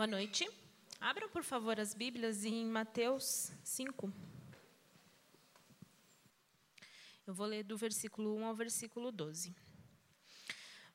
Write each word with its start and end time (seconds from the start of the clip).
Boa 0.00 0.06
noite. 0.06 0.48
Abram, 0.98 1.28
por 1.28 1.44
favor, 1.44 1.78
as 1.78 1.92
Bíblias 1.92 2.46
em 2.46 2.64
Mateus 2.64 3.52
5. 3.62 4.10
Eu 7.26 7.34
vou 7.34 7.46
ler 7.46 7.64
do 7.64 7.76
versículo 7.76 8.34
1 8.34 8.46
ao 8.46 8.54
versículo 8.54 9.12
12. 9.12 9.54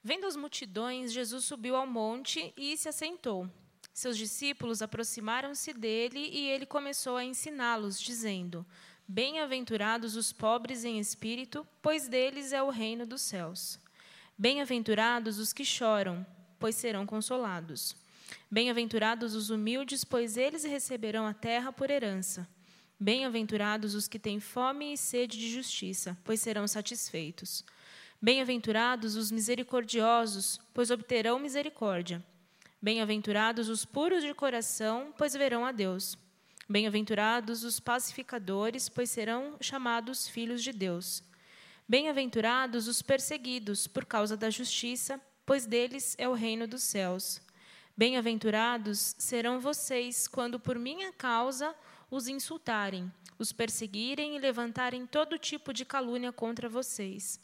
Vendo 0.04 0.26
as 0.26 0.36
multidões, 0.36 1.14
Jesus 1.14 1.46
subiu 1.46 1.76
ao 1.76 1.86
monte 1.86 2.52
e 2.58 2.76
se 2.76 2.90
assentou. 2.90 3.48
Seus 3.94 4.18
discípulos 4.18 4.82
aproximaram-se 4.82 5.72
dele 5.72 6.28
e 6.32 6.50
ele 6.50 6.66
começou 6.66 7.16
a 7.16 7.24
ensiná-los, 7.24 8.02
dizendo: 8.02 8.66
Bem-aventurados 9.08 10.16
os 10.16 10.34
pobres 10.34 10.84
em 10.84 10.98
espírito, 10.98 11.64
pois 11.80 12.08
deles 12.08 12.52
é 12.52 12.64
o 12.64 12.72
reino 12.72 13.06
dos 13.06 13.22
céus. 13.22 13.80
Bem-aventurados 14.36 15.38
os 15.38 15.54
que 15.54 15.64
choram, 15.64 16.26
pois 16.58 16.74
serão 16.74 17.06
consolados. 17.06 18.04
Bem-aventurados 18.50 19.36
os 19.36 19.50
humildes, 19.50 20.04
pois 20.04 20.38
eles 20.38 20.64
receberão 20.64 21.26
a 21.26 21.34
terra 21.34 21.72
por 21.72 21.90
herança. 21.90 22.48
Bem-aventurados 23.00 23.94
os 23.94 24.08
que 24.08 24.18
têm 24.18 24.40
fome 24.40 24.94
e 24.94 24.98
sede 24.98 25.38
de 25.38 25.52
justiça, 25.52 26.18
pois 26.24 26.40
serão 26.40 26.68
satisfeitos. 26.68 27.64
Bem-aventurados 28.22 29.16
os 29.16 29.30
misericordiosos, 29.32 30.60
pois 30.74 30.90
obterão 30.90 31.38
misericórdia. 31.38 32.24
Bem-aventurados 32.82 33.68
os 33.68 33.84
puros 33.84 34.24
de 34.24 34.34
coração, 34.34 35.14
pois 35.18 35.34
verão 35.34 35.66
a 35.66 35.72
Deus. 35.72 36.18
Bem-aventurados 36.68 37.64
os 37.64 37.80
pacificadores, 37.80 38.90
pois 38.90 39.10
serão 39.12 39.58
chamados 39.60 40.28
filhos 40.28 40.64
de 40.64 40.72
Deus. 40.72 41.22
Bem-aventurados 41.88 42.88
os 42.88 43.02
perseguidos 43.02 43.86
por 43.86 44.06
causa 44.06 44.36
da 44.36 44.50
justiça, 44.50 45.22
pois 45.46 45.68
deles 45.68 46.16
é 46.18 46.28
o 46.28 46.34
reino 46.34 46.66
dos 46.66 46.82
céus. 46.82 47.40
Bem-aventurados 47.98 49.16
serão 49.18 49.62
vocês 49.62 50.28
quando 50.28 50.60
por 50.60 50.78
minha 50.78 51.14
causa 51.14 51.74
os 52.12 52.28
insultarem, 52.28 53.10
os 53.40 53.54
perseguirem 53.54 54.36
e 54.36 54.40
levantarem 54.40 55.06
todo 55.08 55.40
tipo 55.40 55.72
de 55.72 55.86
calúnia 55.86 56.34
contra 56.34 56.68
vocês. 56.68 57.40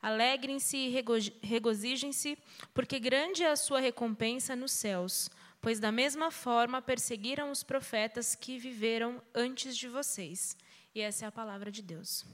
Alegrem-se 0.00 0.76
e 0.76 1.02
regozijem-se, 1.42 2.38
porque 2.72 3.00
grande 3.00 3.42
é 3.42 3.50
a 3.50 3.56
sua 3.56 3.80
recompensa 3.80 4.54
nos 4.54 4.70
céus, 4.70 5.28
pois 5.60 5.80
da 5.80 5.90
mesma 5.90 6.30
forma 6.30 6.80
perseguiram 6.80 7.50
os 7.50 7.64
profetas 7.64 8.36
que 8.36 8.58
viveram 8.58 9.20
antes 9.34 9.76
de 9.76 9.88
vocês. 9.88 10.56
E 10.94 11.00
essa 11.00 11.24
é 11.24 11.28
a 11.28 11.32
palavra 11.32 11.72
de 11.72 11.82
Deus. 11.82 12.24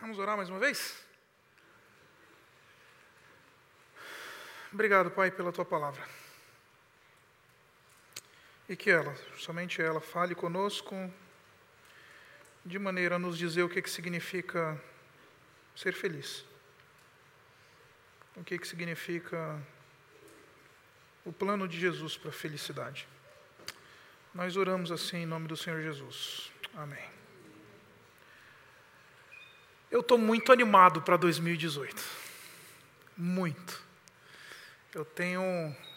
Vamos 0.00 0.18
orar 0.18 0.36
mais 0.36 0.48
uma 0.48 0.60
vez? 0.60 0.96
Obrigado, 4.72 5.10
Pai, 5.10 5.30
pela 5.30 5.52
tua 5.52 5.64
palavra. 5.64 6.06
E 8.68 8.76
que 8.76 8.90
ela, 8.90 9.12
somente 9.36 9.82
ela, 9.82 10.00
fale 10.00 10.34
conosco 10.34 10.94
de 12.64 12.78
maneira 12.78 13.16
a 13.16 13.18
nos 13.18 13.36
dizer 13.36 13.62
o 13.62 13.68
que, 13.68 13.82
que 13.82 13.90
significa 13.90 14.80
ser 15.74 15.92
feliz. 15.92 16.44
O 18.36 18.44
que, 18.44 18.56
que 18.56 18.68
significa 18.68 19.60
o 21.24 21.32
plano 21.32 21.66
de 21.66 21.78
Jesus 21.78 22.16
para 22.16 22.30
a 22.30 22.32
felicidade. 22.32 23.08
Nós 24.32 24.56
oramos 24.56 24.92
assim 24.92 25.18
em 25.18 25.26
nome 25.26 25.48
do 25.48 25.56
Senhor 25.56 25.82
Jesus. 25.82 26.52
Amém. 26.74 27.17
Eu 29.90 30.00
estou 30.00 30.18
muito 30.18 30.52
animado 30.52 31.00
para 31.00 31.16
2018. 31.16 32.02
Muito. 33.16 33.80
Eu 34.94 35.02
tenho 35.02 35.42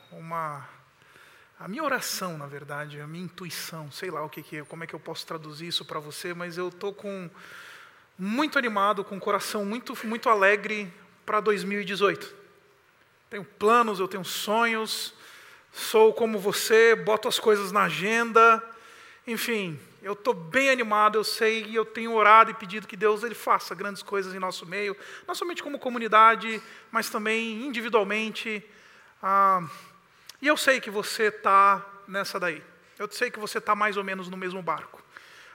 uma. 0.10 0.66
A 1.60 1.68
minha 1.68 1.84
oração, 1.84 2.38
na 2.38 2.48
verdade, 2.48 3.02
a 3.02 3.06
minha 3.06 3.26
intuição, 3.26 3.92
sei 3.92 4.10
lá 4.10 4.24
o 4.24 4.30
que, 4.30 4.42
que 4.42 4.58
é, 4.58 4.64
como 4.64 4.86
é 4.86 4.88
que 4.88 4.94
eu 4.94 5.00
posso 5.00 5.28
traduzir 5.28 5.68
isso 5.68 5.84
para 5.84 6.00
você, 6.00 6.34
mas 6.34 6.58
eu 6.58 6.70
estou 6.70 6.94
com 6.94 7.30
muito 8.18 8.58
animado, 8.58 9.04
com 9.04 9.18
o 9.18 9.20
coração 9.20 9.66
muito, 9.66 9.96
muito 10.08 10.30
alegre 10.30 10.92
para 11.26 11.42
2018. 11.42 12.34
Tenho 13.30 13.44
planos, 13.44 14.00
eu 14.00 14.08
tenho 14.08 14.24
sonhos, 14.24 15.14
sou 15.72 16.14
como 16.14 16.40
você, 16.40 16.96
boto 16.96 17.28
as 17.28 17.40
coisas 17.40 17.74
na 17.74 17.84
agenda, 17.84 18.64
enfim, 19.32 19.80
eu 20.02 20.14
estou 20.14 20.34
bem 20.34 20.70
animado, 20.70 21.18
eu 21.18 21.24
sei 21.24 21.64
e 21.66 21.76
eu 21.76 21.86
tenho 21.86 22.14
orado 22.14 22.50
e 22.50 22.54
pedido 22.54 22.88
que 22.88 22.98
Deus 22.98 23.24
ele 23.24 23.36
faça 23.36 23.76
grandes 23.76 24.02
coisas 24.02 24.34
em 24.34 24.40
nosso 24.40 24.66
meio, 24.66 24.98
não 25.28 25.36
somente 25.36 25.62
como 25.62 25.78
comunidade, 25.78 26.62
mas 26.92 27.10
também 27.10 27.66
individualmente. 27.66 28.64
Ah, 29.22 29.64
e 30.42 30.48
eu 30.48 30.58
sei 30.58 30.82
que 30.82 30.90
você 30.90 31.24
está 31.24 31.86
nessa 32.08 32.40
daí. 32.40 32.64
Eu 32.98 33.10
sei 33.12 33.30
que 33.30 33.40
você 33.40 33.60
está 33.60 33.76
mais 33.76 33.96
ou 33.96 34.04
menos 34.04 34.28
no 34.28 34.38
mesmo 34.38 34.62
barco. 34.62 35.04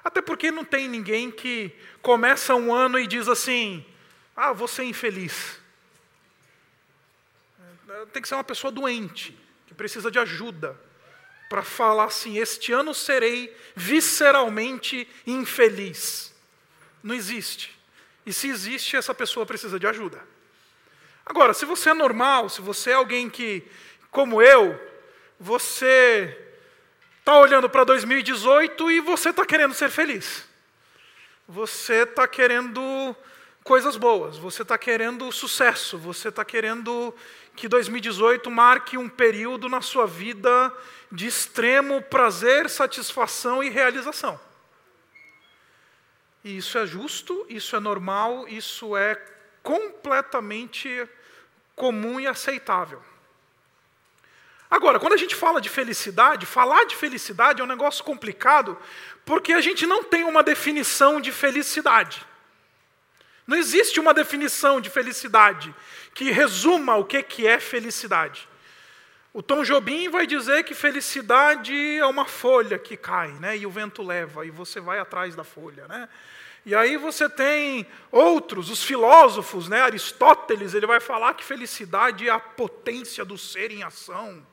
Até 0.04 0.22
porque 0.22 0.52
não 0.52 0.64
tem 0.64 0.88
ninguém 0.88 1.30
que 1.30 1.72
começa 2.00 2.54
um 2.54 2.72
ano 2.72 2.98
e 2.98 3.06
diz 3.06 3.28
assim: 3.28 3.84
ah, 4.36 4.52
vou 4.52 4.68
ser 4.68 4.84
infeliz. 4.84 5.60
Tem 8.12 8.22
que 8.22 8.28
ser 8.28 8.34
uma 8.34 8.44
pessoa 8.44 8.70
doente, 8.70 9.36
que 9.66 9.74
precisa 9.74 10.10
de 10.10 10.18
ajuda 10.18 10.78
para 11.48 11.62
falar 11.62 12.04
assim: 12.04 12.38
este 12.38 12.72
ano 12.72 12.94
serei 12.94 13.54
visceralmente 13.74 15.08
infeliz. 15.26 16.34
Não 17.02 17.14
existe. 17.14 17.76
E 18.24 18.32
se 18.32 18.48
existe, 18.48 18.96
essa 18.96 19.14
pessoa 19.14 19.46
precisa 19.46 19.78
de 19.78 19.86
ajuda. 19.86 20.20
Agora, 21.24 21.54
se 21.54 21.64
você 21.64 21.90
é 21.90 21.94
normal, 21.94 22.48
se 22.48 22.60
você 22.60 22.90
é 22.90 22.94
alguém 22.94 23.28
que, 23.30 23.62
como 24.10 24.42
eu, 24.42 24.80
você 25.38 26.36
está 27.18 27.38
olhando 27.38 27.68
para 27.68 27.84
2018 27.84 28.90
e 28.90 29.00
você 29.00 29.30
está 29.30 29.44
querendo 29.44 29.74
ser 29.74 29.90
feliz. 29.90 30.44
Você 31.48 32.02
está 32.02 32.26
querendo 32.26 33.14
coisas 33.64 33.96
boas, 33.96 34.38
você 34.38 34.62
está 34.62 34.78
querendo 34.78 35.30
sucesso, 35.32 35.98
você 35.98 36.28
está 36.28 36.44
querendo 36.44 37.12
que 37.56 37.68
2018 37.68 38.50
marque 38.50 38.98
um 38.98 39.08
período 39.08 39.68
na 39.68 39.80
sua 39.80 40.06
vida 40.06 40.72
de 41.10 41.26
extremo 41.26 42.02
prazer, 42.02 42.68
satisfação 42.68 43.62
e 43.62 43.70
realização. 43.70 44.38
E 46.44 46.58
isso 46.58 46.78
é 46.78 46.86
justo, 46.86 47.46
isso 47.48 47.74
é 47.74 47.80
normal, 47.80 48.46
isso 48.46 48.96
é 48.96 49.20
completamente 49.62 51.08
comum 51.74 52.20
e 52.20 52.26
aceitável. 52.26 53.02
Agora, 54.70 55.00
quando 55.00 55.14
a 55.14 55.16
gente 55.16 55.34
fala 55.34 55.60
de 55.60 55.68
felicidade, 55.68 56.44
falar 56.44 56.84
de 56.84 56.94
felicidade 56.94 57.60
é 57.60 57.64
um 57.64 57.68
negócio 57.68 58.04
complicado, 58.04 58.76
porque 59.24 59.52
a 59.52 59.60
gente 59.60 59.86
não 59.86 60.04
tem 60.04 60.24
uma 60.24 60.42
definição 60.42 61.20
de 61.20 61.32
felicidade. 61.32 62.24
Não 63.46 63.56
existe 63.56 64.00
uma 64.00 64.12
definição 64.12 64.80
de 64.80 64.90
felicidade 64.90 65.74
que 66.12 66.30
resuma 66.30 66.96
o 66.96 67.04
que 67.04 67.46
é 67.46 67.60
felicidade. 67.60 68.48
O 69.32 69.42
Tom 69.42 69.62
Jobim 69.62 70.08
vai 70.08 70.26
dizer 70.26 70.64
que 70.64 70.74
felicidade 70.74 71.74
é 71.74 72.06
uma 72.06 72.24
folha 72.24 72.78
que 72.78 72.96
cai, 72.96 73.32
né? 73.32 73.56
E 73.56 73.66
o 73.66 73.70
vento 73.70 74.02
leva, 74.02 74.46
e 74.46 74.50
você 74.50 74.80
vai 74.80 74.98
atrás 74.98 75.36
da 75.36 75.44
folha, 75.44 75.86
né? 75.86 76.08
E 76.64 76.74
aí 76.74 76.96
você 76.96 77.28
tem 77.28 77.86
outros, 78.10 78.70
os 78.70 78.82
filósofos, 78.82 79.68
né? 79.68 79.82
Aristóteles, 79.82 80.74
ele 80.74 80.86
vai 80.86 81.00
falar 81.00 81.34
que 81.34 81.44
felicidade 81.44 82.26
é 82.26 82.32
a 82.32 82.40
potência 82.40 83.24
do 83.24 83.36
ser 83.36 83.70
em 83.70 83.82
ação. 83.82 84.44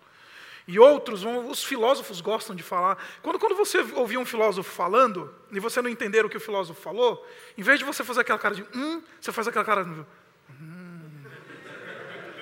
E 0.68 0.80
outros, 0.80 1.24
os 1.26 1.64
filósofos 1.64 2.22
gostam 2.22 2.56
de 2.56 2.64
falar. 2.64 2.98
Quando, 3.22 3.38
quando 3.38 3.56
você 3.56 3.80
ouvir 3.96 4.18
um 4.18 4.26
filósofo 4.26 4.72
falando, 4.72 5.34
e 5.52 5.60
você 5.60 5.82
não 5.82 5.90
entender 5.90 6.26
o 6.26 6.30
que 6.30 6.38
o 6.38 6.40
filósofo 6.40 6.82
falou, 6.82 7.26
em 7.58 7.62
vez 7.62 7.80
de 7.80 7.86
você 7.86 8.04
fazer 8.04 8.22
aquela 8.22 8.40
cara 8.40 8.56
de 8.56 8.66
hum, 8.74 9.02
você 9.20 9.32
faz 9.32 9.48
aquela 9.48 9.66
cara 9.66 9.84
de 9.84 9.90
hum. 9.90 10.06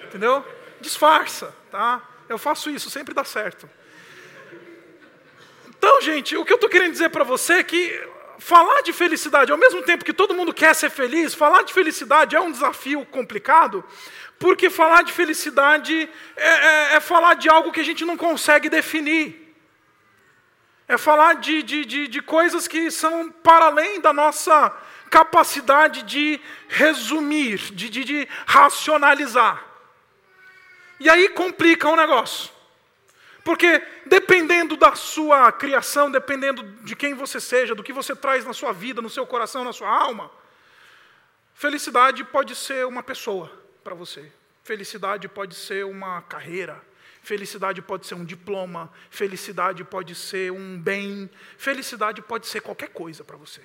Entendeu? 0.06 0.46
Disfarça, 0.80 1.56
tá? 1.72 2.08
Eu 2.30 2.38
faço 2.38 2.70
isso, 2.70 2.90
sempre 2.90 3.14
dá 3.14 3.24
certo. 3.24 3.70
Então, 5.68 6.00
gente, 6.02 6.38
o 6.38 6.46
que 6.46 6.54
eu 6.54 6.56
estou 6.56 6.70
querendo 6.70 6.92
dizer 6.92 7.10
para 7.10 7.24
você 7.24 7.54
é 7.54 7.64
que 7.64 8.08
falar 8.42 8.82
de 8.82 8.92
felicidade, 8.92 9.52
ao 9.52 9.58
mesmo 9.58 9.84
tempo 9.84 10.04
que 10.04 10.12
todo 10.12 10.34
mundo 10.34 10.52
quer 10.52 10.74
ser 10.74 10.90
feliz, 10.90 11.32
falar 11.32 11.62
de 11.62 11.72
felicidade 11.72 12.36
é 12.36 12.42
um 12.42 12.52
desafio 12.52 13.06
complicado, 13.06 13.86
porque 14.40 14.68
falar 14.68 15.04
de 15.04 15.14
felicidade 15.14 16.10
é, 16.36 16.48
é, 16.48 16.96
é 16.96 17.00
falar 17.00 17.36
de 17.36 17.48
algo 17.48 17.72
que 17.72 17.80
a 17.80 17.84
gente 17.84 18.04
não 18.04 18.18
consegue 18.18 18.68
definir. 18.68 19.56
É 20.88 20.98
falar 20.98 21.36
de, 21.36 21.62
de, 21.62 21.86
de, 21.86 22.08
de 22.08 22.22
coisas 22.22 22.68
que 22.68 22.90
são 22.90 23.30
para 23.30 23.66
além 23.66 24.02
da 24.02 24.12
nossa 24.12 24.76
capacidade 25.12 26.02
de 26.02 26.42
resumir, 26.68 27.58
de, 27.72 27.90
de, 27.90 28.04
de 28.04 28.28
racionalizar. 28.48 29.64
E 31.00 31.08
aí 31.08 31.30
complica 31.30 31.88
o 31.88 31.96
negócio. 31.96 32.51
Porque 33.44 33.82
dependendo 34.06 34.78
da 34.78 34.96
sua 34.96 35.52
criação, 35.52 36.12
dependendo 36.12 36.64
de 36.84 36.96
quem 36.96 37.14
você 37.14 37.40
seja, 37.40 37.74
do 37.74 37.84
que 37.84 37.94
você 37.94 38.16
traz 38.16 38.46
na 38.46 38.54
sua 38.54 38.72
vida, 38.72 39.02
no 39.02 39.10
seu 39.10 39.26
coração, 39.26 39.64
na 39.64 39.74
sua 39.74 39.90
alma, 39.90 40.32
Felicidade 41.62 42.24
pode 42.24 42.56
ser 42.56 42.88
uma 42.88 43.04
pessoa 43.04 43.52
para 43.84 43.94
você. 43.94 44.32
Felicidade 44.64 45.28
pode 45.28 45.54
ser 45.54 45.86
uma 45.86 46.20
carreira. 46.24 46.82
Felicidade 47.22 47.84
pode 47.84 48.08
ser 48.08 48.16
um 48.16 48.26
diploma. 48.26 48.92
Felicidade 49.12 49.84
pode 49.84 50.16
ser 50.16 50.52
um 50.52 50.82
bem. 50.82 51.30
Felicidade 51.60 52.20
pode 52.20 52.48
ser 52.48 52.62
qualquer 52.62 52.90
coisa 52.90 53.24
para 53.24 53.38
você. 53.38 53.62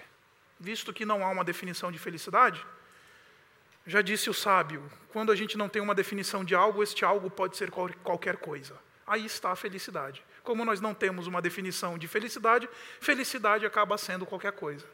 Visto 0.61 0.93
que 0.93 1.07
não 1.07 1.25
há 1.25 1.31
uma 1.31 1.43
definição 1.43 1.91
de 1.91 1.99
felicidade, 1.99 2.63
já 3.87 4.03
disse 4.03 4.29
o 4.29 4.35
sábio: 4.35 4.85
quando 5.09 5.33
a 5.33 5.35
gente 5.35 5.57
não 5.57 5.67
tem 5.67 5.81
uma 5.81 5.95
definição 5.95 6.45
de 6.45 6.55
algo, 6.55 6.83
este 6.83 7.03
algo 7.03 7.31
pode 7.31 7.57
ser 7.57 7.71
qualquer 7.71 8.37
coisa. 8.37 8.79
Aí 9.07 9.25
está 9.25 9.53
a 9.53 9.57
felicidade. 9.57 10.25
Como 10.43 10.65
nós 10.65 10.81
não 10.81 10.93
temos 10.93 11.27
uma 11.27 11.41
definição 11.41 11.97
de 11.97 12.09
felicidade, 12.09 12.69
felicidade 13.01 13.65
acaba 13.65 13.97
sendo 13.97 14.27
qualquer 14.27 14.53
coisa. 14.53 14.85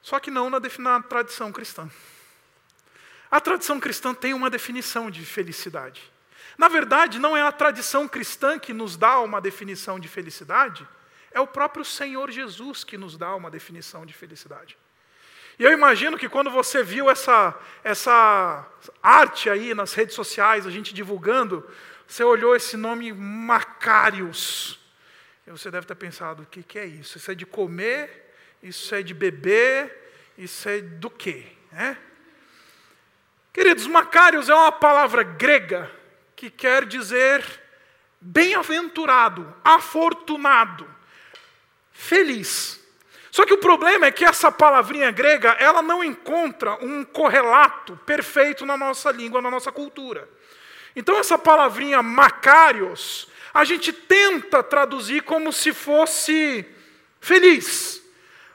Só 0.00 0.18
que 0.18 0.30
não 0.30 0.48
na, 0.48 0.60
na 0.78 1.02
tradição 1.02 1.52
cristã. 1.52 1.90
A 3.30 3.40
tradição 3.40 3.80
cristã 3.80 4.14
tem 4.14 4.32
uma 4.32 4.48
definição 4.48 5.10
de 5.10 5.24
felicidade. 5.24 6.02
Na 6.56 6.68
verdade, 6.68 7.18
não 7.18 7.36
é 7.36 7.42
a 7.42 7.52
tradição 7.52 8.08
cristã 8.08 8.58
que 8.58 8.72
nos 8.72 8.96
dá 8.96 9.18
uma 9.20 9.40
definição 9.40 9.98
de 10.00 10.08
felicidade, 10.08 10.86
é 11.32 11.40
o 11.40 11.46
próprio 11.46 11.84
Senhor 11.84 12.30
Jesus 12.30 12.82
que 12.82 12.96
nos 12.96 13.18
dá 13.18 13.34
uma 13.34 13.50
definição 13.50 14.06
de 14.06 14.14
felicidade. 14.14 14.78
E 15.58 15.64
eu 15.64 15.72
imagino 15.72 16.18
que 16.18 16.28
quando 16.28 16.50
você 16.50 16.82
viu 16.82 17.10
essa, 17.10 17.54
essa 17.82 18.66
arte 19.02 19.50
aí 19.50 19.74
nas 19.74 19.92
redes 19.92 20.14
sociais, 20.14 20.66
a 20.66 20.70
gente 20.70 20.94
divulgando, 20.94 21.68
você 22.06 22.22
olhou 22.22 22.54
esse 22.54 22.76
nome 22.76 23.12
Macários. 23.12 24.78
E 25.46 25.50
você 25.50 25.70
deve 25.70 25.86
ter 25.86 25.94
pensado: 25.94 26.42
o 26.42 26.46
que, 26.46 26.62
que 26.62 26.78
é 26.78 26.86
isso? 26.86 27.18
Isso 27.18 27.30
é 27.30 27.34
de 27.34 27.46
comer? 27.46 28.34
Isso 28.62 28.94
é 28.94 29.02
de 29.02 29.14
beber? 29.14 30.12
Isso 30.38 30.68
é 30.68 30.80
do 30.80 31.10
quê? 31.10 31.46
É? 31.72 31.96
Queridos, 33.52 33.86
Macários 33.86 34.48
é 34.48 34.54
uma 34.54 34.72
palavra 34.72 35.22
grega 35.22 35.90
que 36.34 36.50
quer 36.50 36.84
dizer 36.84 37.42
bem-aventurado, 38.20 39.54
afortunado, 39.64 40.88
feliz. 41.92 42.80
Só 43.30 43.44
que 43.44 43.52
o 43.52 43.58
problema 43.58 44.06
é 44.06 44.10
que 44.10 44.24
essa 44.24 44.50
palavrinha 44.50 45.10
grega, 45.10 45.50
ela 45.58 45.82
não 45.82 46.02
encontra 46.02 46.74
um 46.84 47.04
correlato 47.04 47.96
perfeito 48.06 48.64
na 48.64 48.76
nossa 48.76 49.10
língua, 49.10 49.42
na 49.42 49.50
nossa 49.50 49.70
cultura. 49.70 50.28
Então 50.96 51.18
essa 51.18 51.36
palavrinha 51.36 52.02
macários, 52.02 53.28
a 53.52 53.64
gente 53.64 53.92
tenta 53.92 54.62
traduzir 54.62 55.22
como 55.22 55.52
se 55.52 55.74
fosse 55.74 56.64
feliz. 57.20 58.02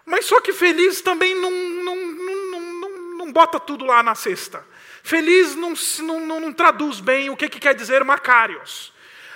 Mas 0.03 0.25
só 0.25 0.41
que 0.41 0.51
feliz 0.51 1.01
também 1.01 1.35
não, 1.35 1.51
não, 1.51 1.95
não, 1.95 2.59
não, 2.59 2.89
não 3.17 3.31
bota 3.31 3.59
tudo 3.59 3.85
lá 3.85 4.01
na 4.01 4.15
cesta. 4.15 4.65
Feliz 5.03 5.55
não, 5.55 5.73
não, 6.01 6.39
não 6.39 6.51
traduz 6.51 6.99
bem 6.99 7.29
o 7.29 7.37
que, 7.37 7.47
que 7.47 7.59
quer 7.59 7.75
dizer 7.75 8.03
macários. 8.03 8.91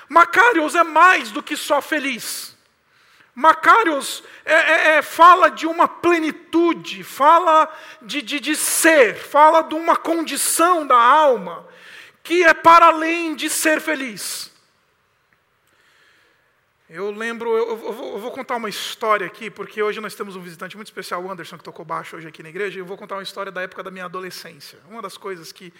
Macários 0.09 0.73
é 0.73 0.83
mais 0.83 1.31
do 1.31 1.43
que 1.43 1.55
só 1.55 1.81
feliz. 1.83 2.55
Macários 3.35 4.23
é, 4.45 4.53
é, 4.53 4.87
é, 4.95 5.01
fala 5.03 5.49
de 5.49 5.67
uma 5.67 5.87
plenitude, 5.87 7.03
fala 7.03 7.71
de, 8.01 8.21
de, 8.21 8.39
de 8.39 8.55
ser, 8.55 9.15
fala 9.15 9.61
de 9.61 9.75
uma 9.75 9.95
condição 9.95 10.87
da 10.87 10.97
alma 10.97 11.67
que 12.25 12.43
é 12.43 12.53
para 12.53 12.87
além 12.87 13.35
de 13.35 13.49
ser 13.49 13.79
feliz. 13.79 14.51
Eu 16.89 17.09
lembro, 17.11 17.49
eu, 17.55 17.69
eu, 17.69 17.77
vou, 17.77 18.13
eu, 18.13 18.19
vou, 18.19 18.31
contar 18.31 18.57
uma 18.57 18.67
história 18.67 19.25
aqui, 19.25 19.49
porque 19.49 19.81
hoje 19.81 20.01
nós 20.01 20.13
temos 20.13 20.35
um 20.35 20.41
visitante 20.41 20.75
muito 20.75 20.87
especial, 20.87 21.23
o 21.23 21.31
Anderson, 21.31 21.57
que 21.57 21.63
tocou 21.63 21.85
baixo 21.85 22.17
hoje 22.17 22.27
aqui 22.27 22.43
na 22.43 22.49
igreja, 22.49 22.77
e 22.77 22.81
eu 22.81 22.85
vou 22.85 22.97
contar 22.97 23.15
uma 23.15 23.23
história 23.23 23.51
da 23.51 23.61
época 23.61 23.81
da 23.81 23.89
minha 23.89 24.05
adolescência. 24.05 24.77
Uma 24.89 25.01
das 25.01 25.17
coisas 25.17 25.53
que 25.53 25.73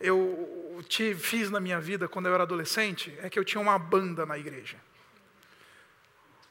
eu 0.00 0.82
te, 0.88 1.14
fiz 1.14 1.50
na 1.50 1.60
minha 1.60 1.80
vida 1.80 2.08
quando 2.08 2.26
eu 2.26 2.34
era 2.34 2.42
adolescente 2.44 3.14
é 3.22 3.28
que 3.28 3.38
eu 3.38 3.44
tinha 3.44 3.60
uma 3.60 3.78
banda 3.78 4.24
na 4.24 4.38
igreja 4.38 4.78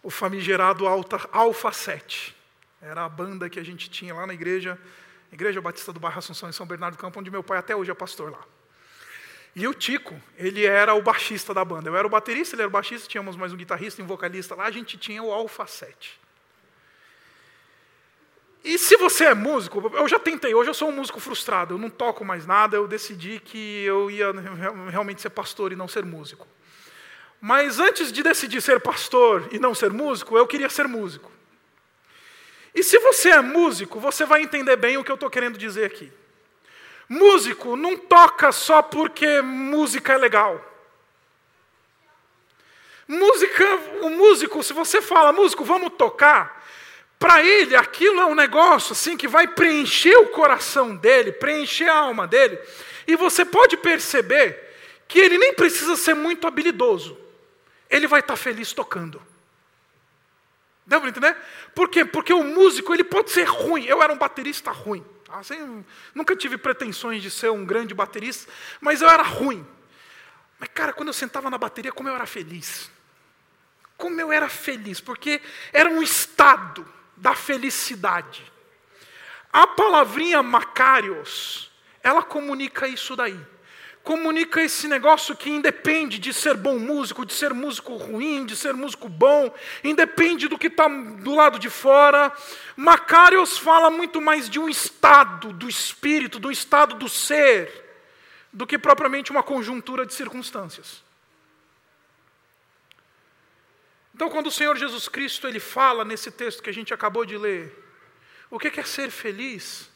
o 0.03 0.09
famigerado 0.09 0.87
Alta, 0.87 1.19
Alfa 1.31 1.71
7. 1.71 2.35
Era 2.81 3.05
a 3.05 3.09
banda 3.09 3.49
que 3.49 3.59
a 3.59 3.63
gente 3.63 3.89
tinha 3.89 4.13
lá 4.13 4.25
na 4.25 4.33
igreja, 4.33 4.77
Igreja 5.31 5.61
Batista 5.61 5.93
do 5.93 5.99
Bairro 5.99 6.19
Assunção, 6.19 6.49
em 6.49 6.51
São 6.51 6.65
Bernardo 6.65 6.95
do 6.95 6.99
Campo, 6.99 7.19
onde 7.19 7.29
meu 7.29 7.43
pai 7.43 7.57
até 7.57 7.75
hoje 7.75 7.91
é 7.91 7.93
pastor 7.93 8.31
lá. 8.31 8.43
E 9.55 9.67
o 9.67 9.73
Tico, 9.73 10.15
ele 10.37 10.65
era 10.65 10.93
o 10.93 11.01
baixista 11.01 11.53
da 11.53 11.63
banda. 11.65 11.89
Eu 11.89 11.97
era 11.97 12.07
o 12.07 12.09
baterista, 12.09 12.55
ele 12.55 12.61
era 12.61 12.69
o 12.69 12.71
baixista, 12.71 13.07
tínhamos 13.07 13.35
mais 13.35 13.51
um 13.51 13.57
guitarrista 13.57 14.01
e 14.01 14.03
um 14.03 14.07
vocalista 14.07 14.55
lá, 14.55 14.65
a 14.65 14.71
gente 14.71 14.97
tinha 14.97 15.21
o 15.21 15.31
Alfa 15.31 15.67
7. 15.67 16.19
E 18.63 18.77
se 18.77 18.95
você 18.95 19.25
é 19.25 19.33
músico, 19.33 19.91
eu 19.95 20.07
já 20.07 20.19
tentei, 20.19 20.53
hoje 20.53 20.69
eu 20.69 20.73
sou 20.73 20.89
um 20.89 20.91
músico 20.91 21.19
frustrado, 21.19 21.73
eu 21.73 21.77
não 21.79 21.89
toco 21.89 22.23
mais 22.23 22.45
nada, 22.45 22.77
eu 22.77 22.87
decidi 22.87 23.39
que 23.39 23.83
eu 23.83 24.09
ia 24.09 24.31
realmente 24.89 25.21
ser 25.21 25.31
pastor 25.31 25.71
e 25.71 25.75
não 25.75 25.87
ser 25.87 26.05
músico. 26.05 26.47
Mas 27.41 27.79
antes 27.79 28.11
de 28.11 28.21
decidir 28.21 28.61
ser 28.61 28.79
pastor 28.79 29.49
e 29.51 29.57
não 29.57 29.73
ser 29.73 29.91
músico, 29.91 30.37
eu 30.37 30.45
queria 30.45 30.69
ser 30.69 30.87
músico. 30.87 31.31
E 32.73 32.83
se 32.83 32.99
você 32.99 33.31
é 33.31 33.41
músico, 33.41 33.99
você 33.99 34.25
vai 34.25 34.43
entender 34.43 34.75
bem 34.75 34.95
o 34.95 35.03
que 35.03 35.11
eu 35.11 35.15
estou 35.15 35.29
querendo 35.29 35.57
dizer 35.57 35.85
aqui. 35.85 36.11
Músico 37.07 37.75
não 37.75 37.97
toca 37.97 38.51
só 38.51 38.81
porque 38.81 39.41
música 39.41 40.13
é 40.13 40.17
legal. 40.17 40.63
Música, 43.07 43.65
o 44.01 44.09
músico, 44.09 44.63
se 44.63 44.71
você 44.71 45.01
fala, 45.01 45.33
músico, 45.33 45.65
vamos 45.65 45.93
tocar, 45.97 46.65
para 47.19 47.43
ele 47.43 47.75
aquilo 47.75 48.21
é 48.21 48.25
um 48.25 48.35
negócio 48.35 48.93
assim 48.93 49.17
que 49.17 49.27
vai 49.27 49.47
preencher 49.47 50.15
o 50.17 50.27
coração 50.27 50.95
dele, 50.95 51.31
preencher 51.31 51.89
a 51.89 51.97
alma 51.97 52.25
dele, 52.25 52.57
e 53.05 53.15
você 53.17 53.43
pode 53.43 53.75
perceber 53.75 54.69
que 55.07 55.19
ele 55.19 55.37
nem 55.37 55.53
precisa 55.53 55.97
ser 55.97 56.13
muito 56.13 56.47
habilidoso 56.47 57.21
ele 57.91 58.07
vai 58.07 58.21
estar 58.21 58.37
feliz 58.37 58.71
tocando. 58.71 59.21
Deu 60.85 60.99
para 60.99 61.09
entender? 61.09 61.37
Por 61.75 61.89
quê? 61.89 62.05
Porque 62.05 62.33
o 62.33 62.43
músico 62.43 62.93
ele 62.93 63.03
pode 63.03 63.29
ser 63.31 63.43
ruim. 63.43 63.83
Eu 63.85 64.01
era 64.01 64.11
um 64.11 64.17
baterista 64.17 64.71
ruim. 64.71 65.05
Assim, 65.33 65.85
nunca 66.13 66.35
tive 66.35 66.57
pretensões 66.57 67.21
de 67.21 67.31
ser 67.31 67.49
um 67.51 67.65
grande 67.65 67.93
baterista, 67.93 68.51
mas 68.79 69.01
eu 69.01 69.09
era 69.09 69.23
ruim. 69.23 69.65
Mas, 70.59 70.69
cara, 70.73 70.93
quando 70.93 71.09
eu 71.09 71.13
sentava 71.13 71.49
na 71.49 71.57
bateria, 71.57 71.91
como 71.91 72.09
eu 72.09 72.15
era 72.15 72.25
feliz. 72.25 72.91
Como 73.97 74.19
eu 74.19 74.31
era 74.31 74.49
feliz, 74.49 74.99
porque 74.99 75.41
era 75.71 75.89
um 75.89 76.01
estado 76.01 76.85
da 77.15 77.35
felicidade. 77.35 78.51
A 79.51 79.67
palavrinha 79.67 80.41
Macarios, 80.41 81.71
ela 82.01 82.23
comunica 82.23 82.87
isso 82.87 83.15
daí 83.15 83.50
comunica 84.03 84.61
esse 84.61 84.87
negócio 84.87 85.35
que 85.35 85.49
independe 85.49 86.17
de 86.17 86.33
ser 86.33 86.55
bom 86.55 86.79
músico, 86.79 87.25
de 87.25 87.33
ser 87.33 87.53
músico 87.53 87.95
ruim, 87.95 88.45
de 88.45 88.55
ser 88.55 88.73
músico 88.73 89.07
bom, 89.07 89.53
independe 89.83 90.47
do 90.47 90.57
que 90.57 90.67
está 90.67 90.87
do 90.87 91.35
lado 91.35 91.59
de 91.59 91.69
fora. 91.69 92.31
Macarios 92.75 93.57
fala 93.57 93.89
muito 93.89 94.19
mais 94.19 94.49
de 94.49 94.59
um 94.59 94.67
estado 94.67 95.53
do 95.53 95.69
espírito, 95.69 96.39
do 96.39 96.51
estado 96.51 96.95
do 96.95 97.07
ser, 97.07 97.69
do 98.51 98.65
que 98.65 98.77
propriamente 98.77 99.31
uma 99.31 99.43
conjuntura 99.43 100.05
de 100.05 100.13
circunstâncias. 100.13 101.03
Então, 104.15 104.29
quando 104.29 104.47
o 104.47 104.51
Senhor 104.51 104.75
Jesus 104.77 105.07
Cristo 105.07 105.47
ele 105.47 105.59
fala 105.59 106.03
nesse 106.03 106.31
texto 106.31 106.61
que 106.61 106.69
a 106.69 106.73
gente 106.73 106.93
acabou 106.93 107.25
de 107.25 107.37
ler, 107.37 107.75
o 108.49 108.59
que 108.59 108.79
é 108.79 108.83
ser 108.83 109.09
feliz? 109.09 109.90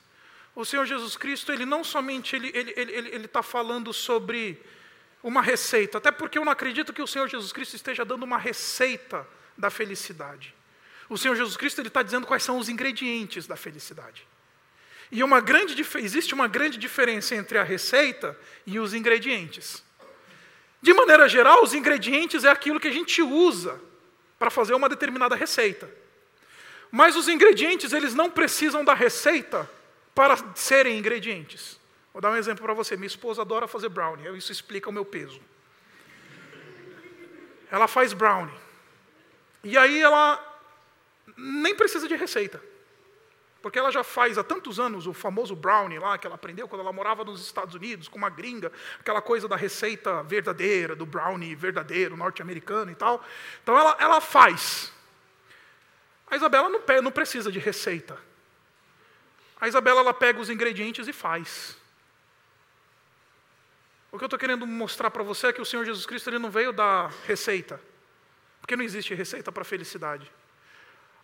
O 0.56 0.64
Senhor 0.64 0.86
Jesus 0.86 1.18
Cristo, 1.18 1.52
ele 1.52 1.66
não 1.66 1.84
somente 1.84 2.36
ele 2.36 2.48
está 2.48 2.60
ele, 2.60 2.74
ele, 2.80 3.10
ele, 3.10 3.28
tá 3.28 3.44
falando 3.44 3.92
sobre 3.92 4.58
uma 5.22 5.42
receita, 5.42 5.98
até 5.98 6.12
porque 6.12 6.38
eu 6.38 6.46
não 6.46 6.52
acredito 6.52 6.94
que 6.94 7.02
o 7.02 7.08
Senhor 7.08 7.28
Jesus 7.28 7.52
Cristo 7.52 7.76
esteja 7.76 8.06
dando 8.06 8.24
uma 8.24 8.38
receita 8.38 9.28
da 9.58 9.70
felicidade. 9.70 10.56
O 11.10 11.18
Senhor 11.18 11.36
Jesus 11.36 11.58
Cristo 11.58 11.82
ele 11.82 11.90
está 11.90 12.02
dizendo 12.02 12.26
quais 12.26 12.42
são 12.42 12.58
os 12.58 12.70
ingredientes 12.70 13.46
da 13.46 13.58
felicidade. 13.58 14.26
E 15.12 15.24
uma 15.24 15.42
grande, 15.42 15.80
existe 15.98 16.34
uma 16.34 16.48
grande 16.48 16.78
diferença 16.78 17.36
entre 17.36 17.58
a 17.58 17.64
receita 17.64 18.38
e 18.66 18.80
os 18.80 18.94
ingredientes. 18.94 19.84
De 20.82 20.94
maneira 20.94 21.28
geral, 21.28 21.64
os 21.64 21.74
ingredientes 21.74 22.44
é 22.44 22.50
aquilo 22.50 22.80
que 22.80 22.88
a 22.88 22.94
gente 22.94 23.22
usa 23.22 23.80
para 24.40 24.50
fazer 24.50 24.74
uma 24.74 24.88
determinada 24.88 25.36
receita. 25.36 25.90
Mas 26.92 27.16
os 27.16 27.28
ingredientes, 27.28 27.92
eles 27.92 28.14
não 28.14 28.30
precisam 28.30 28.86
da 28.86 28.94
receita 28.94 29.70
para 30.16 30.38
serem 30.56 30.98
ingredientes. 30.98 31.78
Vou 32.14 32.22
dar 32.22 32.32
um 32.32 32.38
exemplo 32.38 32.64
para 32.64 32.74
você. 32.74 32.96
Minha 32.96 33.08
esposa 33.08 33.42
adora 33.42 33.68
fazer 33.68 33.90
brownie, 33.90 34.36
isso 34.38 34.52
explica 34.52 34.90
o 34.90 34.94
meu 34.94 35.04
peso. 35.04 35.42
Ela 37.70 37.88
faz 37.88 38.14
brownie. 38.14 38.58
E 39.62 39.78
aí 39.78 40.02
ela 40.02 40.42
nem 41.36 41.76
precisa 41.76 42.08
de 42.08 42.16
receita. 42.16 42.62
Porque 43.62 43.80
ela 43.80 43.92
já 43.92 44.04
faz 44.04 44.38
há 44.38 44.44
tantos 44.44 44.80
anos 44.80 45.08
o 45.08 45.14
famoso 45.14 45.56
brownie 45.56 45.98
lá, 45.98 46.18
que 46.18 46.28
ela 46.28 46.36
aprendeu 46.36 46.68
quando 46.68 46.82
ela 46.82 46.94
morava 46.94 47.24
nos 47.24 47.42
Estados 47.42 47.74
Unidos, 47.74 48.08
com 48.08 48.18
uma 48.18 48.30
gringa, 48.30 48.72
aquela 49.00 49.22
coisa 49.22 49.48
da 49.48 49.56
receita 49.56 50.22
verdadeira, 50.22 50.96
do 50.96 51.06
brownie 51.06 51.56
verdadeiro, 51.56 52.16
norte-americano 52.16 52.92
e 52.92 52.96
tal. 52.96 53.26
Então 53.64 53.78
ela, 53.78 53.98
ela 54.00 54.22
faz. 54.22 54.94
A 56.28 56.36
Isabela 56.36 56.70
não, 56.70 56.80
não 57.02 57.12
precisa 57.12 57.52
de 57.52 57.60
receita. 57.60 58.18
A 59.60 59.68
Isabela 59.68 60.02
ela 60.02 60.14
pega 60.14 60.40
os 60.40 60.50
ingredientes 60.50 61.08
e 61.08 61.14
faz. 61.14 61.78
O 64.12 64.18
que 64.18 64.24
eu 64.24 64.28
estou 64.28 64.40
querendo 64.40 64.66
mostrar 64.66 65.12
para 65.12 65.24
você 65.24 65.48
é 65.48 65.54
que 65.54 65.62
o 65.62 65.66
Senhor 65.66 65.86
Jesus 65.86 66.06
Cristo 66.06 66.30
ele 66.30 66.40
não 66.40 66.50
veio 66.50 66.72
dar 66.72 67.12
receita. 67.26 67.80
Porque 68.62 68.76
não 68.76 68.84
existe 68.84 69.14
receita 69.14 69.52
para 69.52 69.64
felicidade. 69.64 70.32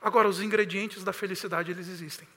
Agora, 0.02 0.28
os 0.28 0.42
ingredientes 0.42 1.04
da 1.04 1.14
felicidade, 1.14 1.72
eles 1.72 1.88
existem. 1.88 2.28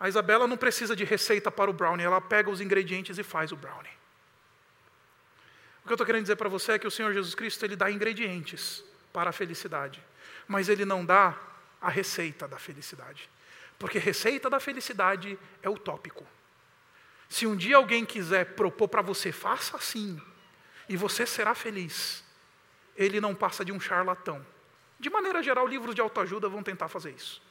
A 0.00 0.08
Isabela 0.08 0.46
não 0.46 0.56
precisa 0.56 0.96
de 0.96 1.04
receita 1.04 1.50
para 1.50 1.70
o 1.70 1.72
brownie, 1.72 2.04
ela 2.04 2.20
pega 2.20 2.50
os 2.50 2.60
ingredientes 2.60 3.18
e 3.18 3.22
faz 3.22 3.52
o 3.52 3.56
brownie. 3.56 3.92
O 5.84 5.86
que 5.86 5.92
eu 5.92 5.94
estou 5.94 6.06
querendo 6.06 6.22
dizer 6.22 6.36
para 6.36 6.48
você 6.48 6.72
é 6.72 6.78
que 6.78 6.86
o 6.86 6.90
Senhor 6.90 7.12
Jesus 7.12 7.34
Cristo, 7.34 7.64
ele 7.64 7.76
dá 7.76 7.90
ingredientes 7.90 8.82
para 9.12 9.30
a 9.30 9.32
felicidade, 9.32 10.02
mas 10.48 10.68
ele 10.68 10.84
não 10.84 11.04
dá 11.04 11.38
a 11.80 11.88
receita 11.88 12.48
da 12.48 12.58
felicidade. 12.58 13.30
Porque 13.82 13.98
receita 13.98 14.48
da 14.48 14.60
felicidade 14.60 15.36
é 15.60 15.68
utópico. 15.68 16.24
Se 17.28 17.48
um 17.48 17.56
dia 17.56 17.76
alguém 17.76 18.04
quiser 18.04 18.54
propor 18.54 18.86
para 18.86 19.02
você, 19.02 19.32
faça 19.32 19.76
assim, 19.76 20.22
e 20.88 20.96
você 20.96 21.26
será 21.26 21.52
feliz, 21.52 22.22
ele 22.96 23.20
não 23.20 23.34
passa 23.34 23.64
de 23.64 23.72
um 23.72 23.80
charlatão. 23.80 24.46
De 25.00 25.10
maneira 25.10 25.42
geral, 25.42 25.66
livros 25.66 25.96
de 25.96 26.00
autoajuda 26.00 26.48
vão 26.48 26.62
tentar 26.62 26.86
fazer 26.86 27.10
isso. 27.10 27.42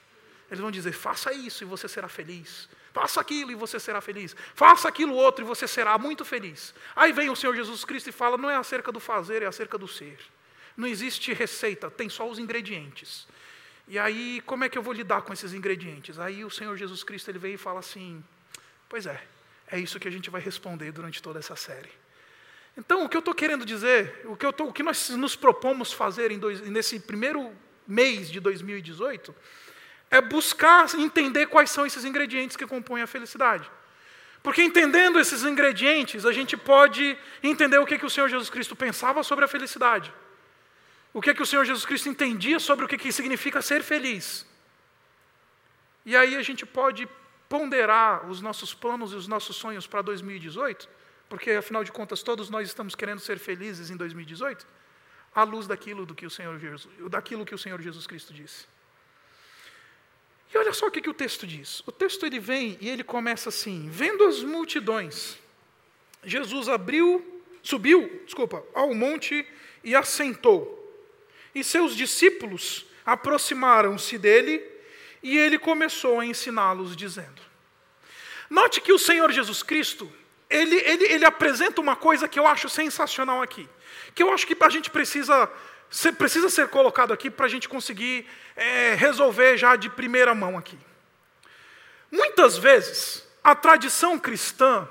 Eles 0.49 0.61
vão 0.61 0.71
dizer: 0.71 0.93
faça 0.93 1.33
isso 1.33 1.65
e 1.65 1.67
você 1.67 1.89
será 1.89 2.07
feliz. 2.07 2.69
Faça 2.93 3.19
aquilo 3.19 3.51
e 3.51 3.55
você 3.55 3.77
será 3.77 3.99
feliz. 3.99 4.33
Faça 4.55 4.87
aquilo 4.87 5.13
outro 5.13 5.43
e 5.43 5.45
você 5.45 5.67
será 5.67 5.97
muito 5.97 6.23
feliz. 6.23 6.73
Aí 6.95 7.11
vem 7.11 7.29
o 7.29 7.35
Senhor 7.35 7.53
Jesus 7.53 7.83
Cristo 7.83 8.07
e 8.07 8.13
fala: 8.13 8.37
não 8.37 8.49
é 8.49 8.55
acerca 8.55 8.89
do 8.89 9.01
fazer, 9.01 9.41
é 9.43 9.47
acerca 9.47 9.77
do 9.77 9.85
ser. 9.85 10.17
Não 10.77 10.87
existe 10.87 11.33
receita, 11.33 11.91
tem 11.91 12.07
só 12.07 12.25
os 12.29 12.39
ingredientes. 12.39 13.27
E 13.87 13.99
aí, 13.99 14.41
como 14.45 14.63
é 14.63 14.69
que 14.69 14.77
eu 14.77 14.81
vou 14.81 14.93
lidar 14.93 15.21
com 15.21 15.33
esses 15.33 15.53
ingredientes? 15.53 16.19
Aí 16.19 16.45
o 16.45 16.49
Senhor 16.49 16.77
Jesus 16.77 17.03
Cristo 17.03 17.29
ele 17.29 17.39
veio 17.39 17.55
e 17.55 17.57
fala 17.57 17.79
assim: 17.79 18.23
Pois 18.87 19.05
é, 19.05 19.21
é 19.67 19.79
isso 19.79 19.99
que 19.99 20.07
a 20.07 20.11
gente 20.11 20.29
vai 20.29 20.41
responder 20.41 20.91
durante 20.91 21.21
toda 21.21 21.39
essa 21.39 21.55
série. 21.55 21.89
Então, 22.77 23.03
o 23.03 23.09
que 23.09 23.17
eu 23.17 23.19
estou 23.19 23.33
querendo 23.33 23.65
dizer, 23.65 24.21
o 24.25 24.35
que, 24.35 24.45
eu 24.45 24.53
tô, 24.53 24.65
o 24.65 24.73
que 24.73 24.83
nós 24.83 25.09
nos 25.09 25.35
propomos 25.35 25.91
fazer 25.91 26.37
dois, 26.37 26.61
nesse 26.61 26.99
primeiro 26.99 27.51
mês 27.85 28.29
de 28.29 28.39
2018, 28.39 29.35
é 30.09 30.21
buscar 30.21 30.93
entender 30.95 31.47
quais 31.47 31.69
são 31.71 31.85
esses 31.85 32.05
ingredientes 32.05 32.55
que 32.55 32.65
compõem 32.65 33.01
a 33.01 33.07
felicidade. 33.07 33.69
Porque 34.43 34.63
entendendo 34.63 35.19
esses 35.19 35.43
ingredientes, 35.43 36.25
a 36.25 36.31
gente 36.31 36.57
pode 36.57 37.17
entender 37.43 37.77
o 37.77 37.85
que, 37.85 37.97
que 37.97 38.05
o 38.05 38.09
Senhor 38.09 38.27
Jesus 38.27 38.49
Cristo 38.49 38.75
pensava 38.75 39.21
sobre 39.23 39.45
a 39.45 39.47
felicidade. 39.47 40.11
O 41.13 41.21
que, 41.21 41.33
que 41.33 41.41
o 41.41 41.45
Senhor 41.45 41.65
Jesus 41.65 41.85
Cristo 41.85 42.09
entendia 42.09 42.59
sobre 42.59 42.85
o 42.85 42.87
que, 42.87 42.97
que 42.97 43.11
significa 43.11 43.61
ser 43.61 43.83
feliz. 43.83 44.45
E 46.05 46.15
aí 46.15 46.35
a 46.35 46.41
gente 46.41 46.65
pode 46.65 47.07
ponderar 47.49 48.29
os 48.29 48.41
nossos 48.41 48.73
planos 48.73 49.11
e 49.11 49.15
os 49.15 49.27
nossos 49.27 49.55
sonhos 49.55 49.85
para 49.85 50.01
2018 50.01 51.01
porque 51.31 51.51
afinal 51.51 51.81
de 51.81 51.93
contas 51.93 52.21
todos 52.21 52.49
nós 52.49 52.67
estamos 52.67 52.93
querendo 52.93 53.21
ser 53.21 53.39
felizes 53.39 53.89
em 53.89 53.95
2018, 53.95 54.67
à 55.33 55.43
luz 55.43 55.65
daquilo, 55.65 56.05
do 56.05 56.13
que 56.13 56.25
o 56.25 56.29
Senhor 56.29 56.59
Jesus, 56.59 56.93
daquilo 57.09 57.45
que 57.45 57.55
o 57.55 57.57
Senhor 57.57 57.81
Jesus 57.81 58.05
Cristo 58.05 58.33
disse. 58.33 58.65
E 60.53 60.57
olha 60.57 60.73
só 60.73 60.87
o 60.87 60.91
que, 60.91 60.99
que 60.99 61.09
o 61.09 61.13
texto 61.13 61.47
diz. 61.47 61.81
O 61.87 61.91
texto 61.91 62.25
ele 62.25 62.37
vem 62.37 62.77
e 62.81 62.89
ele 62.89 63.01
começa 63.01 63.47
assim: 63.47 63.87
vendo 63.89 64.25
as 64.25 64.43
multidões, 64.43 65.39
Jesus 66.21 66.67
abriu, 66.67 67.41
subiu, 67.63 68.21
desculpa, 68.25 68.61
ao 68.73 68.93
monte 68.93 69.47
e 69.81 69.95
assentou. 69.95 70.80
E 71.53 71.63
seus 71.63 71.95
discípulos 71.95 72.85
aproximaram-se 73.05 74.17
dele 74.17 74.63
e 75.21 75.37
ele 75.37 75.59
começou 75.59 76.19
a 76.19 76.25
ensiná-los, 76.25 76.95
dizendo: 76.95 77.41
Note 78.49 78.81
que 78.81 78.93
o 78.93 78.99
Senhor 78.99 79.31
Jesus 79.31 79.61
Cristo, 79.63 80.11
ele, 80.49 80.75
ele, 80.77 81.05
ele 81.05 81.25
apresenta 81.25 81.81
uma 81.81 81.95
coisa 81.95 82.27
que 82.27 82.39
eu 82.39 82.47
acho 82.47 82.69
sensacional 82.69 83.41
aqui, 83.41 83.67
que 84.15 84.23
eu 84.23 84.33
acho 84.33 84.47
que 84.47 84.57
a 84.59 84.69
gente 84.69 84.89
precisa 84.89 85.49
ser, 85.89 86.13
precisa 86.13 86.49
ser 86.49 86.69
colocado 86.69 87.11
aqui 87.13 87.29
para 87.29 87.45
a 87.45 87.49
gente 87.49 87.69
conseguir 87.69 88.27
é, 88.55 88.95
resolver 88.95 89.57
já 89.57 89.75
de 89.75 89.89
primeira 89.89 90.33
mão 90.33 90.57
aqui. 90.57 90.77
Muitas 92.09 92.57
vezes, 92.57 93.27
a 93.43 93.55
tradição 93.55 94.19
cristã, 94.19 94.87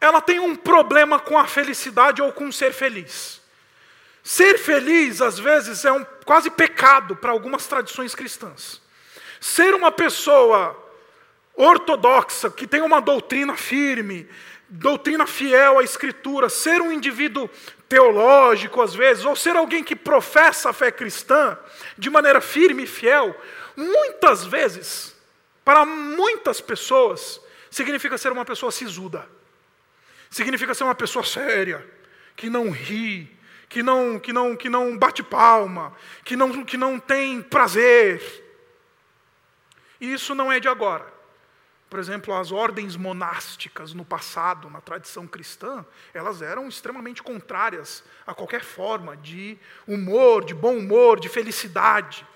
ela 0.00 0.20
tem 0.20 0.38
um 0.38 0.54
problema 0.56 1.18
com 1.18 1.38
a 1.38 1.46
felicidade 1.46 2.22
ou 2.22 2.32
com 2.32 2.50
ser 2.52 2.72
feliz. 2.72 3.37
Ser 4.28 4.58
feliz, 4.58 5.22
às 5.22 5.38
vezes, 5.38 5.86
é 5.86 5.90
um 5.90 6.04
quase 6.26 6.50
pecado 6.50 7.16
para 7.16 7.30
algumas 7.30 7.66
tradições 7.66 8.14
cristãs. 8.14 8.78
Ser 9.40 9.74
uma 9.74 9.90
pessoa 9.90 10.76
ortodoxa, 11.56 12.50
que 12.50 12.66
tem 12.66 12.82
uma 12.82 13.00
doutrina 13.00 13.56
firme, 13.56 14.28
doutrina 14.68 15.26
fiel 15.26 15.78
à 15.78 15.82
Escritura, 15.82 16.50
ser 16.50 16.82
um 16.82 16.92
indivíduo 16.92 17.48
teológico 17.88 18.82
às 18.82 18.94
vezes, 18.94 19.24
ou 19.24 19.34
ser 19.34 19.56
alguém 19.56 19.82
que 19.82 19.96
professa 19.96 20.68
a 20.68 20.74
fé 20.74 20.90
cristã 20.92 21.56
de 21.96 22.10
maneira 22.10 22.42
firme 22.42 22.82
e 22.82 22.86
fiel, 22.86 23.34
muitas 23.74 24.44
vezes, 24.44 25.16
para 25.64 25.86
muitas 25.86 26.60
pessoas, 26.60 27.40
significa 27.70 28.18
ser 28.18 28.30
uma 28.30 28.44
pessoa 28.44 28.70
sisuda. 28.70 29.26
Significa 30.28 30.74
ser 30.74 30.84
uma 30.84 30.94
pessoa 30.94 31.24
séria, 31.24 31.82
que 32.36 32.50
não 32.50 32.70
ri, 32.70 33.37
que 33.68 33.82
não, 33.82 34.18
que 34.18 34.32
não, 34.32 34.56
que 34.56 34.68
não 34.68 34.96
bate 34.96 35.22
palma, 35.22 35.94
que 36.24 36.36
não, 36.36 36.64
que 36.64 36.76
não 36.76 36.98
tem 36.98 37.42
prazer. 37.42 38.22
E 40.00 40.12
isso 40.12 40.34
não 40.34 40.50
é 40.50 40.58
de 40.58 40.68
agora. 40.68 41.18
Por 41.90 41.98
exemplo, 41.98 42.34
as 42.34 42.52
ordens 42.52 42.96
monásticas 42.96 43.94
no 43.94 44.04
passado, 44.04 44.68
na 44.68 44.80
tradição 44.80 45.26
cristã, 45.26 45.84
elas 46.12 46.42
eram 46.42 46.68
extremamente 46.68 47.22
contrárias 47.22 48.04
a 48.26 48.34
qualquer 48.34 48.62
forma 48.62 49.16
de 49.16 49.58
humor, 49.86 50.44
de 50.44 50.54
bom 50.54 50.76
humor, 50.76 51.18
de 51.18 51.28
felicidade. 51.28 52.26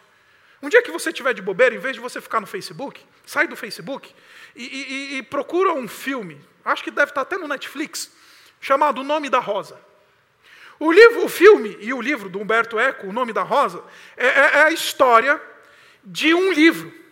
Um 0.62 0.68
dia 0.68 0.82
que 0.82 0.90
você 0.90 1.12
tiver 1.12 1.34
de 1.34 1.42
bobeira, 1.42 1.74
em 1.74 1.78
vez 1.78 1.94
de 1.94 2.00
você 2.00 2.20
ficar 2.20 2.40
no 2.40 2.46
Facebook, 2.46 3.04
sai 3.26 3.46
do 3.46 3.56
Facebook 3.56 4.14
e, 4.56 4.64
e, 4.64 5.18
e 5.18 5.22
procura 5.22 5.74
um 5.74 5.86
filme, 5.86 6.40
acho 6.64 6.82
que 6.82 6.90
deve 6.90 7.10
estar 7.10 7.22
até 7.22 7.36
no 7.36 7.48
Netflix, 7.48 8.10
chamado 8.60 9.00
O 9.02 9.04
Nome 9.04 9.28
da 9.28 9.38
Rosa. 9.38 9.91
O 10.78 10.90
livro, 10.90 11.24
o 11.24 11.28
filme 11.28 11.76
e 11.80 11.92
o 11.92 12.00
livro 12.00 12.28
do 12.28 12.40
Humberto 12.40 12.78
Eco, 12.78 13.06
O 13.06 13.12
Nome 13.12 13.32
da 13.32 13.42
Rosa, 13.42 13.82
é, 14.16 14.26
é, 14.26 14.50
é 14.54 14.62
a 14.64 14.70
história 14.70 15.40
de 16.04 16.34
um 16.34 16.52
livro 16.52 17.02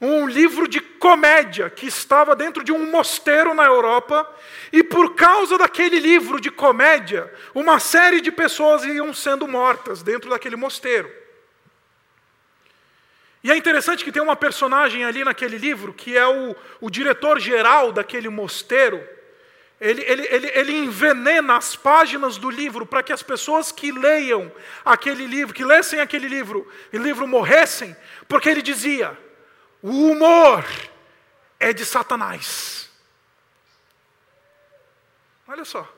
um 0.00 0.26
livro 0.26 0.66
de 0.66 0.80
comédia 0.80 1.68
que 1.68 1.86
estava 1.86 2.34
dentro 2.34 2.64
de 2.64 2.72
um 2.72 2.90
mosteiro 2.90 3.52
na 3.52 3.66
Europa, 3.66 4.26
e 4.72 4.82
por 4.82 5.14
causa 5.14 5.58
daquele 5.58 5.98
livro 5.98 6.40
de 6.40 6.50
comédia, 6.50 7.32
uma 7.54 7.78
série 7.78 8.20
de 8.20 8.32
pessoas 8.32 8.82
iam 8.84 9.12
sendo 9.12 9.46
mortas 9.46 10.02
dentro 10.02 10.30
daquele 10.30 10.56
mosteiro. 10.56 11.12
E 13.44 13.50
é 13.50 13.56
interessante 13.56 14.04
que 14.04 14.12
tem 14.12 14.22
uma 14.22 14.36
personagem 14.36 15.04
ali 15.04 15.22
naquele 15.22 15.58
livro, 15.58 15.92
que 15.92 16.16
é 16.16 16.26
o, 16.26 16.56
o 16.80 16.90
diretor-geral 16.90 17.92
daquele 17.92 18.28
mosteiro. 18.28 19.06
Ele, 19.80 20.02
ele, 20.02 20.26
ele, 20.26 20.46
ele 20.48 20.72
envenena 20.76 21.56
as 21.56 21.74
páginas 21.74 22.36
do 22.36 22.50
livro 22.50 22.84
para 22.84 23.02
que 23.02 23.12
as 23.12 23.22
pessoas 23.22 23.72
que 23.72 23.90
leiam 23.90 24.52
aquele 24.84 25.26
livro, 25.26 25.54
que 25.54 25.64
lessem 25.64 26.00
aquele 26.00 26.28
livro, 26.28 26.70
o 26.92 26.98
livro 26.98 27.26
morressem, 27.26 27.96
porque 28.28 28.50
ele 28.50 28.60
dizia: 28.60 29.18
o 29.80 30.10
humor 30.10 30.66
é 31.58 31.72
de 31.72 31.86
Satanás. 31.86 32.90
Olha 35.48 35.64
só. 35.64 35.90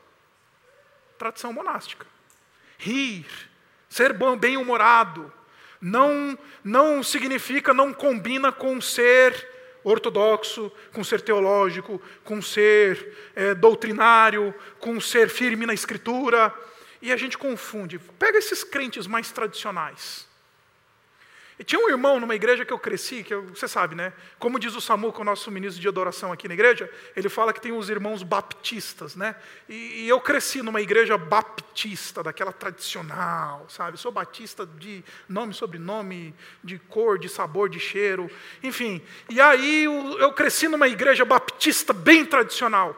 Tradição 1.19 1.53
monástica. 1.53 2.07
Rir, 2.79 3.27
ser 3.89 4.12
bem-humorado, 4.12 5.33
não, 5.81 6.39
não 6.62 7.03
significa, 7.03 7.75
não 7.75 7.93
combina 7.93 8.53
com 8.53 8.81
ser 8.81 9.51
ortodoxo, 9.85 10.71
com 10.93 11.03
ser 11.03 11.21
teológico, 11.21 12.01
com 12.25 12.41
ser 12.41 13.17
é, 13.35 13.55
doutrinário, 13.55 14.55
com 14.79 15.01
ser 15.01 15.29
firme 15.29 15.67
na 15.67 15.75
escritura. 15.75 16.53
E 17.01 17.12
a 17.12 17.17
gente 17.17 17.37
confunde. 17.37 17.99
Pega 18.19 18.39
esses 18.39 18.62
crentes 18.62 19.07
mais 19.07 19.33
tradicionais. 19.33 20.27
Tinha 21.64 21.81
um 21.81 21.88
irmão 21.88 22.19
numa 22.19 22.35
igreja 22.35 22.64
que 22.64 22.73
eu 22.73 22.78
cresci, 22.78 23.23
que 23.23 23.35
eu, 23.35 23.45
você 23.47 23.69
sabe, 23.69 23.95
né? 23.95 24.12
Como 24.38 24.59
diz 24.59 24.75
o 24.75 24.81
Samuco, 24.81 25.21
o 25.21 25.25
nosso 25.25 25.50
ministro 25.50 25.81
de 25.81 25.88
adoração 25.88 26.33
aqui 26.33 26.49
na 26.49 26.54
igreja, 26.54 26.90
ele 27.14 27.28
fala 27.28 27.52
que 27.52 27.61
tem 27.61 27.73
os 27.73 27.90
irmãos 27.90 28.23
baptistas, 28.23 29.14
né? 29.16 29.37
E, 29.69 30.04
e 30.04 30.09
eu 30.09 30.21
cresci 30.21 30.62
numa 30.62 30.81
igreja 30.81 31.16
baptista, 31.16 32.23
daquela 32.23 32.52
tradicional, 32.52 33.66
sabe? 33.69 33.99
Sou 33.99 34.11
batista 34.11 34.66
de 34.66 35.04
nome, 35.28 35.54
sobrenome, 35.54 36.35
de 36.62 36.78
cor, 36.78 37.19
de 37.19 37.28
sabor, 37.28 37.69
de 37.69 37.81
cheiro, 37.81 38.31
enfim. 38.62 39.02
E 39.28 39.40
aí 39.40 39.85
eu, 39.85 40.19
eu 40.19 40.33
cresci 40.33 40.69
numa 40.69 40.88
igreja 40.88 41.25
baptista 41.25 41.92
bem 41.92 42.25
tradicional. 42.25 42.97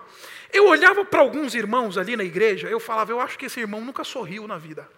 Eu 0.53 0.69
olhava 0.69 1.05
para 1.05 1.21
alguns 1.21 1.55
irmãos 1.55 1.99
ali 1.99 2.17
na 2.17 2.23
igreja, 2.23 2.69
eu 2.69 2.79
falava, 2.79 3.11
eu 3.11 3.21
acho 3.21 3.37
que 3.37 3.47
esse 3.47 3.59
irmão 3.59 3.81
nunca 3.81 4.05
sorriu 4.05 4.47
na 4.47 4.57
vida. 4.57 4.89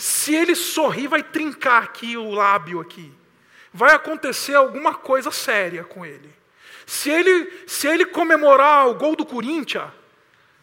Se 0.00 0.34
ele 0.34 0.54
sorrir, 0.54 1.08
vai 1.08 1.22
trincar 1.22 1.82
aqui 1.82 2.16
o 2.16 2.30
lábio 2.30 2.80
aqui. 2.80 3.12
vai 3.70 3.94
acontecer 3.94 4.54
alguma 4.54 4.94
coisa 4.94 5.30
séria 5.30 5.84
com 5.84 6.06
ele. 6.06 6.34
Se 6.86 7.10
ele, 7.10 7.64
se 7.66 7.86
ele 7.86 8.06
comemorar 8.06 8.88
o 8.88 8.94
gol 8.94 9.14
do 9.14 9.26
Corinthians, 9.26 9.92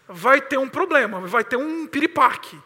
vai 0.08 0.42
ter 0.42 0.58
um 0.58 0.68
problema, 0.68 1.22
vai 1.22 1.44
ter 1.44 1.56
um 1.56 1.86
piripaque. 1.86 2.60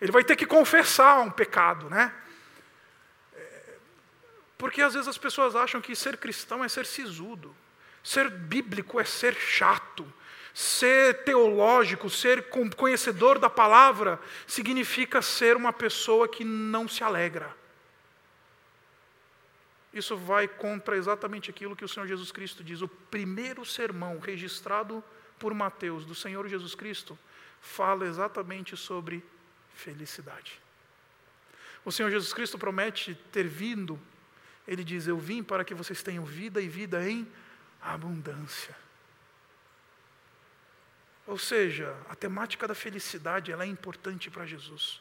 Ele 0.00 0.12
vai 0.12 0.22
ter 0.22 0.36
que 0.36 0.46
confessar 0.46 1.20
um 1.22 1.30
pecado, 1.30 1.90
né? 1.90 2.14
Porque 4.56 4.80
às 4.80 4.94
vezes 4.94 5.08
as 5.08 5.18
pessoas 5.18 5.56
acham 5.56 5.80
que 5.80 5.96
ser 5.96 6.18
cristão 6.18 6.62
é 6.62 6.68
ser 6.68 6.86
sisudo, 6.86 7.52
ser 8.00 8.30
bíblico 8.30 9.00
é 9.00 9.04
ser 9.04 9.34
chato, 9.34 10.06
ser 10.54 11.24
teológico, 11.24 12.10
ser 12.10 12.48
conhecedor 12.76 13.38
da 13.38 13.48
palavra, 13.48 14.20
significa 14.46 15.22
ser 15.22 15.56
uma 15.56 15.72
pessoa 15.72 16.28
que 16.28 16.44
não 16.44 16.86
se 16.86 17.02
alegra. 17.02 17.54
Isso 19.92 20.16
vai 20.16 20.48
contra 20.48 20.96
exatamente 20.96 21.50
aquilo 21.50 21.76
que 21.76 21.84
o 21.84 21.88
Senhor 21.88 22.06
Jesus 22.06 22.32
Cristo 22.32 22.64
diz. 22.64 22.80
O 22.80 22.88
primeiro 22.88 23.64
sermão 23.64 24.18
registrado 24.18 25.04
por 25.38 25.52
Mateus 25.52 26.04
do 26.06 26.14
Senhor 26.14 26.48
Jesus 26.48 26.74
Cristo 26.74 27.18
fala 27.60 28.06
exatamente 28.06 28.76
sobre 28.76 29.22
felicidade. 29.74 30.60
O 31.84 31.92
Senhor 31.92 32.10
Jesus 32.10 32.32
Cristo 32.32 32.58
promete 32.58 33.14
ter 33.30 33.46
vindo 33.46 34.00
ele 34.66 34.84
diz: 34.84 35.06
Eu 35.06 35.18
vim 35.18 35.42
para 35.42 35.64
que 35.64 35.74
vocês 35.74 36.02
tenham 36.02 36.24
vida 36.24 36.60
e 36.60 36.68
vida 36.68 37.08
em 37.08 37.26
abundância. 37.80 38.76
Ou 41.26 41.38
seja, 41.38 41.96
a 42.08 42.14
temática 42.14 42.66
da 42.66 42.74
felicidade 42.74 43.52
ela 43.52 43.64
é 43.64 43.66
importante 43.66 44.30
para 44.30 44.46
Jesus. 44.46 45.00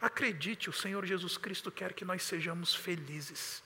Acredite, 0.00 0.68
o 0.68 0.72
Senhor 0.72 1.04
Jesus 1.04 1.36
Cristo 1.36 1.70
quer 1.70 1.92
que 1.92 2.04
nós 2.04 2.22
sejamos 2.22 2.74
felizes. 2.74 3.62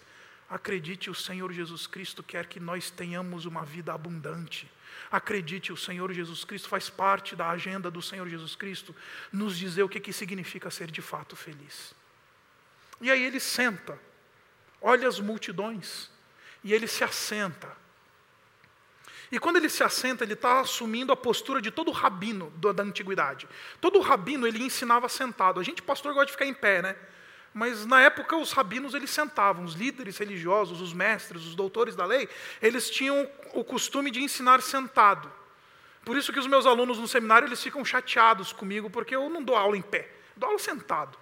Acredite, 0.49 1.09
o 1.09 1.15
Senhor 1.15 1.53
Jesus 1.53 1.87
Cristo 1.87 2.23
quer 2.23 2.47
que 2.47 2.61
nós 2.61 2.91
tenhamos 2.91 3.47
uma 3.47 3.65
vida 3.65 3.93
abundante. 3.93 4.71
Acredite, 5.11 5.73
o 5.73 5.77
Senhor 5.77 6.13
Jesus 6.13 6.45
Cristo 6.45 6.69
faz 6.69 6.91
parte 6.91 7.35
da 7.35 7.51
agenda 7.51 7.91
do 7.91 8.03
Senhor 8.03 8.29
Jesus 8.29 8.55
Cristo, 8.55 8.95
nos 9.33 9.57
dizer 9.57 9.83
o 9.83 9.89
que, 9.89 10.01
que 10.01 10.13
significa 10.13 10.71
ser 10.71 10.91
de 10.91 11.03
fato 11.03 11.35
feliz. 11.35 11.95
E 13.01 13.11
aí 13.11 13.25
ele 13.25 13.41
senta 13.41 13.99
olha 14.81 15.09
as 15.09 15.19
multidões 15.19 16.11
e 16.63 16.73
ele 16.73 16.87
se 16.87 17.03
assenta. 17.03 17.77
E 19.31 19.39
quando 19.39 19.57
ele 19.57 19.69
se 19.69 19.83
assenta, 19.83 20.25
ele 20.25 20.35
está 20.35 20.61
assumindo 20.61 21.13
a 21.13 21.17
postura 21.17 21.61
de 21.61 21.71
todo 21.71 21.91
rabino 21.91 22.51
da 22.59 22.83
antiguidade. 22.83 23.49
Todo 23.81 24.01
rabino 24.01 24.47
ele 24.47 24.63
ensinava 24.63 25.09
sentado. 25.09 25.59
A 25.59 25.63
gente, 25.63 25.83
pastor, 25.83 26.15
gosta 26.15 26.27
de 26.27 26.33
ficar 26.33 26.47
em 26.47 26.55
pé, 26.55 26.83
né? 26.83 26.97
Mas 27.53 27.87
na 27.87 28.03
época 28.03 28.37
os 28.37 28.53
rabinos 28.53 28.93
eles 28.93 29.09
sentavam, 29.09 29.65
os 29.65 29.73
líderes 29.73 30.19
religiosos, 30.19 30.81
os 30.81 30.93
mestres, 30.93 31.47
os 31.47 31.55
doutores 31.55 31.97
da 31.97 32.05
lei, 32.05 32.29
eles 32.61 32.91
tinham 32.91 33.29
o 33.55 33.65
costume 33.65 34.11
de 34.11 34.23
ensinar 34.23 34.61
sentado. 34.61 35.33
Por 36.05 36.17
isso 36.17 36.33
que 36.33 36.39
os 36.39 36.47
meus 36.47 36.67
alunos 36.67 36.99
no 36.99 37.09
seminário 37.09 37.49
eles 37.49 37.63
ficam 37.63 37.85
chateados 37.85 38.53
comigo, 38.53 38.91
porque 38.91 39.17
eu 39.17 39.31
não 39.31 39.43
dou 39.43 39.57
aula 39.57 39.77
em 39.77 39.83
pé, 39.83 40.09
dou 40.37 40.49
aula 40.49 40.59
sentado. 40.59 41.19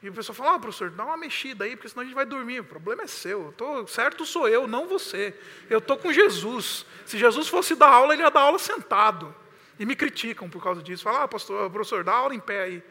E 0.00 0.08
o 0.08 0.12
pessoal 0.12 0.36
fala, 0.36 0.54
ah, 0.54 0.58
professor, 0.58 0.90
dá 0.90 1.04
uma 1.04 1.16
mexida 1.16 1.64
aí, 1.64 1.74
porque 1.74 1.88
senão 1.88 2.02
a 2.02 2.04
gente 2.04 2.14
vai 2.14 2.24
dormir. 2.24 2.60
O 2.60 2.64
problema 2.64 3.02
é 3.02 3.06
seu. 3.08 3.52
Tô, 3.56 3.84
certo 3.86 4.24
sou 4.24 4.48
eu, 4.48 4.66
não 4.66 4.86
você. 4.86 5.36
Eu 5.68 5.78
estou 5.78 5.96
com 5.96 6.12
Jesus. 6.12 6.86
Se 7.04 7.18
Jesus 7.18 7.48
fosse 7.48 7.74
dar 7.74 7.88
aula, 7.88 8.14
ele 8.14 8.22
ia 8.22 8.30
dar 8.30 8.42
aula 8.42 8.58
sentado. 8.58 9.34
E 9.78 9.84
me 9.84 9.96
criticam 9.96 10.48
por 10.48 10.62
causa 10.62 10.82
disso. 10.82 11.02
Fala, 11.02 11.24
ah, 11.24 11.28
pastor, 11.28 11.68
professor, 11.70 12.04
dá 12.04 12.12
aula 12.12 12.34
em 12.34 12.38
pé 12.38 12.62
aí. 12.62 12.82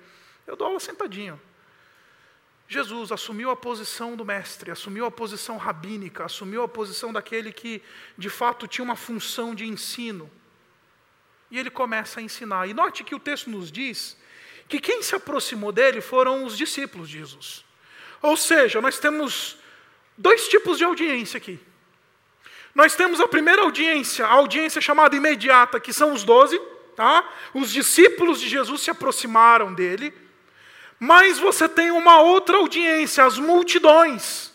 Eu 0.46 0.58
dou 0.58 0.68
aula 0.68 0.80
sentadinho. 0.82 1.40
Jesus 2.68 3.14
assumiu 3.14 3.50
a 3.50 3.56
posição 3.56 4.18
do 4.18 4.26
mestre, 4.26 4.70
assumiu 4.70 5.06
a 5.06 5.12
posição 5.12 5.56
rabínica, 5.56 6.26
assumiu 6.26 6.64
a 6.64 6.68
posição 6.68 7.14
daquele 7.14 7.54
que, 7.54 7.82
de 8.18 8.30
fato, 8.30 8.68
tinha 8.68 8.84
uma 8.84 8.98
função 8.98 9.56
de 9.56 9.66
ensino. 9.66 10.30
E 11.50 11.58
ele 11.58 11.70
começa 11.70 12.20
a 12.20 12.24
ensinar. 12.24 12.68
E 12.68 12.74
note 12.74 13.06
que 13.06 13.16
o 13.16 13.20
texto 13.20 13.50
nos 13.50 13.72
diz 13.72 14.18
que 14.68 14.80
quem 14.80 15.02
se 15.02 15.16
aproximou 15.16 15.72
dele 15.72 16.02
foram 16.02 16.44
os 16.44 16.58
discípulos 16.58 17.10
de 17.10 17.20
Jesus. 17.20 17.64
Ou 18.22 18.36
seja, 18.36 18.82
nós 18.82 19.00
temos 19.00 19.58
dois 20.18 20.48
tipos 20.48 20.78
de 20.78 20.84
audiência 20.84 21.38
aqui. 21.38 21.60
Nós 22.76 22.96
temos 22.96 23.20
a 23.20 23.28
primeira 23.28 23.62
audiência, 23.62 24.26
a 24.26 24.34
audiência 24.34 24.82
chamada 24.82 25.16
imediata, 25.16 25.80
que 25.80 25.94
são 25.94 26.14
os 26.14 26.24
doze, 26.24 26.60
tá? 26.96 27.28
Os 27.54 27.72
discípulos 27.72 28.40
de 28.40 28.50
Jesus 28.50 28.82
se 28.82 28.92
aproximaram 28.92 29.74
dele. 29.74 30.14
Mas 31.00 31.40
você 31.40 31.70
tem 31.70 31.92
uma 31.92 32.20
outra 32.22 32.58
audiência, 32.58 33.24
as 33.24 33.38
multidões. 33.40 34.52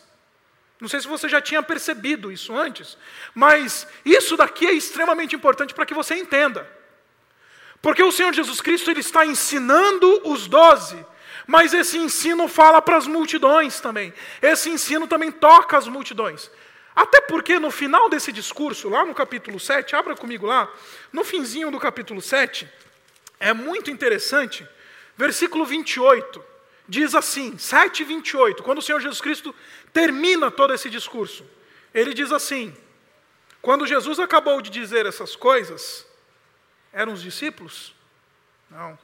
Não 0.81 0.88
sei 0.88 1.01
se 1.01 1.07
você 1.07 1.29
já 1.29 1.40
tinha 1.40 1.62
percebido 1.62 2.33
isso 2.33 2.57
antes, 2.57 2.98
mas 3.35 3.87
isso 4.05 4.37
daqui 4.37 4.66
é 4.66 4.72
extremamente 4.72 5.37
importante 5.37 5.72
para 5.72 5.87
que 5.87 5.94
você 5.94 6.16
entenda. 6.16 6.68
Porque 7.83 8.03
o 8.03 8.12
Senhor 8.12 8.33
Jesus 8.33 8.61
Cristo 8.61 8.90
ele 8.90 9.01
está 9.01 9.27
ensinando 9.27 10.23
os 10.25 10.47
doze, 10.47 11.05
mas 11.47 11.75
esse 11.75 11.99
ensino 11.99 12.47
fala 12.47 12.81
para 12.81 12.97
as 12.97 13.09
multidões 13.09 13.81
também. 13.81 14.14
Esse 14.40 14.71
ensino 14.71 15.09
também 15.09 15.33
toca 15.33 15.77
as 15.77 15.88
multidões. 15.88 16.49
Até 16.95 17.21
porque 17.23 17.59
no 17.59 17.71
final 17.71 18.09
desse 18.09 18.31
discurso, 18.31 18.88
lá 18.88 19.05
no 19.05 19.14
capítulo 19.14 19.59
7, 19.59 19.97
abra 19.97 20.14
comigo 20.14 20.47
lá, 20.47 20.71
no 21.12 21.25
finzinho 21.25 21.71
do 21.71 21.81
capítulo 21.81 22.23
7, 22.23 22.68
é 23.40 23.53
muito 23.53 23.90
interessante, 23.90 24.66
versículo 25.16 25.64
28, 25.64 26.45
diz 26.88 27.14
assim, 27.14 27.59
7 27.59 28.05
28, 28.05 28.62
quando 28.62 28.79
o 28.79 28.83
Senhor 28.83 29.01
Jesus 29.01 29.21
Cristo 29.21 29.55
termina 29.92 30.51
todo 30.51 30.73
esse 30.73 30.88
discurso, 30.88 31.45
ele 31.92 32.14
diz 32.14 32.31
assim: 32.31 32.77
quando 33.61 33.87
Jesus 33.87 34.21
acabou 34.21 34.61
de 34.61 34.71
dizer 34.71 35.07
essas 35.07 35.35
coisas, 35.35 36.07
eram 36.92 37.12
os 37.12 37.22
discípulos? 37.22 37.94
Não. 38.70 38.98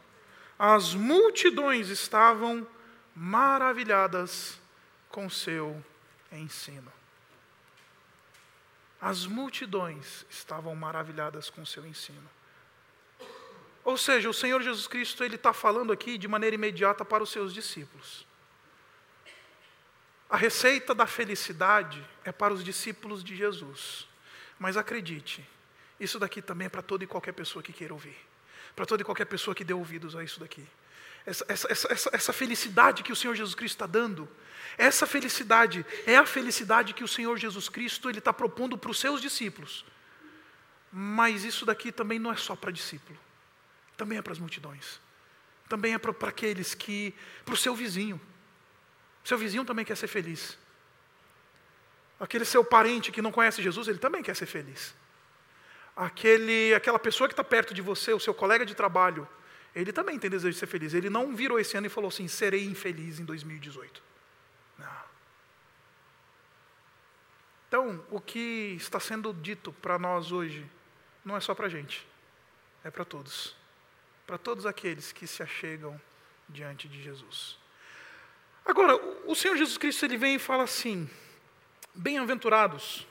As 0.59 0.95
multidões 0.95 1.89
estavam 1.89 2.67
maravilhadas 3.15 4.59
com 5.09 5.31
seu 5.31 5.83
ensino. 6.33 6.93
As 9.01 9.27
multidões 9.27 10.27
estavam 10.29 10.75
maravilhadas 10.75 11.49
com 11.49 11.65
seu 11.65 11.87
ensino. 11.87 12.29
Ou 13.85 13.97
seja, 13.97 14.29
o 14.29 14.35
Senhor 14.35 14.61
Jesus 14.61 14.87
Cristo 14.87 15.25
ele 15.25 15.37
está 15.37 15.53
falando 15.53 15.93
aqui 15.93 16.19
de 16.19 16.29
maneira 16.29 16.55
imediata 16.55 17.05
para 17.05 17.23
os 17.23 17.31
seus 17.31 17.55
discípulos. 17.55 18.27
A 20.29 20.37
receita 20.37 20.95
da 20.95 21.07
felicidade 21.07 22.05
é 22.23 22.31
para 22.31 22.53
os 22.53 22.63
discípulos 22.63 23.25
de 23.25 23.35
Jesus. 23.35 24.07
Mas 24.59 24.77
acredite, 24.77 25.49
isso 26.01 26.19
daqui 26.19 26.41
também 26.41 26.67
é 26.67 26.69
para 26.69 26.83
toda 26.83 27.05
e 27.05 27.07
qualquer 27.07 27.33
pessoa 27.33 27.63
que 27.63 27.73
queira 27.73 27.93
ouvir. 27.93 28.17
Para 28.77 28.87
toda 28.87 29.03
e 29.03 29.05
qualquer 29.05 29.25
pessoa 29.25 29.55
que 29.55 29.65
dê 29.65 29.75
ouvidos 29.75 30.15
a 30.15 30.23
isso 30.23 30.39
daqui. 30.39 30.65
Essa, 31.27 31.45
essa, 31.49 31.69
essa, 31.93 32.11
essa 32.13 32.33
felicidade 32.33 33.03
que 33.03 33.13
o 33.13 33.17
Senhor 33.17 33.35
Jesus 33.35 33.55
Cristo 33.55 33.75
está 33.75 33.87
dando, 33.87 34.29
essa 34.77 35.07
felicidade 35.07 35.85
é 36.07 36.17
a 36.17 36.25
felicidade 36.25 36.95
que 36.95 37.03
o 37.03 37.09
Senhor 37.09 37.37
Jesus 37.37 37.69
Cristo 37.69 38.09
ele 38.09 38.19
está 38.19 38.33
propondo 38.33 38.79
para 38.79 38.91
os 38.91 38.99
seus 38.99 39.21
discípulos. 39.21 39.85
Mas 40.93 41.45
isso 41.45 41.67
daqui 41.67 41.91
também 41.91 42.19
não 42.19 42.33
é 42.33 42.37
só 42.37 42.55
para 42.55 42.71
discípulo, 42.71 43.19
também 43.97 44.17
é 44.17 44.23
para 44.23 44.33
as 44.33 44.39
multidões, 44.39 45.01
também 45.69 45.93
é 45.95 45.99
para, 45.99 46.13
para 46.13 46.29
aqueles 46.31 46.75
que, 46.75 47.13
para 47.45 47.55
o 47.55 47.57
seu 47.57 47.75
vizinho. 47.75 48.19
Seu 49.25 49.37
vizinho 49.37 49.65
também 49.65 49.85
quer 49.85 49.97
ser 49.97 50.07
feliz. 50.07 50.57
Aquele 52.19 52.45
seu 52.45 52.65
parente 52.65 53.13
que 53.13 53.21
não 53.21 53.31
conhece 53.31 53.63
Jesus, 53.63 53.89
ele 53.89 53.99
também 53.99 54.23
quer 54.23 54.35
ser 54.35 54.47
feliz 54.47 54.95
aquele, 55.99 56.73
aquela 56.75 56.99
pessoa 56.99 57.29
que 57.29 57.33
está 57.33 57.43
perto 57.43 57.75
de 57.75 57.83
você, 57.83 58.13
o 58.13 58.21
seu 58.21 58.33
colega 58.33 58.65
de 58.65 58.75
trabalho, 58.75 59.29
ele 59.75 59.93
também 59.93 60.17
tem 60.17 60.31
desejo 60.31 60.53
de 60.53 60.59
ser 60.59 60.69
feliz. 60.69 60.95
Ele 60.95 61.11
não 61.11 61.35
virou 61.35 61.59
esse 61.59 61.77
ano 61.77 61.89
e 61.89 61.91
falou 61.91 62.09
assim: 62.09 62.29
serei 62.29 62.65
infeliz 62.65 63.19
em 63.19 63.25
2018. 63.25 64.01
Não. 64.79 65.03
Então, 67.67 68.07
o 68.11 68.21
que 68.21 68.75
está 68.77 69.01
sendo 69.01 69.35
dito 69.35 69.73
para 69.73 69.99
nós 69.99 70.31
hoje 70.31 70.65
não 71.25 71.37
é 71.37 71.41
só 71.41 71.55
para 71.55 71.67
a 71.67 71.69
gente, 71.69 72.07
é 72.85 72.91
para 72.91 73.05
todos. 73.05 73.57
Para 74.25 74.39
todos 74.39 74.67
aqueles 74.67 75.11
que 75.11 75.27
se 75.27 75.43
achegam 75.43 76.01
diante 76.49 76.87
de 76.87 77.03
Jesus. 77.03 77.59
Agora, 78.65 78.95
o 79.27 79.35
Senhor 79.35 79.57
Jesus 79.57 79.77
Cristo 79.79 80.05
ele 80.05 80.17
vem 80.17 80.37
e 80.37 80.39
fala 80.39 80.63
assim: 80.63 81.11
bem-aventurados 81.95 83.07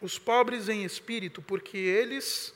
os 0.00 0.18
pobres 0.18 0.68
em 0.68 0.84
espírito, 0.84 1.42
porque 1.42 1.76
eles, 1.76 2.54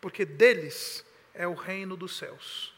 porque 0.00 0.24
deles 0.24 1.04
é 1.34 1.46
o 1.46 1.54
reino 1.54 1.96
dos 1.96 2.16
céus. 2.16 2.72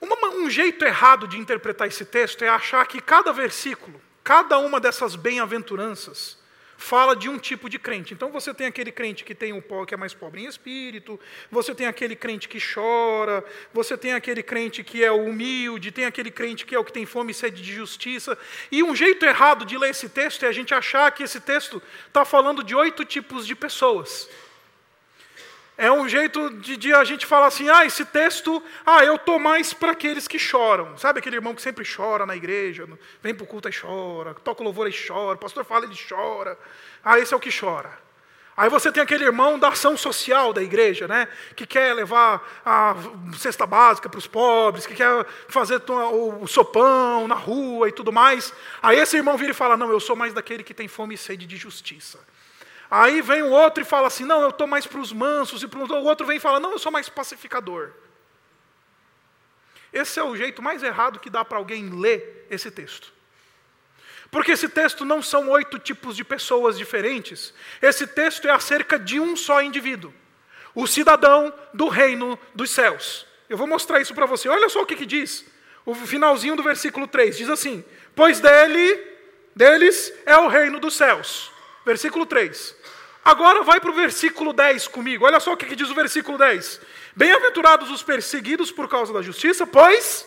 Uma, 0.00 0.30
um 0.30 0.50
jeito 0.50 0.84
errado 0.84 1.28
de 1.28 1.38
interpretar 1.38 1.86
esse 1.86 2.04
texto 2.04 2.42
é 2.42 2.48
achar 2.48 2.84
que 2.86 3.00
cada 3.00 3.32
versículo, 3.32 4.00
cada 4.24 4.58
uma 4.58 4.80
dessas 4.80 5.14
bem-aventuranças, 5.14 6.41
fala 6.82 7.14
de 7.14 7.28
um 7.28 7.38
tipo 7.38 7.68
de 7.70 7.78
crente. 7.78 8.12
Então 8.12 8.30
você 8.30 8.52
tem 8.52 8.66
aquele 8.66 8.90
crente 8.90 9.24
que 9.24 9.34
tem 9.34 9.52
um 9.52 9.62
que 9.86 9.94
é 9.94 9.96
mais 9.96 10.12
pobre 10.12 10.42
em 10.42 10.46
espírito, 10.46 11.18
você 11.50 11.74
tem 11.74 11.86
aquele 11.86 12.14
crente 12.14 12.48
que 12.48 12.58
chora, 12.60 13.44
você 13.72 13.96
tem 13.96 14.12
aquele 14.12 14.42
crente 14.42 14.82
que 14.82 15.02
é 15.02 15.10
humilde, 15.10 15.90
tem 15.90 16.04
aquele 16.04 16.30
crente 16.30 16.66
que 16.66 16.74
é 16.74 16.78
o 16.78 16.84
que 16.84 16.92
tem 16.92 17.06
fome 17.06 17.30
e 17.30 17.34
sede 17.34 17.62
de 17.62 17.72
justiça. 17.72 18.36
E 18.70 18.82
um 18.82 18.94
jeito 18.94 19.24
errado 19.24 19.64
de 19.64 19.78
ler 19.78 19.90
esse 19.90 20.08
texto 20.08 20.44
é 20.44 20.48
a 20.48 20.52
gente 20.52 20.74
achar 20.74 21.10
que 21.12 21.22
esse 21.22 21.40
texto 21.40 21.80
está 22.08 22.24
falando 22.24 22.62
de 22.62 22.74
oito 22.74 23.04
tipos 23.04 23.46
de 23.46 23.54
pessoas. 23.54 24.28
É 25.76 25.90
um 25.90 26.06
jeito 26.06 26.50
de, 26.50 26.76
de, 26.76 26.92
a 26.92 27.02
gente 27.02 27.24
falar 27.24 27.46
assim, 27.46 27.68
ah, 27.68 27.84
esse 27.84 28.04
texto, 28.04 28.62
ah, 28.84 29.04
eu 29.04 29.16
estou 29.16 29.38
mais 29.38 29.72
para 29.72 29.92
aqueles 29.92 30.28
que 30.28 30.38
choram. 30.38 30.96
Sabe 30.98 31.18
aquele 31.18 31.36
irmão 31.36 31.54
que 31.54 31.62
sempre 31.62 31.84
chora 31.84 32.26
na 32.26 32.36
igreja, 32.36 32.86
vem 33.22 33.34
para 33.34 33.44
o 33.44 33.46
culto 33.46 33.68
e 33.68 33.72
chora, 33.72 34.34
toca 34.34 34.60
o 34.60 34.64
louvor 34.64 34.88
e 34.88 34.92
chora, 34.92 35.36
o 35.36 35.40
pastor 35.40 35.64
fala 35.64 35.86
ele 35.86 35.96
chora. 36.08 36.58
Ah, 37.02 37.18
esse 37.18 37.32
é 37.32 37.36
o 37.36 37.40
que 37.40 37.50
chora. 37.50 37.90
Aí 38.54 38.68
você 38.68 38.92
tem 38.92 39.02
aquele 39.02 39.24
irmão 39.24 39.58
da 39.58 39.68
ação 39.68 39.96
social 39.96 40.52
da 40.52 40.62
igreja, 40.62 41.08
né, 41.08 41.26
que 41.56 41.66
quer 41.66 41.94
levar 41.94 42.46
a 42.64 42.94
cesta 43.38 43.66
básica 43.66 44.10
para 44.10 44.18
os 44.18 44.26
pobres, 44.26 44.86
que 44.86 44.94
quer 44.94 45.26
fazer 45.48 45.82
o 45.88 46.46
sopão 46.46 47.26
na 47.26 47.34
rua 47.34 47.88
e 47.88 47.92
tudo 47.92 48.12
mais. 48.12 48.52
Aí 48.82 48.98
esse 48.98 49.16
irmão 49.16 49.38
vira 49.38 49.52
e 49.52 49.54
fala, 49.54 49.74
não, 49.74 49.90
eu 49.90 49.98
sou 49.98 50.14
mais 50.14 50.34
daquele 50.34 50.62
que 50.62 50.74
tem 50.74 50.86
fome 50.86 51.14
e 51.14 51.18
sede 51.18 51.46
de 51.46 51.56
justiça. 51.56 52.18
Aí 52.94 53.22
vem 53.22 53.42
o 53.42 53.48
outro 53.48 53.82
e 53.82 53.86
fala 53.86 54.08
assim: 54.08 54.22
não, 54.22 54.42
eu 54.42 54.50
estou 54.50 54.66
mais 54.66 54.86
para 54.86 55.00
os 55.00 55.14
mansos, 55.14 55.62
e 55.62 55.66
pro... 55.66 55.90
o 55.90 56.04
outro 56.04 56.26
vem 56.26 56.36
e 56.36 56.40
fala: 56.40 56.60
não, 56.60 56.72
eu 56.72 56.78
sou 56.78 56.92
mais 56.92 57.08
pacificador. 57.08 57.90
Esse 59.90 60.20
é 60.20 60.22
o 60.22 60.36
jeito 60.36 60.60
mais 60.60 60.82
errado 60.82 61.18
que 61.18 61.30
dá 61.30 61.42
para 61.42 61.56
alguém 61.56 61.88
ler 61.88 62.46
esse 62.50 62.70
texto. 62.70 63.10
Porque 64.30 64.52
esse 64.52 64.68
texto 64.68 65.06
não 65.06 65.22
são 65.22 65.48
oito 65.48 65.78
tipos 65.78 66.14
de 66.14 66.22
pessoas 66.22 66.76
diferentes, 66.76 67.54
esse 67.80 68.06
texto 68.06 68.46
é 68.46 68.50
acerca 68.50 68.98
de 68.98 69.18
um 69.18 69.36
só 69.36 69.62
indivíduo, 69.62 70.12
o 70.74 70.86
cidadão 70.86 71.52
do 71.72 71.88
reino 71.88 72.38
dos 72.54 72.70
céus. 72.70 73.26
Eu 73.48 73.56
vou 73.56 73.66
mostrar 73.66 74.02
isso 74.02 74.14
para 74.14 74.26
você. 74.26 74.50
Olha 74.50 74.68
só 74.68 74.82
o 74.82 74.86
que, 74.86 74.96
que 74.96 75.06
diz. 75.06 75.46
O 75.86 75.94
finalzinho 75.94 76.56
do 76.56 76.62
versículo 76.62 77.06
3 77.06 77.38
diz 77.38 77.48
assim: 77.48 77.82
Pois 78.14 78.38
dele, 78.38 79.02
deles 79.56 80.12
é 80.26 80.36
o 80.36 80.48
reino 80.48 80.78
dos 80.78 80.94
céus. 80.94 81.50
Versículo 81.84 82.24
3. 82.26 82.81
Agora 83.24 83.62
vai 83.62 83.78
para 83.78 83.90
o 83.90 83.94
versículo 83.94 84.52
10 84.52 84.88
comigo. 84.88 85.24
Olha 85.24 85.38
só 85.38 85.52
o 85.52 85.56
que 85.56 85.76
diz 85.76 85.88
o 85.90 85.94
versículo 85.94 86.36
10. 86.36 86.80
Bem-aventurados 87.14 87.90
os 87.90 88.02
perseguidos 88.02 88.72
por 88.72 88.88
causa 88.88 89.12
da 89.12 89.22
justiça, 89.22 89.66
pois 89.66 90.26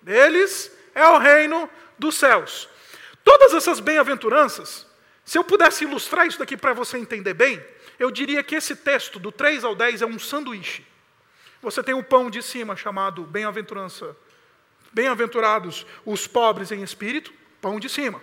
deles 0.00 0.72
é 0.94 1.06
o 1.06 1.18
reino 1.18 1.68
dos 1.98 2.16
céus. 2.16 2.68
Todas 3.22 3.52
essas 3.52 3.78
bem-aventuranças, 3.78 4.86
se 5.24 5.36
eu 5.36 5.44
pudesse 5.44 5.84
ilustrar 5.84 6.26
isso 6.26 6.38
daqui 6.38 6.56
para 6.56 6.72
você 6.72 6.96
entender 6.96 7.34
bem, 7.34 7.62
eu 7.98 8.10
diria 8.10 8.42
que 8.42 8.54
esse 8.54 8.74
texto, 8.74 9.18
do 9.18 9.30
3 9.30 9.62
ao 9.62 9.74
10, 9.74 10.00
é 10.00 10.06
um 10.06 10.18
sanduíche. 10.18 10.86
Você 11.60 11.82
tem 11.82 11.94
o 11.94 12.02
pão 12.02 12.30
de 12.30 12.42
cima 12.42 12.74
chamado 12.74 13.22
bem-aventurança, 13.24 14.16
bem-aventurados 14.90 15.86
os 16.06 16.26
pobres 16.26 16.72
em 16.72 16.82
espírito, 16.82 17.32
pão 17.60 17.78
de 17.78 17.90
cima. 17.90 18.22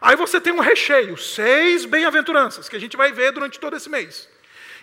Aí 0.00 0.16
você 0.16 0.40
tem 0.40 0.52
um 0.52 0.60
recheio, 0.60 1.16
seis 1.16 1.84
bem-aventuranças, 1.84 2.68
que 2.68 2.76
a 2.76 2.80
gente 2.80 2.96
vai 2.96 3.12
ver 3.12 3.32
durante 3.32 3.58
todo 3.58 3.76
esse 3.76 3.88
mês. 3.88 4.28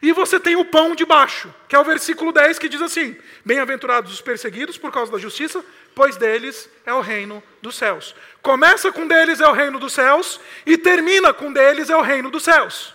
E 0.02 0.12
você 0.12 0.40
tem 0.40 0.56
o 0.56 0.66
pão 0.66 0.94
de 0.94 1.06
baixo, 1.06 1.54
que 1.68 1.76
é 1.76 1.80
o 1.80 1.84
versículo 1.84 2.32
10, 2.32 2.60
que 2.60 2.68
diz 2.68 2.82
assim: 2.82 3.18
Bem-aventurados 3.46 4.14
os 4.14 4.22
perseguidos 4.22 4.78
por 4.78 4.92
causa 4.92 5.12
da 5.12 5.18
justiça, 5.18 5.64
pois 5.94 6.18
deles 6.18 6.70
é 6.86 6.94
o 6.94 7.00
reino 7.00 7.42
dos 7.62 7.76
céus. 7.76 8.14
Começa 8.42 8.92
com 8.92 9.08
deles 9.08 9.40
é 9.40 9.48
o 9.48 9.54
reino 9.54 9.80
dos 9.80 9.94
céus, 9.94 10.40
e 10.66 10.78
termina 10.78 11.34
com 11.34 11.52
deles 11.52 11.90
é 11.90 11.96
o 11.96 12.02
reino 12.02 12.30
dos 12.30 12.44
céus. 12.44 12.94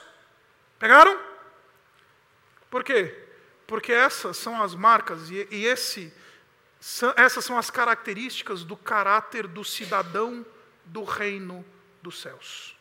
Pegaram? 0.79 1.19
Por 2.71 2.85
quê? 2.85 3.15
Porque 3.67 3.93
essas 3.93 4.37
são 4.37 4.63
as 4.63 4.75
marcas 4.75 5.31
e, 5.31 5.49
e 5.51 5.65
esse, 5.67 6.13
essas 7.17 7.45
são 7.45 7.57
as 7.57 7.71
características 7.71 8.63
do 8.63 8.77
caráter 8.77 9.47
do 9.47 9.65
cidadão 9.65 10.45
do 10.85 11.03
reino 11.03 11.65
dos 12.03 12.21
céus. 12.21 12.77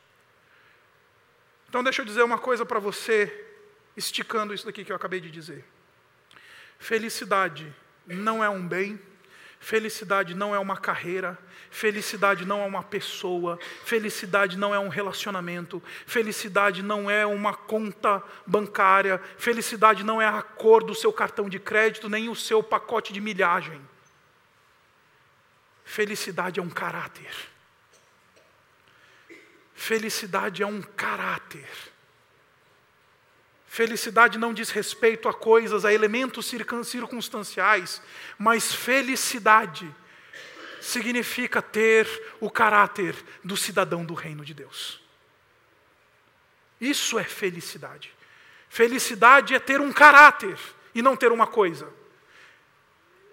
Então, 1.68 1.84
deixa 1.84 2.02
eu 2.02 2.06
dizer 2.06 2.24
uma 2.24 2.40
coisa 2.40 2.66
para 2.66 2.80
você, 2.80 3.46
esticando 3.96 4.54
isso 4.54 4.66
daqui 4.66 4.84
que 4.84 4.92
eu 4.92 4.96
acabei 4.96 5.20
de 5.20 5.30
dizer. 5.30 5.64
Felicidade 6.80 7.72
não 8.08 8.44
é 8.44 8.50
um 8.50 8.68
bem, 8.68 9.00
felicidade 9.60 10.34
não 10.34 10.56
é 10.56 10.60
uma 10.60 10.78
carreira, 10.78 11.38
felicidade 11.70 12.46
não 12.46 12.62
é 12.62 12.66
uma 12.66 12.82
pessoa, 12.82 13.60
felicidade 13.84 14.58
não 14.58 14.74
é 14.74 14.80
um 14.80 14.88
relacionamento, 14.88 15.84
felicidade 16.08 16.82
não 16.82 17.10
é 17.10 17.26
uma 17.26 17.54
conta 17.54 18.24
bancária, 18.48 19.22
felicidade 19.38 20.04
não 20.04 20.22
é 20.22 20.28
a 20.28 20.42
cor 20.42 20.84
do 20.84 20.96
seu 20.96 21.12
cartão 21.12 21.50
de 21.50 21.60
crédito, 21.60 22.10
nem 22.10 22.30
o 22.30 22.36
seu 22.36 22.64
pacote 22.64 23.12
de 23.14 23.22
milhagem. 23.22 23.80
Felicidade 25.84 26.60
é 26.60 26.64
um 26.64 26.70
caráter. 26.70 27.49
Felicidade 29.80 30.62
é 30.62 30.68
um 30.68 30.82
caráter. 30.82 31.66
Felicidade 33.66 34.38
não 34.38 34.54
diz 34.54 34.72
respeito 34.72 35.30
a 35.30 35.34
coisas, 35.34 35.86
a 35.86 35.94
elementos 35.94 36.54
circunstanciais, 36.84 38.02
mas 38.38 38.74
felicidade 38.74 39.90
significa 40.82 41.62
ter 41.62 42.06
o 42.42 42.52
caráter 42.52 43.16
do 43.42 43.56
cidadão 43.56 44.04
do 44.04 44.14
reino 44.14 44.44
de 44.44 44.54
Deus. 44.54 45.02
Isso 46.80 47.18
é 47.18 47.24
felicidade. 47.24 48.14
Felicidade 48.68 49.56
é 49.56 49.60
ter 49.60 49.80
um 49.80 49.94
caráter 49.94 50.60
e 50.94 51.02
não 51.02 51.16
ter 51.16 51.32
uma 51.32 51.48
coisa. 51.48 51.88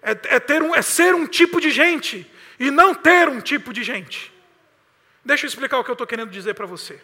É, 0.01 0.11
é, 0.11 0.39
ter 0.39 0.63
um, 0.63 0.73
é 0.73 0.81
ser 0.81 1.13
um 1.13 1.27
tipo 1.27 1.59
de 1.59 1.69
gente 1.71 2.25
e 2.57 2.71
não 2.71 2.95
ter 2.95 3.27
um 3.27 3.41
tipo 3.41 3.73
de 3.73 3.83
gente. 3.83 4.36
Deixa 5.27 5.45
eu 5.45 5.49
explicar 5.49 5.77
o 5.77 5.83
que 5.83 5.89
eu 5.89 5.93
estou 5.93 6.07
querendo 6.07 6.29
dizer 6.29 6.53
para 6.53 6.65
você. 6.65 7.01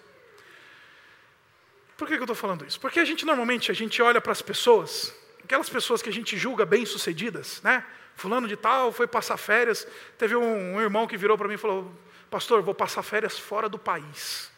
Por 1.97 2.07
que, 2.07 2.13
que 2.13 2.21
eu 2.21 2.23
estou 2.23 2.36
falando 2.38 2.65
isso? 2.65 2.79
Porque 2.79 3.01
a 3.01 3.03
gente 3.03 3.25
normalmente 3.25 3.69
a 3.69 3.73
gente 3.73 4.01
olha 4.01 4.21
para 4.21 4.31
as 4.31 4.41
pessoas, 4.41 5.13
aquelas 5.43 5.69
pessoas 5.69 6.01
que 6.01 6.07
a 6.07 6.13
gente 6.13 6.38
julga 6.38 6.65
bem-sucedidas, 6.65 7.62
né? 7.63 7.86
Fulano 8.15 8.47
de 8.47 8.55
tal 8.55 8.93
foi 8.93 9.07
passar 9.07 9.36
férias. 9.36 9.86
Teve 10.17 10.38
um, 10.38 10.75
um 10.75 10.81
irmão 10.81 11.05
que 11.05 11.17
virou 11.17 11.38
para 11.38 11.49
mim 11.49 11.55
e 11.55 11.57
falou: 11.57 11.93
Pastor, 12.31 12.62
vou 12.62 12.73
passar 12.73 13.03
férias 13.03 13.38
fora 13.38 13.67
do 13.67 13.77
país. 13.77 14.49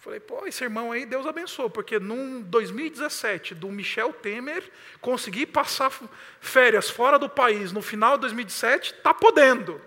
Falei, 0.00 0.20
pô, 0.20 0.46
esse 0.46 0.64
irmão 0.64 0.90
aí, 0.90 1.04
Deus 1.04 1.26
abençoe, 1.26 1.68
porque 1.68 1.98
num 1.98 2.40
2017, 2.40 3.54
do 3.54 3.68
Michel 3.68 4.14
Temer, 4.14 4.62
conseguir 5.02 5.46
passar 5.46 5.92
férias 6.40 6.88
fora 6.88 7.18
do 7.18 7.28
país 7.28 7.70
no 7.70 7.82
final 7.82 8.16
de 8.16 8.22
2017, 8.22 8.94
está 8.94 9.12
podendo. 9.12 9.78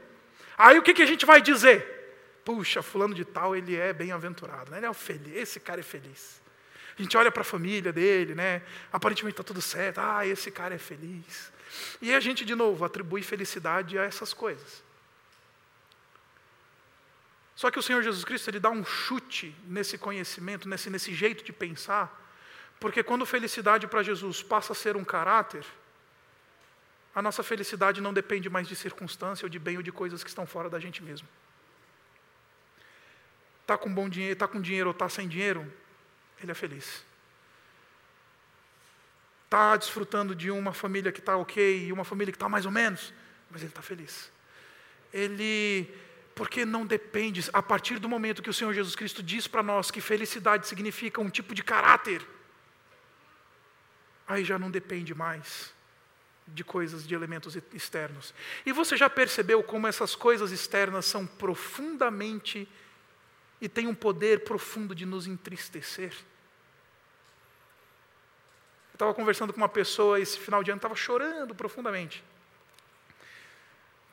Aí 0.55 0.77
o 0.77 0.83
que, 0.83 0.93
que 0.93 1.03
a 1.03 1.05
gente 1.07 1.25
vai 1.25 1.41
dizer? 1.41 1.96
Puxa, 2.47 2.81
fulano 2.81 3.13
de 3.13 3.25
tal, 3.25 3.53
ele 3.53 3.75
é 3.75 3.91
bem-aventurado, 3.91 4.71
né? 4.71 4.77
ele 4.77 4.85
é 4.85 4.93
feliz, 4.93 5.35
esse 5.35 5.59
cara 5.59 5.81
é 5.81 5.83
feliz. 5.83 6.41
A 6.97 7.01
gente 7.01 7.17
olha 7.17 7.29
para 7.29 7.41
a 7.41 7.43
família 7.43 7.91
dele, 7.91 8.33
né? 8.33 8.61
aparentemente 8.89 9.33
está 9.33 9.43
tudo 9.43 9.61
certo, 9.61 9.97
ah, 9.97 10.25
esse 10.25 10.49
cara 10.49 10.73
é 10.73 10.77
feliz. 10.77 11.51
E 12.01 12.13
a 12.13 12.21
gente, 12.21 12.45
de 12.45 12.55
novo, 12.55 12.85
atribui 12.85 13.21
felicidade 13.21 13.99
a 13.99 14.03
essas 14.05 14.33
coisas. 14.33 14.81
Só 17.53 17.69
que 17.69 17.77
o 17.77 17.83
Senhor 17.83 18.01
Jesus 18.01 18.23
Cristo 18.23 18.49
ele 18.49 18.61
dá 18.61 18.69
um 18.69 18.85
chute 18.85 19.53
nesse 19.65 19.97
conhecimento, 19.97 20.69
nesse, 20.69 20.89
nesse 20.89 21.13
jeito 21.13 21.43
de 21.43 21.51
pensar, 21.51 22.17
porque 22.79 23.03
quando 23.03 23.25
felicidade 23.25 23.87
para 23.87 24.01
Jesus 24.01 24.41
passa 24.41 24.71
a 24.71 24.75
ser 24.75 24.95
um 24.95 25.03
caráter, 25.03 25.65
a 27.13 27.21
nossa 27.21 27.43
felicidade 27.43 27.99
não 27.99 28.13
depende 28.13 28.49
mais 28.49 28.69
de 28.69 28.75
circunstância 28.77 29.45
ou 29.45 29.49
de 29.49 29.59
bem 29.59 29.75
ou 29.75 29.83
de 29.83 29.91
coisas 29.91 30.23
que 30.23 30.29
estão 30.29 30.47
fora 30.47 30.69
da 30.69 30.79
gente 30.79 31.03
mesmo. 31.03 31.27
Está 33.67 33.77
com 33.77 33.93
bom 33.93 34.07
dinheiro, 34.07 34.31
está 34.31 34.47
com 34.47 34.61
dinheiro 34.61 34.87
ou 34.87 34.93
está 34.93 35.09
sem 35.09 35.27
dinheiro, 35.27 35.69
ele 36.41 36.49
é 36.49 36.55
feliz. 36.55 37.03
Está 39.43 39.75
desfrutando 39.75 40.33
de 40.33 40.49
uma 40.49 40.71
família 40.71 41.11
que 41.11 41.19
está 41.19 41.35
ok 41.35 41.87
e 41.87 41.91
uma 41.91 42.05
família 42.05 42.31
que 42.31 42.37
está 42.37 42.47
mais 42.47 42.65
ou 42.65 42.71
menos, 42.71 43.13
mas 43.51 43.61
ele 43.61 43.69
está 43.69 43.81
feliz. 43.81 44.31
Ele, 45.11 45.93
porque 46.33 46.63
não 46.63 46.85
depende, 46.85 47.43
a 47.51 47.61
partir 47.61 47.99
do 47.99 48.07
momento 48.07 48.41
que 48.41 48.49
o 48.49 48.53
Senhor 48.53 48.73
Jesus 48.73 48.95
Cristo 48.95 49.21
diz 49.21 49.49
para 49.49 49.61
nós 49.61 49.91
que 49.91 49.99
felicidade 49.99 50.65
significa 50.65 51.19
um 51.19 51.29
tipo 51.29 51.53
de 51.53 51.61
caráter, 51.61 52.25
aí 54.25 54.45
já 54.45 54.57
não 54.57 54.71
depende 54.71 55.13
mais 55.13 55.73
de 56.47 56.63
coisas, 56.63 57.05
de 57.05 57.13
elementos 57.13 57.57
externos. 57.73 58.33
E 58.65 58.71
você 58.71 58.95
já 58.95 59.09
percebeu 59.09 59.61
como 59.61 59.87
essas 59.87 60.15
coisas 60.15 60.53
externas 60.53 61.05
são 61.05 61.27
profundamente 61.27 62.65
e 63.59 63.67
tem 63.67 63.87
um 63.87 63.95
poder 63.95 64.43
profundo 64.43 64.93
de 64.93 65.05
nos 65.05 65.27
entristecer. 65.27 66.13
Eu 68.91 68.93
estava 68.93 69.13
conversando 69.13 69.53
com 69.53 69.57
uma 69.57 69.69
pessoa 69.69 70.19
esse 70.19 70.39
final 70.39 70.63
de 70.63 70.71
ano, 70.71 70.77
estava 70.77 70.95
chorando 70.95 71.53
profundamente, 71.55 72.23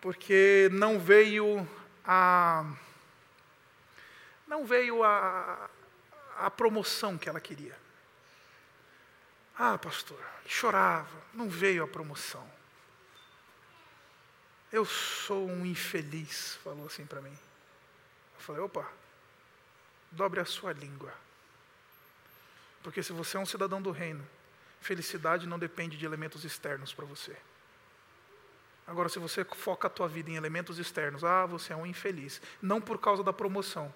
porque 0.01 0.69
não 0.73 0.99
veio 0.99 1.69
a 2.05 2.65
não 4.47 4.65
veio 4.65 5.03
a, 5.03 5.71
a 6.37 6.51
promoção 6.51 7.17
que 7.17 7.29
ela 7.29 7.41
queria. 7.41 7.77
Ah, 9.59 9.79
pastor, 9.79 10.21
chorava, 10.47 11.23
não 11.33 11.49
veio 11.49 11.83
a 11.83 11.89
promoção. 11.89 12.47
Eu 14.71 14.85
sou 14.85 15.49
um 15.49 15.65
infeliz, 15.65 16.59
falou 16.63 16.87
assim 16.87 17.07
para 17.07 17.21
mim. 17.21 17.31
Eu 17.31 18.41
falei, 18.41 18.61
opa, 18.61 18.87
dobre 20.15 20.41
a 20.41 20.45
sua 20.45 20.73
língua. 20.73 21.13
Porque 22.83 23.03
se 23.03 23.13
você 23.13 23.37
é 23.37 23.41
um 23.41 23.47
cidadão 23.47 23.81
do 23.81 23.91
reino, 23.91 24.27
felicidade 24.81 25.47
não 25.47 25.59
depende 25.59 25.97
de 25.97 26.05
elementos 26.05 26.45
externos 26.45 26.93
para 26.93 27.05
você. 27.05 27.37
Agora, 28.87 29.09
se 29.09 29.19
você 29.19 29.45
foca 29.45 29.87
a 29.87 29.91
tua 29.91 30.07
vida 30.07 30.31
em 30.31 30.37
elementos 30.37 30.79
externos, 30.79 31.25
ah, 31.25 31.47
você 31.47 31.73
é 31.73 31.77
um 31.77 31.87
infeliz. 31.87 32.41
Não 32.61 32.81
por 32.81 32.99
causa 32.99 33.23
da 33.23 33.33
promoção, 33.33 33.93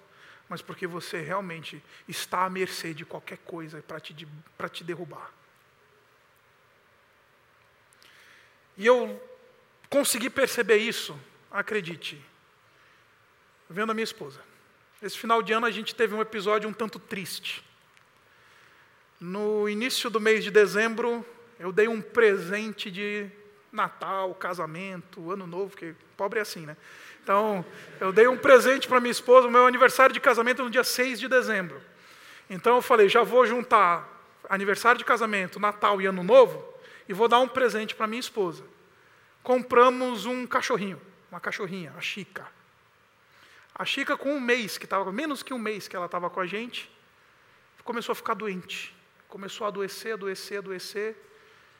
mas 0.47 0.61
porque 0.63 0.87
você 0.87 1.21
realmente 1.21 1.83
está 2.07 2.45
à 2.45 2.49
mercê 2.49 2.93
de 2.93 3.05
qualquer 3.05 3.37
coisa 3.39 3.83
para 3.83 3.99
te, 3.99 4.15
te 4.15 4.83
derrubar. 4.83 5.31
E 8.75 8.85
eu 8.85 9.21
consegui 9.89 10.29
perceber 10.29 10.77
isso, 10.77 11.19
acredite, 11.51 12.19
vendo 13.69 13.91
a 13.91 13.93
minha 13.93 14.03
esposa. 14.03 14.48
Esse 15.01 15.17
final 15.17 15.41
de 15.41 15.53
ano 15.53 15.65
a 15.65 15.71
gente 15.71 15.95
teve 15.95 16.13
um 16.13 16.21
episódio 16.21 16.69
um 16.69 16.73
tanto 16.73 16.99
triste. 16.99 17.63
No 19.19 19.67
início 19.69 20.09
do 20.09 20.19
mês 20.19 20.43
de 20.43 20.51
dezembro, 20.51 21.25
eu 21.57 21.71
dei 21.71 21.87
um 21.87 22.01
presente 22.01 22.91
de 22.91 23.29
Natal, 23.71 24.33
casamento, 24.35 25.31
Ano 25.31 25.47
Novo, 25.47 25.69
porque 25.69 25.93
pobre 26.17 26.39
é 26.39 26.41
assim, 26.41 26.65
né? 26.65 26.75
Então, 27.23 27.63
eu 27.99 28.11
dei 28.11 28.27
um 28.27 28.37
presente 28.37 28.87
para 28.87 28.99
minha 28.99 29.11
esposa, 29.11 29.49
meu 29.49 29.65
aniversário 29.65 30.13
de 30.13 30.19
casamento 30.19 30.61
é 30.61 30.65
no 30.65 30.71
dia 30.71 30.83
6 30.83 31.19
de 31.19 31.27
dezembro. 31.27 31.81
Então 32.49 32.75
eu 32.75 32.81
falei, 32.81 33.07
já 33.07 33.23
vou 33.23 33.45
juntar 33.45 34.07
aniversário 34.49 34.97
de 34.97 35.05
casamento, 35.05 35.59
Natal 35.59 36.01
e 36.01 36.07
Ano 36.07 36.23
Novo, 36.23 36.65
e 37.07 37.13
vou 37.13 37.27
dar 37.27 37.39
um 37.39 37.47
presente 37.47 37.93
para 37.93 38.07
minha 38.07 38.19
esposa. 38.19 38.63
Compramos 39.43 40.25
um 40.25 40.47
cachorrinho, 40.47 40.99
uma 41.31 41.39
cachorrinha, 41.39 41.93
a 41.95 42.01
Chica. 42.01 42.58
A 43.79 43.85
Chica, 43.85 44.17
com 44.17 44.33
um 44.33 44.41
mês, 44.41 44.77
que 44.77 44.83
estava 44.83 45.09
menos 45.09 45.41
que 45.41 45.53
um 45.53 45.57
mês 45.57 45.87
que 45.87 45.95
ela 45.95 46.07
estava 46.07 46.29
com 46.29 46.41
a 46.41 46.45
gente, 46.45 46.91
começou 47.85 48.11
a 48.11 48.15
ficar 48.15 48.33
doente. 48.33 48.93
Começou 49.29 49.63
a 49.63 49.69
adoecer, 49.69 50.15
adoecer, 50.15 50.57
adoecer. 50.57 51.15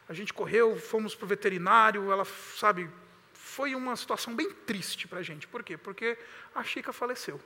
A 0.08 0.14
gente 0.14 0.34
correu, 0.34 0.80
fomos 0.80 1.14
para 1.14 1.26
o 1.26 1.28
veterinário, 1.28 2.10
ela, 2.10 2.24
sabe, 2.56 2.90
foi 3.34 3.76
uma 3.76 3.98
situação 3.98 4.34
bem 4.34 4.50
triste 4.50 5.10
para 5.10 5.20
a 5.20 5.22
gente. 5.22 5.46
Por 5.46 5.62
quê? 5.62 5.76
Porque 5.76 6.18
a 6.56 6.64
Chica 6.64 6.94
faleceu. 6.94 7.38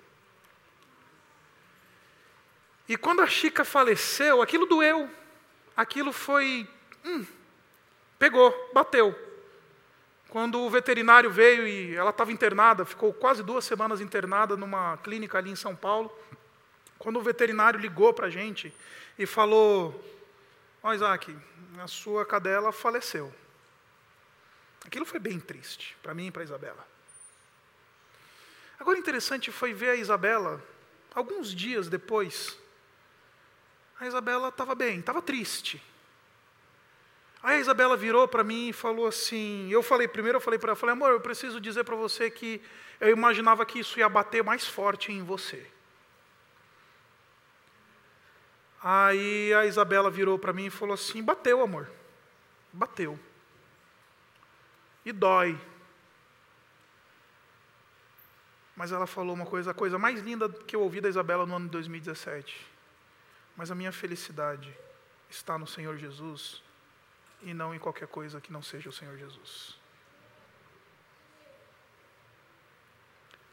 E 2.87 2.95
quando 2.95 3.21
a 3.23 3.27
Chica 3.27 3.65
faleceu, 3.65 4.39
aquilo 4.39 4.67
doeu. 4.67 5.09
Aquilo 5.75 6.13
foi. 6.13 6.69
Hum, 7.03 7.25
pegou, 8.19 8.53
bateu. 8.71 9.32
Quando 10.33 10.61
o 10.61 10.67
veterinário 10.67 11.29
veio 11.29 11.67
e 11.67 11.95
ela 11.95 12.09
estava 12.09 12.31
internada, 12.31 12.83
ficou 12.85 13.13
quase 13.13 13.43
duas 13.43 13.63
semanas 13.65 14.01
internada 14.01 14.57
numa 14.57 14.97
clínica 14.97 15.37
ali 15.37 15.51
em 15.51 15.55
São 15.55 15.75
Paulo. 15.75 16.11
Quando 16.97 17.19
o 17.19 17.21
veterinário 17.21 17.79
ligou 17.79 18.11
para 18.15 18.25
a 18.25 18.29
gente 18.31 18.73
e 19.15 19.27
falou: 19.27 19.93
Ó, 20.81 20.89
oh, 20.89 20.93
Isaac, 20.95 21.37
a 21.79 21.85
sua 21.85 22.25
cadela 22.25 22.71
faleceu. 22.71 23.31
Aquilo 24.83 25.05
foi 25.05 25.19
bem 25.19 25.39
triste 25.39 25.95
para 26.01 26.15
mim 26.15 26.25
e 26.25 26.31
para 26.31 26.41
a 26.41 26.45
Isabela. 26.45 26.87
Agora, 28.79 28.97
interessante 28.97 29.51
foi 29.51 29.71
ver 29.71 29.91
a 29.91 29.95
Isabela, 29.95 30.59
alguns 31.13 31.53
dias 31.53 31.89
depois. 31.89 32.57
A 33.99 34.07
Isabela 34.07 34.47
estava 34.47 34.73
bem, 34.73 34.99
estava 34.99 35.21
triste. 35.21 35.79
Aí 37.43 37.57
a 37.57 37.59
Isabela 37.59 37.97
virou 37.97 38.25
para 38.25 38.41
mim 38.41 38.69
e 38.69 38.73
falou 38.73 39.05
assim: 39.05 39.69
eu 39.69 39.83
falei, 39.83 40.07
primeiro 40.07 40.37
eu 40.37 40.41
falei 40.41 40.57
para 40.57 40.69
ela, 40.69 40.75
falei, 40.77 40.93
amor, 40.93 41.11
eu 41.11 41.19
preciso 41.19 41.59
dizer 41.59 41.83
para 41.83 41.97
você 41.97 42.31
que 42.31 42.61
eu 43.01 43.09
imaginava 43.09 43.65
que 43.65 43.79
isso 43.79 43.99
ia 43.99 44.07
bater 44.07 44.41
mais 44.41 44.65
forte 44.65 45.11
em 45.11 45.21
você. 45.21 45.69
Aí 48.81 49.53
a 49.53 49.65
Isabela 49.65 50.09
virou 50.09 50.39
para 50.39 50.53
mim 50.53 50.67
e 50.67 50.69
falou 50.69 50.93
assim: 50.93 51.21
bateu, 51.21 51.61
amor. 51.61 51.91
Bateu. 52.71 53.19
E 55.05 55.11
dói. 55.11 55.59
Mas 58.73 58.93
ela 58.93 59.05
falou 59.05 59.35
uma 59.35 59.45
coisa, 59.45 59.71
a 59.71 59.73
coisa 59.73 59.99
mais 59.99 60.21
linda 60.21 60.47
que 60.47 60.77
eu 60.77 60.81
ouvi 60.81 61.01
da 61.01 61.09
Isabela 61.09 61.45
no 61.45 61.55
ano 61.57 61.65
de 61.65 61.71
2017. 61.71 62.65
Mas 63.55 63.69
a 63.69 63.75
minha 63.75 63.91
felicidade 63.91 64.73
está 65.29 65.57
no 65.57 65.67
Senhor 65.67 65.97
Jesus 65.97 66.63
e 67.43 67.53
não 67.53 67.73
em 67.73 67.79
qualquer 67.79 68.07
coisa 68.07 68.41
que 68.41 68.51
não 68.51 68.61
seja 68.61 68.89
o 68.89 68.93
Senhor 68.93 69.17
Jesus. 69.17 69.77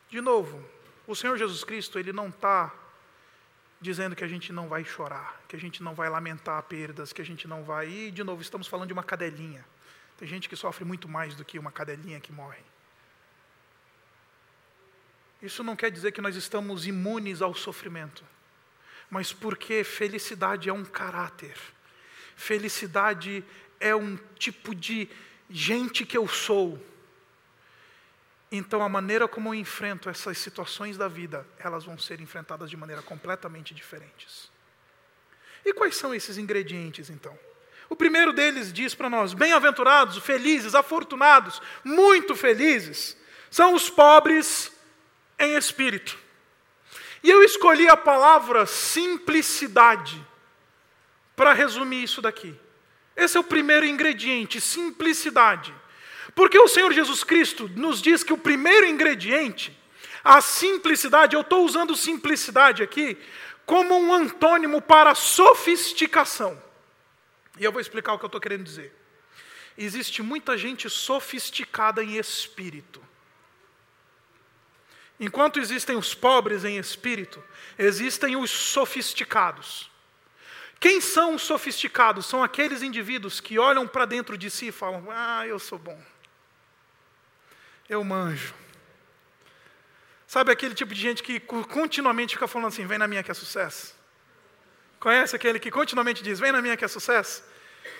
De 0.09 0.21
novo, 0.21 0.65
o 1.07 1.15
Senhor 1.15 1.37
Jesus 1.37 1.63
Cristo, 1.63 1.99
ele 1.99 2.13
não 2.13 2.29
está 2.29 2.73
dizendo 3.81 4.15
que 4.15 4.25
a 4.25 4.29
gente 4.29 4.53
não 4.53 4.69
vai 4.69 4.85
chorar, 4.85 5.41
que 5.49 5.57
a 5.57 5.59
gente 5.59 5.83
não 5.83 5.95
vai 5.95 6.09
lamentar 6.09 6.63
perdas, 6.65 7.13
que 7.13 7.23
a 7.23 7.25
gente 7.25 7.49
não 7.49 7.63
vai. 7.63 7.89
E, 7.89 8.11
de 8.11 8.23
novo, 8.23 8.43
estamos 8.43 8.67
falando 8.67 8.89
de 8.89 8.93
uma 8.93 9.03
cadelinha. 9.03 9.65
Tem 10.19 10.29
gente 10.29 10.49
que 10.49 10.57
sofre 10.57 10.85
muito 10.85 11.09
mais 11.09 11.35
do 11.35 11.45
que 11.45 11.59
uma 11.59 11.73
cadelinha 11.73 12.21
que 12.21 12.33
morre. 12.33 12.63
Isso 15.41 15.65
não 15.65 15.75
quer 15.75 15.91
dizer 15.91 16.13
que 16.13 16.21
nós 16.21 16.37
estamos 16.37 16.87
imunes 16.87 17.41
ao 17.41 17.55
sofrimento, 17.55 18.23
mas 19.09 19.33
porque 19.33 19.83
felicidade 19.83 20.69
é 20.69 20.73
um 20.73 20.85
caráter, 20.85 21.57
felicidade 22.37 23.43
é 23.81 23.97
um 23.97 24.17
tipo 24.39 24.75
de 24.75 25.09
gente 25.49 26.05
que 26.05 26.17
eu 26.17 26.29
sou. 26.29 26.81
Então, 28.53 28.83
a 28.83 28.89
maneira 28.89 29.27
como 29.27 29.49
eu 29.49 29.55
enfrento 29.55 30.09
essas 30.09 30.39
situações 30.39 30.97
da 30.97 31.09
vida, 31.09 31.47
elas 31.59 31.85
vão 31.85 31.99
ser 31.99 32.21
enfrentadas 32.21 32.69
de 32.69 32.77
maneira 32.77 33.01
completamente 33.01 33.75
diferentes. 33.75 34.51
E 35.65 35.73
quais 35.73 35.97
são 35.97 36.15
esses 36.15 36.37
ingredientes, 36.37 37.11
então? 37.11 37.37
O 37.89 37.97
primeiro 37.97 38.33
deles 38.33 38.73
diz 38.73 38.95
para 38.95 39.11
nós: 39.11 39.35
bem-aventurados, 39.35 40.19
felizes, 40.19 40.75
afortunados, 40.75 41.61
muito 41.83 42.37
felizes, 42.37 43.17
são 43.51 43.75
os 43.75 43.91
pobres 43.91 44.73
em 45.39 45.55
espírito. 45.57 46.19
E 47.23 47.29
eu 47.29 47.43
escolhi 47.43 47.89
a 47.89 47.97
palavra 47.97 48.65
simplicidade 48.65 50.25
para 51.37 51.53
resumir 51.53 52.03
isso 52.03 52.23
daqui. 52.23 52.59
Esse 53.21 53.37
é 53.37 53.41
o 53.41 53.45
primeiro 53.45 53.85
ingrediente, 53.85 54.61
simplicidade. 54.63 55.75
Porque 56.35 56.59
o 56.59 56.67
Senhor 56.67 56.91
Jesus 56.91 57.23
Cristo 57.23 57.69
nos 57.77 58.01
diz 58.01 58.25
que 58.25 58.33
o 58.33 58.39
primeiro 58.39 58.87
ingrediente, 58.87 59.77
a 60.25 60.41
simplicidade, 60.41 61.37
eu 61.37 61.43
estou 61.43 61.67
usando 61.67 61.95
simplicidade 61.95 62.83
aqui 62.83 63.19
como 63.67 63.95
um 63.95 64.15
antônimo 64.15 64.81
para 64.81 65.15
sofisticação. 65.15 66.61
E 67.59 67.65
eu 67.65 67.71
vou 67.71 67.81
explicar 67.81 68.15
o 68.15 68.19
que 68.19 68.25
eu 68.25 68.29
estou 68.29 68.41
querendo 68.41 68.65
dizer. 68.65 68.91
Existe 69.77 70.23
muita 70.23 70.57
gente 70.57 70.89
sofisticada 70.89 72.03
em 72.03 72.17
espírito. 72.17 73.03
Enquanto 75.19 75.61
existem 75.61 75.95
os 75.95 76.15
pobres 76.15 76.65
em 76.65 76.79
espírito, 76.79 77.45
existem 77.79 78.35
os 78.35 78.51
sofisticados. 78.51 79.90
Quem 80.81 81.01
são 81.01 81.35
os 81.35 81.43
sofisticados? 81.43 82.27
São 82.27 82.43
aqueles 82.43 82.83
indivíduos 82.83 83.39
que 83.39 83.59
olham 83.59 83.87
para 83.87 84.07
dentro 84.07 84.37
de 84.37 84.51
si 84.51 84.69
e 84.69 84.73
falam: 84.73 85.07
Ah, 85.11 85.47
eu 85.47 85.59
sou 85.59 85.79
bom 85.79 86.01
eu 87.91 88.05
manjo. 88.05 88.55
Sabe 90.27 90.53
aquele 90.53 90.77
tipo 90.77 90.95
de 90.95 91.01
gente 91.01 91.25
que 91.25 91.41
continuamente 91.41 92.35
fica 92.35 92.47
falando 92.47 92.69
assim: 92.69 92.87
vem 92.87 92.97
na 92.97 93.09
minha 93.09 93.23
que 93.23 93.33
é 93.33 93.35
sucesso? 93.35 93.99
Conhece 95.01 95.35
aquele 95.35 95.59
que 95.59 95.73
continuamente 95.73 96.23
diz: 96.23 96.39
vem 96.39 96.53
na 96.53 96.63
minha 96.63 96.77
que 96.77 96.85
é 96.85 96.89
sucesso? 96.89 97.43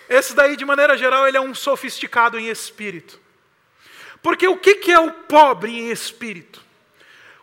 Esse 0.07 0.33
daí, 0.33 0.55
de 0.55 0.63
maneira 0.63 0.97
geral, 0.97 1.27
ele 1.27 1.35
é 1.35 1.41
um 1.41 1.53
sofisticado 1.53 2.39
em 2.39 2.47
espírito. 2.47 3.19
Porque 4.21 4.47
o 4.47 4.57
que 4.57 4.91
é 4.91 4.99
o 4.99 5.11
pobre 5.11 5.77
em 5.77 5.91
espírito? 5.91 6.63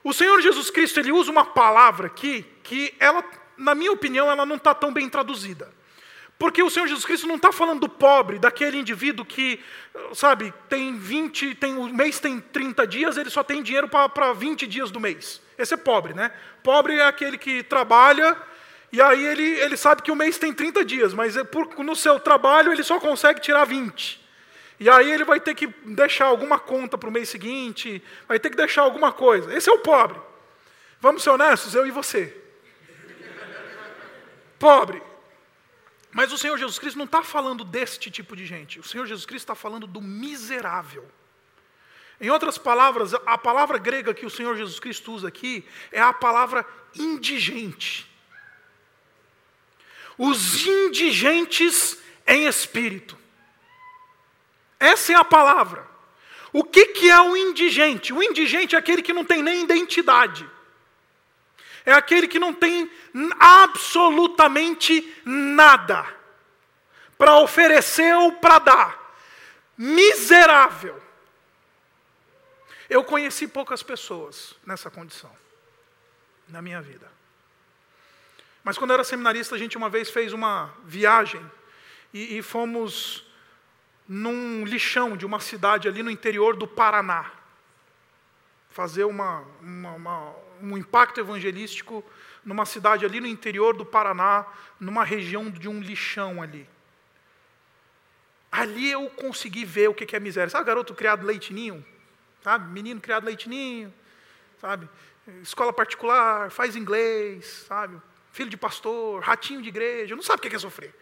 O 0.03 0.15
Senhor 0.15 0.41
Jesus 0.41 0.71
Cristo 0.71 0.99
ele 0.99 1.13
usa 1.13 1.31
uma 1.31 1.45
palavra 1.45 2.07
aqui 2.07 2.47
que 2.63 2.95
ela, 2.99 3.23
na 3.59 3.75
minha 3.75 3.93
opinião, 3.93 4.31
ela 4.31 4.47
não 4.47 4.57
está 4.57 4.75
tão 4.75 4.93
bem 4.93 5.09
traduzida. 5.09 5.69
Porque 6.39 6.63
o 6.63 6.71
Senhor 6.71 6.87
Jesus 6.87 7.05
Cristo 7.05 7.27
não 7.27 7.35
está 7.35 7.51
falando 7.51 7.81
do 7.81 7.89
pobre, 7.89 8.39
daquele 8.39 8.79
indivíduo 8.79 9.27
que, 9.27 9.61
sabe, 10.15 10.55
tem 10.69 10.97
20, 10.97 11.57
tem, 11.57 11.77
o 11.77 11.93
mês 11.93 12.21
tem 12.21 12.39
30 12.39 12.87
dias, 12.87 13.17
ele 13.17 13.29
só 13.29 13.43
tem 13.43 13.61
dinheiro 13.61 13.89
para 13.89 14.33
20 14.33 14.67
dias 14.67 14.93
do 14.93 15.01
mês. 15.01 15.43
Esse 15.59 15.75
é 15.75 15.77
pobre, 15.77 16.15
né? 16.15 16.31
Pobre 16.63 16.97
é 16.97 17.07
aquele 17.07 17.37
que 17.37 17.65
trabalha 17.65 18.37
e 18.93 19.03
aí 19.03 19.23
ele, 19.23 19.43
ele 19.43 19.77
sabe 19.77 20.03
que 20.03 20.13
o 20.13 20.17
mês 20.17 20.39
tem 20.39 20.53
30 20.53 20.85
dias, 20.85 21.13
mas 21.13 21.37
é 21.37 21.43
por, 21.43 21.77
no 21.85 21.97
seu 21.97 22.21
trabalho 22.21 22.73
ele 22.73 22.85
só 22.85 23.01
consegue 23.01 23.41
tirar 23.41 23.65
20. 23.65 24.29
E 24.81 24.89
aí 24.89 25.11
ele 25.11 25.25
vai 25.25 25.41
ter 25.41 25.55
que 25.55 25.67
deixar 25.85 26.27
alguma 26.27 26.59
conta 26.59 26.97
para 26.97 27.09
o 27.09 27.13
mês 27.13 27.29
seguinte, 27.29 28.03
vai 28.29 28.39
ter 28.39 28.49
que 28.49 28.57
deixar 28.57 28.83
alguma 28.83 29.13
coisa. 29.13 29.53
Esse 29.55 29.69
é 29.69 29.73
o 29.73 29.81
pobre. 29.81 30.19
Vamos 31.01 31.23
ser 31.23 31.31
honestos, 31.31 31.75
eu 31.75 31.85
e 31.87 31.91
você. 31.91 32.35
Pobre. 34.59 35.03
Mas 36.11 36.33
o 36.33 36.39
Senhor 36.39 36.57
Jesus 36.57 36.79
Cristo 36.79 36.97
não 36.97 37.05
está 37.05 37.23
falando 37.23 37.65
deste 37.65 38.11
tipo 38.11 38.35
de 38.35 38.47
gente. 38.47 38.81
O 38.81 38.85
Senhor 38.85 39.07
Jesus 39.07 39.27
Cristo 39.27 39.45
está 39.45 39.55
falando 39.55 39.87
do 39.87 40.01
miserável. 40.01 41.09
Em 42.21 42.31
outras 42.31 42.59
palavras, 42.59 43.15
a 43.15 43.39
palavra 43.39 43.79
grega 43.79 44.15
que 44.15 44.27
o 44.27 44.31
Senhor 44.31 44.57
Jesus 44.57 44.81
Cristo 44.81 45.13
usa 45.13 45.29
aqui 45.29 45.65
é 45.93 46.01
a 46.01 46.13
palavra 46.13 46.67
indigente. 46.95 48.11
Os 50.17 50.67
indigentes 50.67 51.99
em 52.27 52.47
espírito. 52.47 53.17
Essa 54.81 55.13
é 55.13 55.17
a 55.17 55.25
palavra. 55.25 55.87
O 56.53 56.65
que, 56.65 56.87
que 56.87 57.11
é 57.11 57.21
o 57.21 57.37
indigente? 57.37 58.13
O 58.13 58.23
indigente 58.23 58.75
é 58.75 58.79
aquele 58.79 59.03
que 59.03 59.13
não 59.13 59.25
tem 59.25 59.43
nem 59.43 59.63
identidade. 59.63 60.49
É 61.89 61.93
aquele 61.95 62.29
que 62.29 62.39
não 62.39 62.53
tem 62.53 62.91
absolutamente 63.41 65.11
nada 65.25 66.07
para 67.17 67.39
oferecer 67.39 68.15
ou 68.15 68.33
para 68.33 68.59
dar. 68.59 69.15
Miserável. 69.75 71.03
Eu 72.91 73.03
conheci 73.03 73.49
poucas 73.49 73.83
pessoas 73.83 74.55
nessa 74.67 74.91
condição, 74.91 75.35
na 76.47 76.61
minha 76.61 76.83
vida. 76.83 77.11
Mas 78.63 78.77
quando 78.77 78.91
eu 78.91 78.95
era 78.95 79.05
seminarista, 79.05 79.55
a 79.55 79.59
gente 79.59 79.79
uma 79.79 79.89
vez 79.89 80.11
fez 80.11 80.35
uma 80.35 80.71
viagem 80.85 81.41
e, 82.13 82.37
e 82.37 82.43
fomos 82.43 83.25
num 84.07 84.63
lixão 84.67 85.17
de 85.17 85.25
uma 85.25 85.41
cidade 85.41 85.89
ali 85.89 86.03
no 86.03 86.11
interior 86.11 86.55
do 86.55 86.69
Paraná. 86.69 87.33
Fazer 88.69 89.05
uma, 89.05 89.41
uma, 89.63 89.93
uma, 89.93 90.48
um 90.63 90.77
impacto 90.77 91.21
evangelístico 91.21 92.05
numa 92.45 92.65
cidade 92.65 93.05
ali 93.05 93.21
no 93.21 93.27
interior 93.27 93.77
do 93.77 93.85
Paraná, 93.85 94.47
numa 94.79 95.05
região 95.05 95.51
de 95.51 95.69
um 95.69 95.81
lixão 95.81 96.41
ali. 96.41 96.69
Ali 98.51 98.91
eu 98.91 99.11
consegui 99.11 99.65
ver 99.65 99.89
o 99.89 99.95
que 99.95 100.17
é 100.17 100.21
miséria. 100.21 100.49
Sabe 100.49 100.65
garoto 100.65 100.95
criado 100.95 101.27
leitinho? 101.27 101.85
sabe? 102.43 102.71
Menino 102.71 103.01
criado 103.01 103.25
leitinho, 103.25 103.93
sabe? 104.61 104.89
Escola 105.43 105.73
particular, 105.73 106.51
faz 106.51 106.77
inglês, 106.77 107.65
sabe? 107.69 108.01
Filho 108.33 108.51
de 108.51 108.57
pastor, 108.57 109.23
ratinho 109.23 109.61
de 109.61 109.69
igreja, 109.69 110.15
não 110.15 110.23
sabe 110.23 110.39
o 110.47 110.51
que 110.51 110.57
é 110.57 110.59
sofrer. 110.59 110.95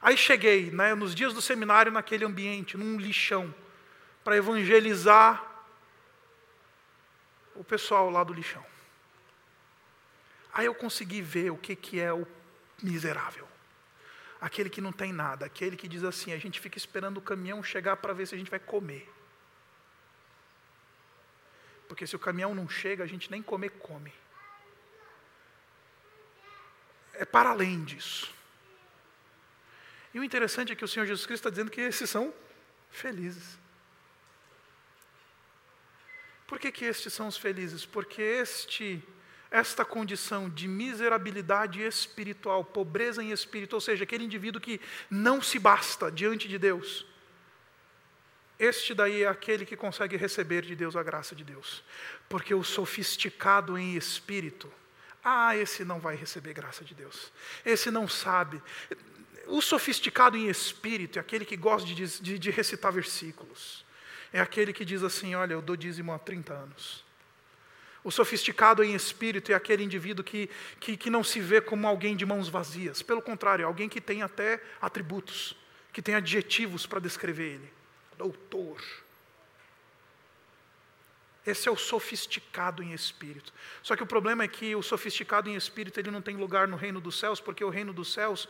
Aí 0.00 0.16
cheguei, 0.16 0.70
né, 0.70 0.94
nos 0.94 1.14
dias 1.14 1.34
do 1.34 1.42
seminário, 1.42 1.92
naquele 1.92 2.24
ambiente, 2.24 2.76
num 2.76 2.96
lixão, 2.96 3.54
para 4.24 4.36
evangelizar 4.36 5.44
o 7.60 7.64
pessoal 7.64 8.08
lá 8.08 8.24
do 8.24 8.32
lixão. 8.32 8.64
Aí 10.50 10.64
eu 10.64 10.74
consegui 10.74 11.20
ver 11.20 11.50
o 11.50 11.58
que, 11.58 11.76
que 11.76 12.00
é 12.00 12.10
o 12.10 12.26
miserável. 12.82 13.46
Aquele 14.40 14.70
que 14.70 14.80
não 14.80 14.90
tem 14.90 15.12
nada, 15.12 15.44
aquele 15.44 15.76
que 15.76 15.86
diz 15.86 16.02
assim: 16.02 16.32
a 16.32 16.38
gente 16.38 16.58
fica 16.58 16.78
esperando 16.78 17.18
o 17.18 17.20
caminhão 17.20 17.62
chegar 17.62 17.98
para 17.98 18.14
ver 18.14 18.26
se 18.26 18.34
a 18.34 18.38
gente 18.38 18.50
vai 18.50 18.58
comer. 18.58 19.06
Porque 21.86 22.06
se 22.06 22.16
o 22.16 22.18
caminhão 22.18 22.54
não 22.54 22.66
chega, 22.66 23.04
a 23.04 23.06
gente 23.06 23.30
nem 23.30 23.42
comer 23.42 23.68
come. 23.72 24.12
É 27.12 27.26
para 27.26 27.50
além 27.50 27.84
disso. 27.84 28.34
E 30.14 30.18
o 30.18 30.24
interessante 30.24 30.72
é 30.72 30.74
que 30.74 30.84
o 30.84 30.88
Senhor 30.88 31.04
Jesus 31.04 31.26
Cristo 31.26 31.42
está 31.42 31.50
dizendo 31.50 31.70
que 31.70 31.82
esses 31.82 32.08
são 32.08 32.32
felizes. 32.90 33.59
Por 36.50 36.58
que, 36.58 36.72
que 36.72 36.84
estes 36.84 37.12
são 37.12 37.28
os 37.28 37.36
felizes? 37.36 37.86
Porque 37.86 38.20
este, 38.20 39.00
esta 39.52 39.84
condição 39.84 40.50
de 40.50 40.66
miserabilidade 40.66 41.80
espiritual, 41.80 42.64
pobreza 42.64 43.22
em 43.22 43.30
espírito, 43.30 43.74
ou 43.74 43.80
seja, 43.80 44.02
aquele 44.02 44.24
indivíduo 44.24 44.60
que 44.60 44.80
não 45.08 45.40
se 45.40 45.60
basta 45.60 46.10
diante 46.10 46.48
de 46.48 46.58
Deus, 46.58 47.06
este 48.58 48.94
daí 48.94 49.22
é 49.22 49.28
aquele 49.28 49.64
que 49.64 49.76
consegue 49.76 50.16
receber 50.16 50.62
de 50.62 50.74
Deus 50.74 50.96
a 50.96 51.04
graça 51.04 51.36
de 51.36 51.44
Deus. 51.44 51.84
Porque 52.28 52.52
o 52.52 52.64
sofisticado 52.64 53.78
em 53.78 53.94
espírito, 53.94 54.68
ah, 55.22 55.56
esse 55.56 55.84
não 55.84 56.00
vai 56.00 56.16
receber 56.16 56.52
graça 56.52 56.84
de 56.84 56.96
Deus. 56.96 57.32
Esse 57.64 57.92
não 57.92 58.08
sabe. 58.08 58.60
O 59.46 59.62
sofisticado 59.62 60.36
em 60.36 60.48
espírito 60.48 61.16
é 61.16 61.20
aquele 61.20 61.44
que 61.44 61.56
gosta 61.56 61.86
de, 61.86 61.94
de, 61.94 62.38
de 62.40 62.50
recitar 62.50 62.92
versículos. 62.92 63.88
É 64.32 64.40
aquele 64.40 64.72
que 64.72 64.84
diz 64.84 65.02
assim: 65.02 65.34
Olha, 65.34 65.54
eu 65.54 65.62
dou 65.62 65.76
dízimo 65.76 66.12
há 66.12 66.18
30 66.18 66.52
anos. 66.52 67.04
O 68.02 68.10
sofisticado 68.10 68.82
em 68.82 68.94
espírito 68.94 69.52
é 69.52 69.54
aquele 69.54 69.84
indivíduo 69.84 70.24
que, 70.24 70.48
que, 70.78 70.96
que 70.96 71.10
não 71.10 71.22
se 71.22 71.38
vê 71.38 71.60
como 71.60 71.86
alguém 71.86 72.16
de 72.16 72.24
mãos 72.24 72.48
vazias. 72.48 73.02
Pelo 73.02 73.20
contrário, 73.20 73.62
é 73.62 73.66
alguém 73.66 73.88
que 73.90 74.00
tem 74.00 74.22
até 74.22 74.62
atributos, 74.80 75.54
que 75.92 76.00
tem 76.00 76.14
adjetivos 76.14 76.86
para 76.86 76.98
descrever 76.98 77.54
ele 77.54 77.80
doutor. 78.20 78.82
Esse 81.46 81.68
é 81.68 81.72
o 81.72 81.76
sofisticado 81.76 82.82
em 82.82 82.92
espírito. 82.92 83.50
Só 83.82 83.96
que 83.96 84.02
o 84.02 84.06
problema 84.06 84.44
é 84.44 84.48
que 84.48 84.76
o 84.76 84.82
sofisticado 84.82 85.48
em 85.48 85.54
espírito 85.54 85.98
ele 85.98 86.10
não 86.10 86.20
tem 86.20 86.36
lugar 86.36 86.68
no 86.68 86.76
reino 86.76 87.00
dos 87.00 87.18
céus, 87.18 87.40
porque 87.40 87.64
o 87.64 87.70
reino 87.70 87.94
dos 87.94 88.12
céus 88.12 88.46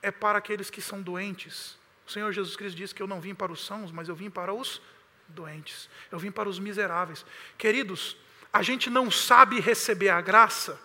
é 0.00 0.10
para 0.10 0.38
aqueles 0.38 0.70
que 0.70 0.80
são 0.80 1.02
doentes. 1.02 1.78
O 2.06 2.10
Senhor 2.10 2.32
Jesus 2.32 2.56
Cristo 2.56 2.76
diz 2.76 2.92
que 2.94 3.02
eu 3.02 3.06
não 3.06 3.20
vim 3.20 3.34
para 3.34 3.52
os 3.52 3.64
sãos, 3.64 3.92
mas 3.92 4.08
eu 4.08 4.14
vim 4.14 4.30
para 4.30 4.54
os 4.54 4.80
doentes. 5.28 5.88
Eu 6.10 6.18
vim 6.18 6.30
para 6.30 6.48
os 6.48 6.58
miseráveis. 6.58 7.24
Queridos, 7.58 8.16
a 8.52 8.62
gente 8.62 8.88
não 8.88 9.10
sabe 9.10 9.60
receber 9.60 10.10
a 10.10 10.20
graça, 10.20 10.80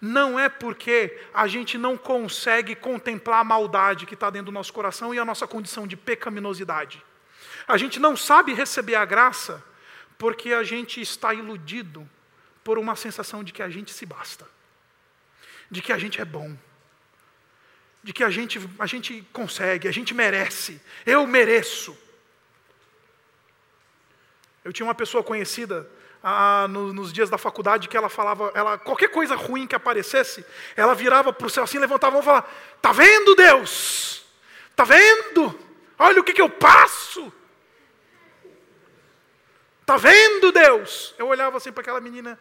não 0.00 0.38
é 0.38 0.48
porque 0.48 1.20
a 1.32 1.46
gente 1.46 1.78
não 1.78 1.96
consegue 1.96 2.74
contemplar 2.74 3.40
a 3.40 3.44
maldade 3.44 4.06
que 4.06 4.14
está 4.14 4.28
dentro 4.30 4.46
do 4.46 4.52
nosso 4.52 4.72
coração 4.72 5.14
e 5.14 5.18
a 5.18 5.24
nossa 5.24 5.46
condição 5.46 5.86
de 5.86 5.96
pecaminosidade. 5.96 7.00
A 7.68 7.76
gente 7.76 8.00
não 8.00 8.16
sabe 8.16 8.52
receber 8.52 8.96
a 8.96 9.04
graça 9.04 9.64
porque 10.18 10.52
a 10.52 10.64
gente 10.64 11.00
está 11.00 11.32
iludido 11.32 12.08
por 12.64 12.78
uma 12.78 12.96
sensação 12.96 13.44
de 13.44 13.52
que 13.52 13.62
a 13.62 13.68
gente 13.68 13.92
se 13.92 14.04
basta, 14.04 14.46
de 15.70 15.80
que 15.80 15.92
a 15.92 15.98
gente 15.98 16.20
é 16.20 16.24
bom, 16.24 16.56
de 18.02 18.12
que 18.12 18.24
a 18.24 18.30
gente, 18.30 18.60
a 18.78 18.86
gente 18.86 19.24
consegue, 19.32 19.86
a 19.86 19.92
gente 19.92 20.12
merece, 20.12 20.80
eu 21.06 21.26
mereço. 21.26 21.96
Eu 24.64 24.72
tinha 24.72 24.86
uma 24.86 24.94
pessoa 24.94 25.22
conhecida 25.22 25.88
ah, 26.22 26.66
no, 26.68 26.92
nos 26.92 27.12
dias 27.12 27.28
da 27.28 27.36
faculdade 27.36 27.88
que 27.88 27.96
ela 27.96 28.08
falava, 28.08 28.52
ela, 28.54 28.78
qualquer 28.78 29.08
coisa 29.08 29.34
ruim 29.34 29.66
que 29.66 29.74
aparecesse, 29.74 30.44
ela 30.76 30.94
virava 30.94 31.32
para 31.32 31.46
o 31.46 31.50
céu 31.50 31.64
assim, 31.64 31.78
levantava 31.78 32.12
a 32.12 32.12
mão 32.12 32.22
e 32.22 32.24
falava: 32.24 32.48
Está 32.76 32.92
vendo, 32.92 33.34
Deus? 33.34 34.24
Está 34.70 34.84
vendo? 34.84 35.58
Olha 35.98 36.20
o 36.20 36.24
que, 36.24 36.32
que 36.32 36.42
eu 36.42 36.48
passo. 36.48 37.32
Está 39.80 39.96
vendo, 39.96 40.52
Deus? 40.52 41.14
Eu 41.18 41.26
olhava 41.26 41.56
assim 41.56 41.72
para 41.72 41.80
aquela 41.80 42.00
menina. 42.00 42.38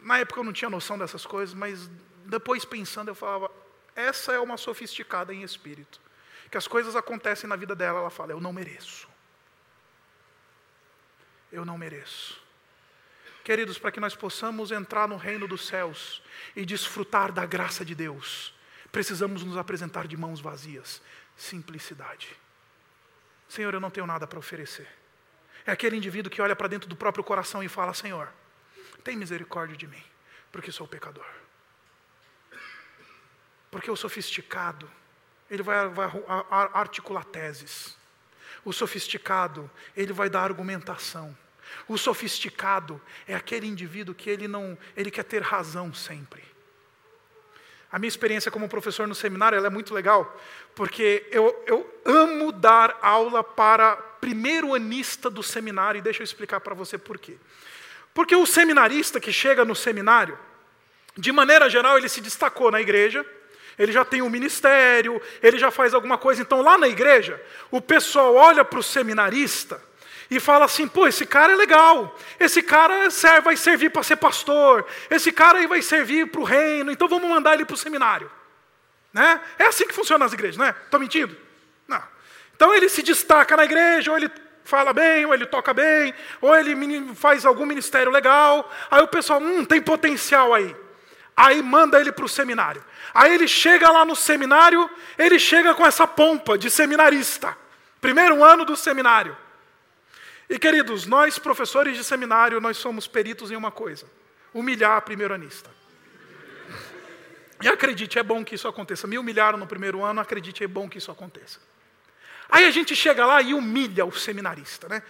Na 0.00 0.18
época 0.18 0.38
eu 0.38 0.44
não 0.44 0.52
tinha 0.52 0.70
noção 0.70 0.96
dessas 0.96 1.26
coisas, 1.26 1.52
mas 1.52 1.90
depois 2.24 2.64
pensando 2.64 3.08
eu 3.08 3.14
falava: 3.14 3.50
essa 3.94 4.32
é 4.32 4.38
uma 4.38 4.56
sofisticada 4.56 5.34
em 5.34 5.42
espírito. 5.42 6.00
Que 6.48 6.56
as 6.56 6.68
coisas 6.68 6.94
acontecem 6.94 7.48
na 7.50 7.56
vida 7.56 7.74
dela, 7.74 7.98
ela 7.98 8.10
fala: 8.10 8.30
eu 8.30 8.40
não 8.40 8.52
mereço. 8.52 9.08
Eu 11.50 11.64
não 11.64 11.78
mereço. 11.78 12.40
Queridos, 13.44 13.78
para 13.78 13.92
que 13.92 14.00
nós 14.00 14.14
possamos 14.16 14.72
entrar 14.72 15.06
no 15.06 15.16
reino 15.16 15.46
dos 15.46 15.66
céus 15.66 16.22
e 16.56 16.66
desfrutar 16.66 17.30
da 17.30 17.46
graça 17.46 17.84
de 17.84 17.94
Deus, 17.94 18.52
precisamos 18.90 19.44
nos 19.44 19.56
apresentar 19.56 20.08
de 20.08 20.16
mãos 20.16 20.40
vazias. 20.40 21.00
Simplicidade. 21.36 22.36
Senhor, 23.48 23.72
eu 23.72 23.80
não 23.80 23.90
tenho 23.90 24.06
nada 24.06 24.26
para 24.26 24.38
oferecer. 24.38 24.88
É 25.64 25.70
aquele 25.70 25.96
indivíduo 25.96 26.30
que 26.30 26.42
olha 26.42 26.56
para 26.56 26.68
dentro 26.68 26.88
do 26.88 26.96
próprio 26.96 27.22
coração 27.22 27.62
e 27.62 27.68
fala: 27.68 27.94
Senhor, 27.94 28.32
tem 29.04 29.16
misericórdia 29.16 29.76
de 29.76 29.86
mim, 29.86 30.02
porque 30.50 30.72
sou 30.72 30.88
pecador. 30.88 31.26
Porque 33.70 33.90
o 33.90 33.96
sofisticado, 33.96 34.90
ele 35.50 35.62
vai, 35.62 35.88
vai 35.88 36.10
articular 36.72 37.24
teses. 37.24 37.96
O 38.66 38.72
sofisticado, 38.72 39.70
ele 39.96 40.12
vai 40.12 40.28
dar 40.28 40.42
argumentação. 40.42 41.38
O 41.86 41.96
sofisticado 41.96 43.00
é 43.28 43.32
aquele 43.36 43.64
indivíduo 43.64 44.12
que 44.12 44.28
ele 44.28 44.48
não, 44.48 44.76
ele 44.96 45.08
quer 45.08 45.22
ter 45.22 45.40
razão 45.40 45.94
sempre. 45.94 46.42
A 47.92 47.96
minha 47.96 48.08
experiência 48.08 48.50
como 48.50 48.68
professor 48.68 49.06
no 49.06 49.14
seminário 49.14 49.64
é 49.64 49.70
muito 49.70 49.94
legal, 49.94 50.36
porque 50.74 51.24
eu, 51.30 51.62
eu 51.64 52.00
amo 52.04 52.50
dar 52.50 52.98
aula 53.00 53.44
para 53.44 53.94
primeiro 53.96 54.74
anista 54.74 55.30
do 55.30 55.44
seminário, 55.44 56.00
e 56.00 56.02
deixa 56.02 56.22
eu 56.22 56.24
explicar 56.24 56.58
para 56.58 56.74
você 56.74 56.98
por 56.98 57.18
quê. 57.18 57.36
Porque 58.12 58.34
o 58.34 58.44
seminarista 58.44 59.20
que 59.20 59.32
chega 59.32 59.64
no 59.64 59.76
seminário, 59.76 60.36
de 61.16 61.30
maneira 61.30 61.70
geral, 61.70 61.96
ele 61.96 62.08
se 62.08 62.20
destacou 62.20 62.72
na 62.72 62.80
igreja, 62.80 63.24
ele 63.78 63.92
já 63.92 64.04
tem 64.04 64.22
um 64.22 64.30
ministério, 64.30 65.20
ele 65.42 65.58
já 65.58 65.70
faz 65.70 65.92
alguma 65.92 66.16
coisa. 66.16 66.40
Então, 66.40 66.62
lá 66.62 66.78
na 66.78 66.88
igreja, 66.88 67.40
o 67.70 67.80
pessoal 67.80 68.34
olha 68.34 68.64
para 68.64 68.78
o 68.78 68.82
seminarista 68.82 69.82
e 70.30 70.40
fala 70.40 70.64
assim: 70.64 70.88
pô, 70.88 71.06
esse 71.06 71.26
cara 71.26 71.52
é 71.52 71.56
legal, 71.56 72.16
esse 72.40 72.62
cara 72.62 73.08
vai 73.42 73.56
servir 73.56 73.90
para 73.90 74.02
ser 74.02 74.16
pastor, 74.16 74.86
esse 75.10 75.30
cara 75.30 75.58
aí 75.58 75.66
vai 75.66 75.82
servir 75.82 76.26
para 76.30 76.40
o 76.40 76.44
reino, 76.44 76.90
então 76.90 77.08
vamos 77.08 77.28
mandar 77.28 77.54
ele 77.54 77.64
para 77.64 77.74
o 77.74 77.78
seminário. 77.78 78.30
Né? 79.12 79.40
É 79.58 79.64
assim 79.64 79.86
que 79.86 79.94
funciona 79.94 80.24
as 80.24 80.32
igrejas, 80.32 80.56
não 80.56 80.66
é? 80.66 80.70
Estou 80.70 81.00
mentindo? 81.00 81.36
Não. 81.86 82.02
Então 82.54 82.74
ele 82.74 82.88
se 82.88 83.02
destaca 83.02 83.56
na 83.56 83.64
igreja, 83.64 84.10
ou 84.10 84.16
ele 84.16 84.30
fala 84.64 84.92
bem, 84.92 85.24
ou 85.24 85.32
ele 85.32 85.46
toca 85.46 85.72
bem, 85.72 86.12
ou 86.40 86.54
ele 86.54 87.14
faz 87.14 87.46
algum 87.46 87.64
ministério 87.64 88.10
legal. 88.10 88.70
Aí 88.90 89.02
o 89.02 89.08
pessoal, 89.08 89.40
hum, 89.40 89.64
tem 89.64 89.80
potencial 89.80 90.52
aí. 90.52 90.74
Aí 91.36 91.60
manda 91.60 92.00
ele 92.00 92.10
para 92.10 92.24
o 92.24 92.28
seminário. 92.28 92.82
Aí 93.12 93.34
ele 93.34 93.46
chega 93.46 93.90
lá 93.90 94.04
no 94.04 94.16
seminário, 94.16 94.88
ele 95.18 95.38
chega 95.38 95.74
com 95.74 95.86
essa 95.86 96.06
pompa 96.06 96.56
de 96.56 96.70
seminarista. 96.70 97.56
Primeiro 98.00 98.42
ano 98.42 98.64
do 98.64 98.76
seminário. 98.76 99.36
E 100.48 100.58
queridos, 100.58 101.06
nós 101.06 101.38
professores 101.38 101.96
de 101.96 102.04
seminário, 102.04 102.60
nós 102.60 102.78
somos 102.78 103.06
peritos 103.06 103.50
em 103.50 103.56
uma 103.56 103.70
coisa: 103.70 104.06
humilhar 104.54 104.96
a 104.96 105.00
primeiro-anista. 105.00 105.70
E 107.60 107.68
acredite, 107.68 108.18
é 108.18 108.22
bom 108.22 108.44
que 108.44 108.54
isso 108.54 108.68
aconteça. 108.68 109.06
Me 109.06 109.18
humilharam 109.18 109.58
no 109.58 109.66
primeiro 109.66 110.02
ano, 110.04 110.20
acredite, 110.20 110.62
é 110.62 110.66
bom 110.66 110.88
que 110.88 110.98
isso 110.98 111.10
aconteça. 111.10 111.58
Aí 112.48 112.64
a 112.64 112.70
gente 112.70 112.94
chega 112.94 113.26
lá 113.26 113.42
e 113.42 113.54
humilha 113.54 114.04
o 114.04 114.12
seminarista, 114.12 114.88
né? 114.88 115.02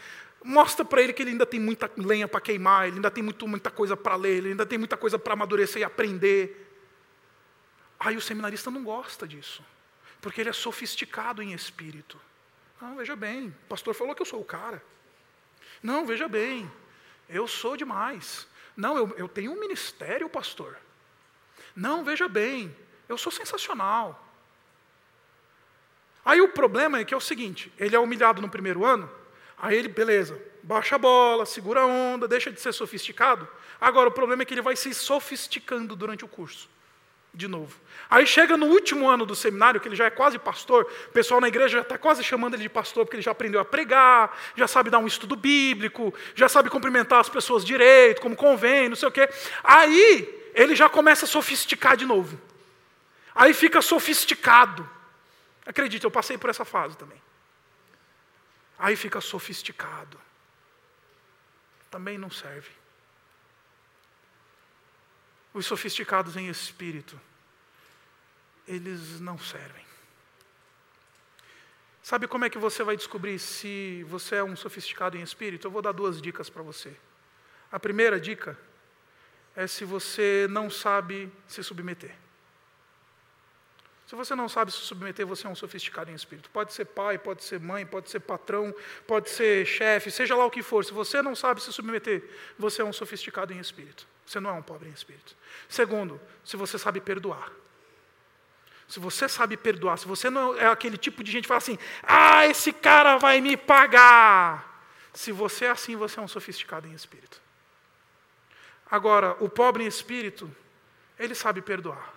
Mostra 0.44 0.84
para 0.84 1.02
ele 1.02 1.12
que 1.12 1.22
ele 1.22 1.30
ainda 1.30 1.46
tem 1.46 1.58
muita 1.58 1.90
lenha 1.96 2.28
para 2.28 2.40
queimar, 2.40 2.86
ele 2.86 2.96
ainda 2.96 3.10
tem 3.10 3.22
muito, 3.22 3.48
muita 3.48 3.70
coisa 3.70 3.96
para 3.96 4.14
ler, 4.14 4.36
ele 4.36 4.48
ainda 4.50 4.64
tem 4.64 4.78
muita 4.78 4.96
coisa 4.96 5.18
para 5.18 5.32
amadurecer 5.32 5.80
e 5.80 5.84
aprender. 5.84 6.64
Aí 7.98 8.16
o 8.16 8.20
seminarista 8.20 8.70
não 8.70 8.84
gosta 8.84 9.26
disso, 9.26 9.64
porque 10.20 10.40
ele 10.40 10.50
é 10.50 10.52
sofisticado 10.52 11.42
em 11.42 11.52
espírito. 11.52 12.20
Não, 12.80 12.96
veja 12.96 13.16
bem, 13.16 13.48
o 13.48 13.68
pastor 13.68 13.94
falou 13.94 14.14
que 14.14 14.22
eu 14.22 14.26
sou 14.26 14.40
o 14.40 14.44
cara. 14.44 14.82
Não, 15.82 16.06
veja 16.06 16.28
bem, 16.28 16.70
eu 17.28 17.48
sou 17.48 17.76
demais. 17.76 18.46
Não, 18.76 18.96
eu, 18.96 19.14
eu 19.16 19.28
tenho 19.28 19.52
um 19.52 19.58
ministério, 19.58 20.28
pastor. 20.28 20.76
Não, 21.74 22.04
veja 22.04 22.28
bem, 22.28 22.74
eu 23.08 23.16
sou 23.16 23.32
sensacional. 23.32 24.22
Aí 26.24 26.40
o 26.40 26.48
problema 26.48 26.98
é 26.98 27.04
que 27.04 27.14
é 27.14 27.16
o 27.16 27.20
seguinte: 27.20 27.72
ele 27.78 27.94
é 27.94 27.98
humilhado 27.98 28.42
no 28.42 28.48
primeiro 28.48 28.84
ano, 28.84 29.10
aí 29.58 29.76
ele, 29.76 29.88
beleza, 29.88 30.40
baixa 30.62 30.96
a 30.96 30.98
bola, 30.98 31.46
segura 31.46 31.80
a 31.80 31.86
onda, 31.86 32.26
deixa 32.26 32.50
de 32.50 32.60
ser 32.60 32.72
sofisticado. 32.72 33.48
Agora 33.80 34.08
o 34.08 34.12
problema 34.12 34.42
é 34.42 34.46
que 34.46 34.54
ele 34.54 34.62
vai 34.62 34.76
se 34.76 34.92
sofisticando 34.94 35.94
durante 35.94 36.24
o 36.24 36.28
curso. 36.28 36.68
De 37.32 37.46
novo. 37.46 37.78
Aí 38.08 38.26
chega 38.26 38.56
no 38.56 38.64
último 38.66 39.10
ano 39.10 39.26
do 39.26 39.34
seminário, 39.34 39.78
que 39.78 39.86
ele 39.86 39.94
já 39.94 40.06
é 40.06 40.10
quase 40.10 40.38
pastor, 40.38 40.90
o 41.08 41.12
pessoal 41.12 41.38
na 41.38 41.48
igreja 41.48 41.76
já 41.76 41.82
está 41.82 41.98
quase 41.98 42.24
chamando 42.24 42.54
ele 42.54 42.62
de 42.62 42.68
pastor, 42.70 43.04
porque 43.04 43.16
ele 43.16 43.22
já 43.22 43.32
aprendeu 43.32 43.60
a 43.60 43.64
pregar, 43.64 44.34
já 44.56 44.66
sabe 44.66 44.88
dar 44.88 45.00
um 45.00 45.06
estudo 45.06 45.36
bíblico, 45.36 46.14
já 46.34 46.48
sabe 46.48 46.70
cumprimentar 46.70 47.20
as 47.20 47.28
pessoas 47.28 47.62
direito, 47.62 48.22
como 48.22 48.34
convém, 48.34 48.88
não 48.88 48.96
sei 48.96 49.08
o 49.08 49.12
quê. 49.12 49.28
Aí 49.62 50.50
ele 50.54 50.74
já 50.74 50.88
começa 50.88 51.26
a 51.26 51.28
sofisticar 51.28 51.94
de 51.94 52.06
novo. 52.06 52.40
Aí 53.34 53.52
fica 53.52 53.82
sofisticado. 53.82 54.88
Acredite, 55.66 56.04
eu 56.04 56.10
passei 56.10 56.38
por 56.38 56.48
essa 56.48 56.64
fase 56.64 56.96
também. 56.96 57.20
Aí 58.78 58.96
fica 58.96 59.20
sofisticado. 59.20 60.20
Também 61.90 62.18
não 62.18 62.30
serve. 62.30 62.70
Os 65.54 65.64
sofisticados 65.64 66.36
em 66.36 66.48
espírito, 66.48 67.18
eles 68.68 69.20
não 69.20 69.38
servem. 69.38 69.86
Sabe 72.02 72.28
como 72.28 72.44
é 72.44 72.50
que 72.50 72.58
você 72.58 72.84
vai 72.84 72.96
descobrir 72.96 73.38
se 73.38 74.04
você 74.04 74.36
é 74.36 74.44
um 74.44 74.54
sofisticado 74.54 75.16
em 75.16 75.22
espírito? 75.22 75.66
Eu 75.66 75.70
vou 75.70 75.82
dar 75.82 75.92
duas 75.92 76.20
dicas 76.20 76.48
para 76.48 76.62
você. 76.62 76.94
A 77.72 77.80
primeira 77.80 78.20
dica 78.20 78.56
é 79.56 79.66
se 79.66 79.84
você 79.84 80.46
não 80.50 80.70
sabe 80.70 81.32
se 81.48 81.64
submeter. 81.64 82.14
Se 84.06 84.14
você 84.14 84.36
não 84.36 84.48
sabe 84.48 84.70
se 84.70 84.78
submeter, 84.78 85.26
você 85.26 85.48
é 85.48 85.50
um 85.50 85.54
sofisticado 85.56 86.12
em 86.12 86.14
espírito. 86.14 86.48
Pode 86.50 86.72
ser 86.72 86.84
pai, 86.84 87.18
pode 87.18 87.42
ser 87.42 87.58
mãe, 87.58 87.84
pode 87.84 88.08
ser 88.08 88.20
patrão, 88.20 88.72
pode 89.04 89.28
ser 89.28 89.66
chefe, 89.66 90.12
seja 90.12 90.36
lá 90.36 90.46
o 90.46 90.50
que 90.50 90.62
for. 90.62 90.84
Se 90.84 90.92
você 90.92 91.20
não 91.20 91.34
sabe 91.34 91.60
se 91.60 91.72
submeter, 91.72 92.22
você 92.56 92.82
é 92.82 92.84
um 92.84 92.92
sofisticado 92.92 93.52
em 93.52 93.58
espírito. 93.58 94.06
Você 94.24 94.38
não 94.38 94.50
é 94.50 94.52
um 94.52 94.62
pobre 94.62 94.88
em 94.88 94.92
espírito. 94.92 95.36
Segundo, 95.68 96.20
se 96.44 96.56
você 96.56 96.78
sabe 96.78 97.00
perdoar. 97.00 97.50
Se 98.86 99.00
você 99.00 99.28
sabe 99.28 99.56
perdoar, 99.56 99.98
se 99.98 100.06
você 100.06 100.30
não 100.30 100.56
é 100.56 100.66
aquele 100.66 100.96
tipo 100.96 101.24
de 101.24 101.32
gente 101.32 101.42
que 101.42 101.48
fala 101.48 101.58
assim, 101.58 101.76
ah, 102.04 102.46
esse 102.46 102.72
cara 102.72 103.18
vai 103.18 103.40
me 103.40 103.56
pagar. 103.56 104.88
Se 105.12 105.32
você 105.32 105.64
é 105.64 105.70
assim, 105.70 105.96
você 105.96 106.20
é 106.20 106.22
um 106.22 106.28
sofisticado 106.28 106.86
em 106.86 106.92
espírito. 106.92 107.42
Agora, 108.88 109.36
o 109.40 109.48
pobre 109.48 109.82
em 109.82 109.88
espírito, 109.88 110.48
ele 111.18 111.34
sabe 111.34 111.60
perdoar 111.60 112.15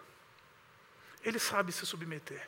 ele 1.24 1.40
sabe 1.40 1.72
se 1.72 1.86
submeter. 1.86 2.48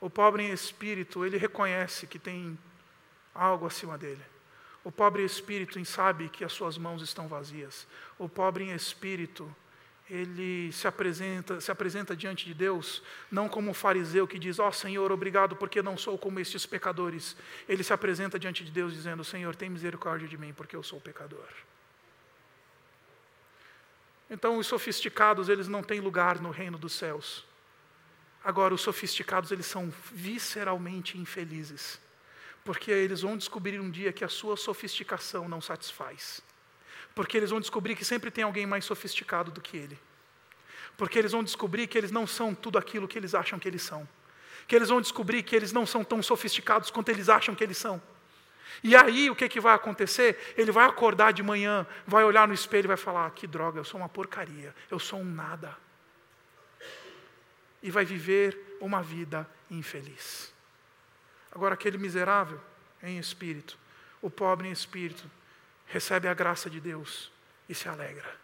O 0.00 0.08
pobre 0.08 0.42
em 0.42 0.52
espírito, 0.52 1.24
ele 1.24 1.36
reconhece 1.36 2.06
que 2.06 2.18
tem 2.18 2.58
algo 3.34 3.66
acima 3.66 3.98
dele. 3.98 4.22
O 4.82 4.90
pobre 4.90 5.22
em 5.22 5.26
espírito 5.26 5.82
sabe 5.84 6.28
que 6.30 6.42
as 6.42 6.52
suas 6.52 6.78
mãos 6.78 7.02
estão 7.02 7.28
vazias. 7.28 7.86
O 8.18 8.28
pobre 8.28 8.64
em 8.64 8.74
espírito, 8.74 9.54
ele 10.08 10.72
se 10.72 10.88
apresenta, 10.88 11.60
se 11.60 11.70
apresenta 11.70 12.16
diante 12.16 12.46
de 12.46 12.54
Deus, 12.54 13.02
não 13.30 13.46
como 13.46 13.70
um 13.70 13.74
fariseu 13.74 14.26
que 14.26 14.38
diz: 14.38 14.58
Ó 14.58 14.68
oh, 14.68 14.72
Senhor, 14.72 15.12
obrigado 15.12 15.54
porque 15.54 15.82
não 15.82 15.98
sou 15.98 16.16
como 16.16 16.40
estes 16.40 16.64
pecadores. 16.64 17.36
Ele 17.68 17.84
se 17.84 17.92
apresenta 17.92 18.38
diante 18.38 18.64
de 18.64 18.70
Deus 18.70 18.94
dizendo: 18.94 19.22
Senhor, 19.22 19.54
tem 19.54 19.68
misericórdia 19.68 20.26
de 20.26 20.38
mim 20.38 20.54
porque 20.54 20.74
eu 20.74 20.82
sou 20.82 20.98
pecador. 20.98 21.46
Então, 24.30 24.56
os 24.56 24.66
sofisticados, 24.66 25.48
eles 25.48 25.68
não 25.68 25.82
têm 25.82 26.00
lugar 26.00 26.40
no 26.40 26.50
reino 26.50 26.78
dos 26.78 26.92
céus. 26.92 27.44
Agora, 28.42 28.72
os 28.72 28.80
sofisticados, 28.80 29.50
eles 29.52 29.66
são 29.66 29.92
visceralmente 30.10 31.18
infelizes, 31.18 32.00
porque 32.64 32.90
eles 32.90 33.20
vão 33.20 33.36
descobrir 33.36 33.78
um 33.78 33.90
dia 33.90 34.12
que 34.12 34.24
a 34.24 34.28
sua 34.28 34.56
sofisticação 34.56 35.48
não 35.48 35.60
satisfaz. 35.60 36.40
Porque 37.14 37.36
eles 37.36 37.50
vão 37.50 37.60
descobrir 37.60 37.94
que 37.94 38.04
sempre 38.04 38.30
tem 38.30 38.44
alguém 38.44 38.64
mais 38.66 38.84
sofisticado 38.84 39.50
do 39.50 39.60
que 39.60 39.76
ele. 39.76 39.98
Porque 40.96 41.18
eles 41.18 41.32
vão 41.32 41.44
descobrir 41.44 41.86
que 41.86 41.98
eles 41.98 42.10
não 42.10 42.26
são 42.26 42.54
tudo 42.54 42.78
aquilo 42.78 43.08
que 43.08 43.18
eles 43.18 43.34
acham 43.34 43.58
que 43.58 43.68
eles 43.68 43.82
são. 43.82 44.08
Que 44.66 44.76
eles 44.76 44.88
vão 44.88 45.00
descobrir 45.00 45.42
que 45.42 45.54
eles 45.54 45.72
não 45.72 45.84
são 45.84 46.02
tão 46.02 46.22
sofisticados 46.22 46.90
quanto 46.90 47.08
eles 47.10 47.28
acham 47.28 47.54
que 47.54 47.64
eles 47.64 47.76
são. 47.76 48.00
E 48.82 48.96
aí 48.96 49.28
o 49.28 49.36
que, 49.36 49.48
que 49.48 49.60
vai 49.60 49.74
acontecer? 49.74 50.54
Ele 50.56 50.70
vai 50.70 50.86
acordar 50.86 51.32
de 51.32 51.42
manhã, 51.42 51.86
vai 52.06 52.24
olhar 52.24 52.46
no 52.48 52.54
espelho 52.54 52.86
e 52.86 52.88
vai 52.88 52.96
falar: 52.96 53.26
ah, 53.26 53.30
que 53.30 53.46
droga, 53.46 53.80
eu 53.80 53.84
sou 53.84 54.00
uma 54.00 54.08
porcaria, 54.08 54.74
eu 54.90 54.98
sou 54.98 55.18
um 55.18 55.24
nada 55.24 55.76
e 57.82 57.90
vai 57.90 58.04
viver 58.04 58.76
uma 58.80 59.02
vida 59.02 59.48
infeliz. 59.70 60.52
Agora, 61.52 61.74
aquele 61.74 61.98
miserável 61.98 62.60
em 63.02 63.18
espírito, 63.18 63.78
o 64.20 64.30
pobre 64.30 64.68
em 64.68 64.72
espírito, 64.72 65.28
recebe 65.86 66.28
a 66.28 66.34
graça 66.34 66.70
de 66.70 66.80
Deus 66.80 67.32
e 67.68 67.74
se 67.74 67.88
alegra. 67.88 68.38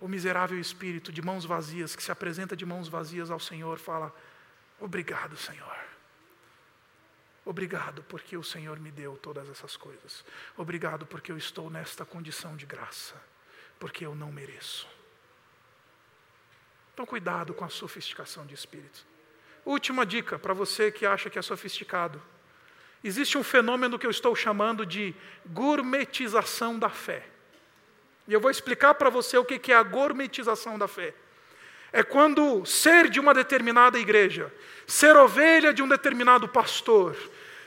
O 0.00 0.08
miserável 0.08 0.58
espírito 0.58 1.12
de 1.12 1.22
mãos 1.22 1.44
vazias, 1.44 1.96
que 1.96 2.02
se 2.02 2.12
apresenta 2.12 2.56
de 2.56 2.66
mãos 2.66 2.88
vazias 2.88 3.30
ao 3.30 3.40
Senhor, 3.40 3.78
fala: 3.78 4.14
Obrigado, 4.78 5.36
Senhor. 5.36 5.76
Obrigado 7.44 8.02
porque 8.02 8.36
o 8.36 8.42
Senhor 8.42 8.78
me 8.80 8.90
deu 8.90 9.16
todas 9.16 9.48
essas 9.48 9.76
coisas. 9.76 10.24
Obrigado 10.56 11.06
porque 11.06 11.30
eu 11.30 11.36
estou 11.36 11.70
nesta 11.70 12.04
condição 12.04 12.56
de 12.56 12.66
graça, 12.66 13.14
porque 13.78 14.04
eu 14.04 14.14
não 14.14 14.32
mereço. 14.32 14.86
Então, 16.96 17.04
cuidado 17.04 17.52
com 17.52 17.62
a 17.62 17.68
sofisticação 17.68 18.46
de 18.46 18.54
espírito. 18.54 19.04
Última 19.66 20.06
dica 20.06 20.38
para 20.38 20.54
você 20.54 20.90
que 20.90 21.04
acha 21.04 21.28
que 21.28 21.38
é 21.38 21.42
sofisticado. 21.42 22.22
Existe 23.04 23.36
um 23.36 23.42
fenômeno 23.42 23.98
que 23.98 24.06
eu 24.06 24.10
estou 24.10 24.34
chamando 24.34 24.86
de 24.86 25.14
gourmetização 25.44 26.78
da 26.78 26.88
fé. 26.88 27.22
E 28.26 28.32
eu 28.32 28.40
vou 28.40 28.50
explicar 28.50 28.94
para 28.94 29.10
você 29.10 29.36
o 29.36 29.44
que 29.44 29.70
é 29.70 29.76
a 29.76 29.82
gourmetização 29.82 30.78
da 30.78 30.88
fé. 30.88 31.12
É 31.92 32.02
quando 32.02 32.64
ser 32.64 33.10
de 33.10 33.20
uma 33.20 33.34
determinada 33.34 33.98
igreja, 33.98 34.50
ser 34.86 35.14
ovelha 35.18 35.74
de 35.74 35.82
um 35.82 35.88
determinado 35.88 36.48
pastor, 36.48 37.14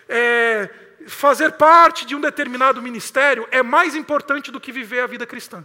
é, 0.08 0.68
fazer 1.08 1.52
parte 1.52 2.04
de 2.04 2.16
um 2.16 2.20
determinado 2.20 2.82
ministério 2.82 3.48
é 3.52 3.62
mais 3.62 3.94
importante 3.94 4.50
do 4.50 4.60
que 4.60 4.72
viver 4.72 5.02
a 5.02 5.08
vida 5.08 5.28
cristã. 5.28 5.64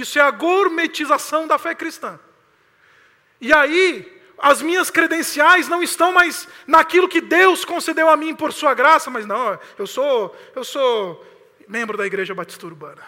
Isso 0.00 0.18
é 0.18 0.22
a 0.22 0.30
gourmetização 0.30 1.46
da 1.46 1.58
fé 1.58 1.74
cristã. 1.74 2.18
E 3.40 3.52
aí, 3.52 4.22
as 4.38 4.62
minhas 4.62 4.90
credenciais 4.90 5.68
não 5.68 5.82
estão 5.82 6.12
mais 6.12 6.48
naquilo 6.66 7.08
que 7.08 7.20
Deus 7.20 7.64
concedeu 7.64 8.08
a 8.08 8.16
mim 8.16 8.34
por 8.34 8.52
sua 8.52 8.74
graça, 8.74 9.10
mas 9.10 9.26
não, 9.26 9.58
eu 9.76 9.86
sou, 9.86 10.36
eu 10.54 10.62
sou 10.62 11.26
membro 11.66 11.96
da 11.96 12.06
Igreja 12.06 12.34
Batista 12.34 12.66
Urbana. 12.66 13.04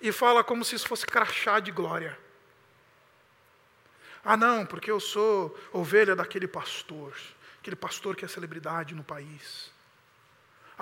E 0.00 0.10
fala 0.12 0.42
como 0.42 0.64
se 0.64 0.74
isso 0.74 0.88
fosse 0.88 1.06
crachá 1.06 1.60
de 1.60 1.70
glória. 1.70 2.18
Ah, 4.24 4.36
não, 4.36 4.64
porque 4.64 4.90
eu 4.90 5.00
sou 5.00 5.58
ovelha 5.72 6.16
daquele 6.16 6.48
pastor, 6.48 7.12
aquele 7.60 7.76
pastor 7.76 8.16
que 8.16 8.24
é 8.24 8.28
celebridade 8.28 8.94
no 8.94 9.04
país. 9.04 9.70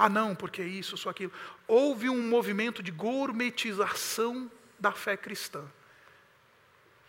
Ah, 0.00 0.08
não, 0.08 0.32
porque 0.32 0.62
isso, 0.62 0.96
só 0.96 1.10
aquilo. 1.10 1.32
Houve 1.66 2.08
um 2.08 2.22
movimento 2.22 2.84
de 2.84 2.92
gourmetização 2.92 4.48
da 4.78 4.92
fé 4.92 5.16
cristã. 5.16 5.64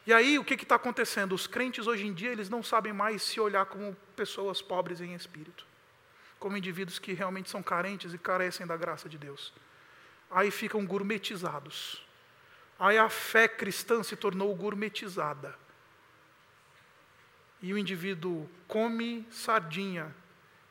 E 0.07 0.11
aí 0.11 0.39
o 0.39 0.43
que 0.43 0.55
está 0.55 0.73
acontecendo? 0.73 1.35
Os 1.35 1.45
crentes 1.45 1.85
hoje 1.85 2.07
em 2.07 2.13
dia 2.13 2.31
eles 2.31 2.49
não 2.49 2.63
sabem 2.63 2.91
mais 2.91 3.21
se 3.21 3.39
olhar 3.39 3.67
como 3.67 3.95
pessoas 4.15 4.59
pobres 4.59 5.01
em 5.01 5.13
espírito, 5.13 5.67
como 6.39 6.57
indivíduos 6.57 6.97
que 6.97 7.13
realmente 7.13 7.47
são 7.47 7.61
carentes 7.61 8.11
e 8.11 8.17
carecem 8.17 8.65
da 8.65 8.75
graça 8.75 9.07
de 9.07 9.19
Deus. 9.19 9.53
Aí 10.31 10.49
ficam 10.49 10.83
gourmetizados. 10.83 12.03
Aí 12.79 12.97
a 12.97 13.07
fé 13.07 13.47
cristã 13.47 14.01
se 14.01 14.15
tornou 14.15 14.55
gourmetizada. 14.55 15.55
E 17.61 17.71
o 17.71 17.77
indivíduo 17.77 18.49
come 18.67 19.27
sardinha 19.29 20.11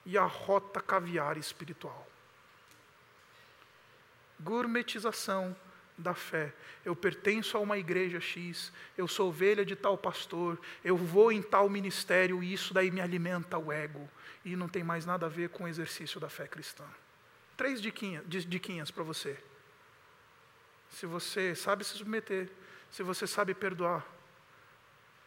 e 0.08 0.16
arrota 0.16 0.80
caviar 0.80 1.36
espiritual. 1.36 2.08
Gourmetização 4.40 5.54
da 5.98 6.14
fé. 6.14 6.54
Eu 6.82 6.96
pertenço 6.96 7.58
a 7.58 7.60
uma 7.60 7.76
igreja 7.76 8.18
X, 8.18 8.72
eu 8.96 9.06
sou 9.06 9.28
ovelha 9.28 9.66
de 9.66 9.76
tal 9.76 9.98
pastor, 9.98 10.58
eu 10.82 10.96
vou 10.96 11.30
em 11.30 11.42
tal 11.42 11.68
ministério 11.68 12.42
e 12.42 12.54
isso 12.54 12.72
daí 12.72 12.90
me 12.90 13.02
alimenta 13.02 13.58
o 13.58 13.70
ego. 13.70 14.08
E 14.46 14.56
não 14.56 14.66
tem 14.66 14.82
mais 14.82 15.04
nada 15.04 15.26
a 15.26 15.28
ver 15.28 15.50
com 15.50 15.64
o 15.64 15.68
exercício 15.68 16.18
da 16.18 16.30
fé 16.30 16.46
cristã. 16.46 16.86
Três 17.54 17.78
diquinhas, 17.82 18.24
diquinhas 18.26 18.90
para 18.90 19.04
você. 19.04 19.38
Se 20.88 21.04
você 21.04 21.54
sabe 21.54 21.84
se 21.84 21.98
submeter, 21.98 22.48
se 22.90 23.02
você 23.02 23.26
sabe 23.26 23.52
perdoar, 23.52 24.06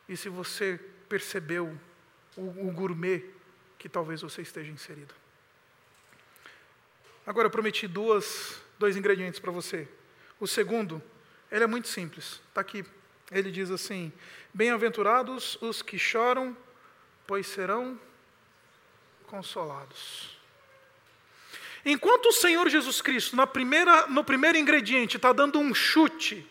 e 0.10 0.18
se 0.18 0.28
você 0.28 0.80
percebeu 1.08 1.78
o, 2.36 2.68
o 2.68 2.72
gourmet 2.72 3.24
que 3.82 3.90
talvez 3.90 4.22
você 4.22 4.44
esteja 4.44 4.72
inserido. 4.72 5.12
Agora 7.26 7.48
eu 7.48 7.52
prometi 7.52 7.88
duas, 7.88 8.62
dois 8.78 8.96
ingredientes 8.96 9.40
para 9.40 9.52
você. 9.52 9.88
O 10.40 10.46
segundo, 10.46 11.02
ele 11.52 11.64
é 11.64 11.68
muito 11.68 11.88
simples. 11.88 12.40
Está 12.48 12.62
aqui. 12.62 12.86
Ele 13.32 13.50
diz 13.50 13.72
assim: 13.72 14.14
Bem-aventurados 14.54 15.58
os 15.64 15.82
que 15.82 15.98
choram, 15.98 16.56
pois 17.26 17.48
serão 17.48 18.00
consolados. 19.26 20.38
Enquanto 21.84 22.28
o 22.28 22.34
Senhor 22.34 22.70
Jesus 22.70 23.02
Cristo, 23.02 23.36
na 23.36 23.48
primeira, 23.48 24.06
no 24.06 24.24
primeiro 24.24 24.60
ingrediente, 24.60 25.18
está 25.18 25.34
dando 25.34 25.58
um 25.58 25.74
chute 25.74 26.48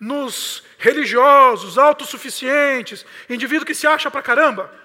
nos 0.00 0.64
religiosos, 0.78 1.78
autossuficientes, 1.78 3.06
indivíduo 3.30 3.64
que 3.64 3.74
se 3.74 3.86
acha 3.86 4.10
pra 4.10 4.20
caramba, 4.20 4.82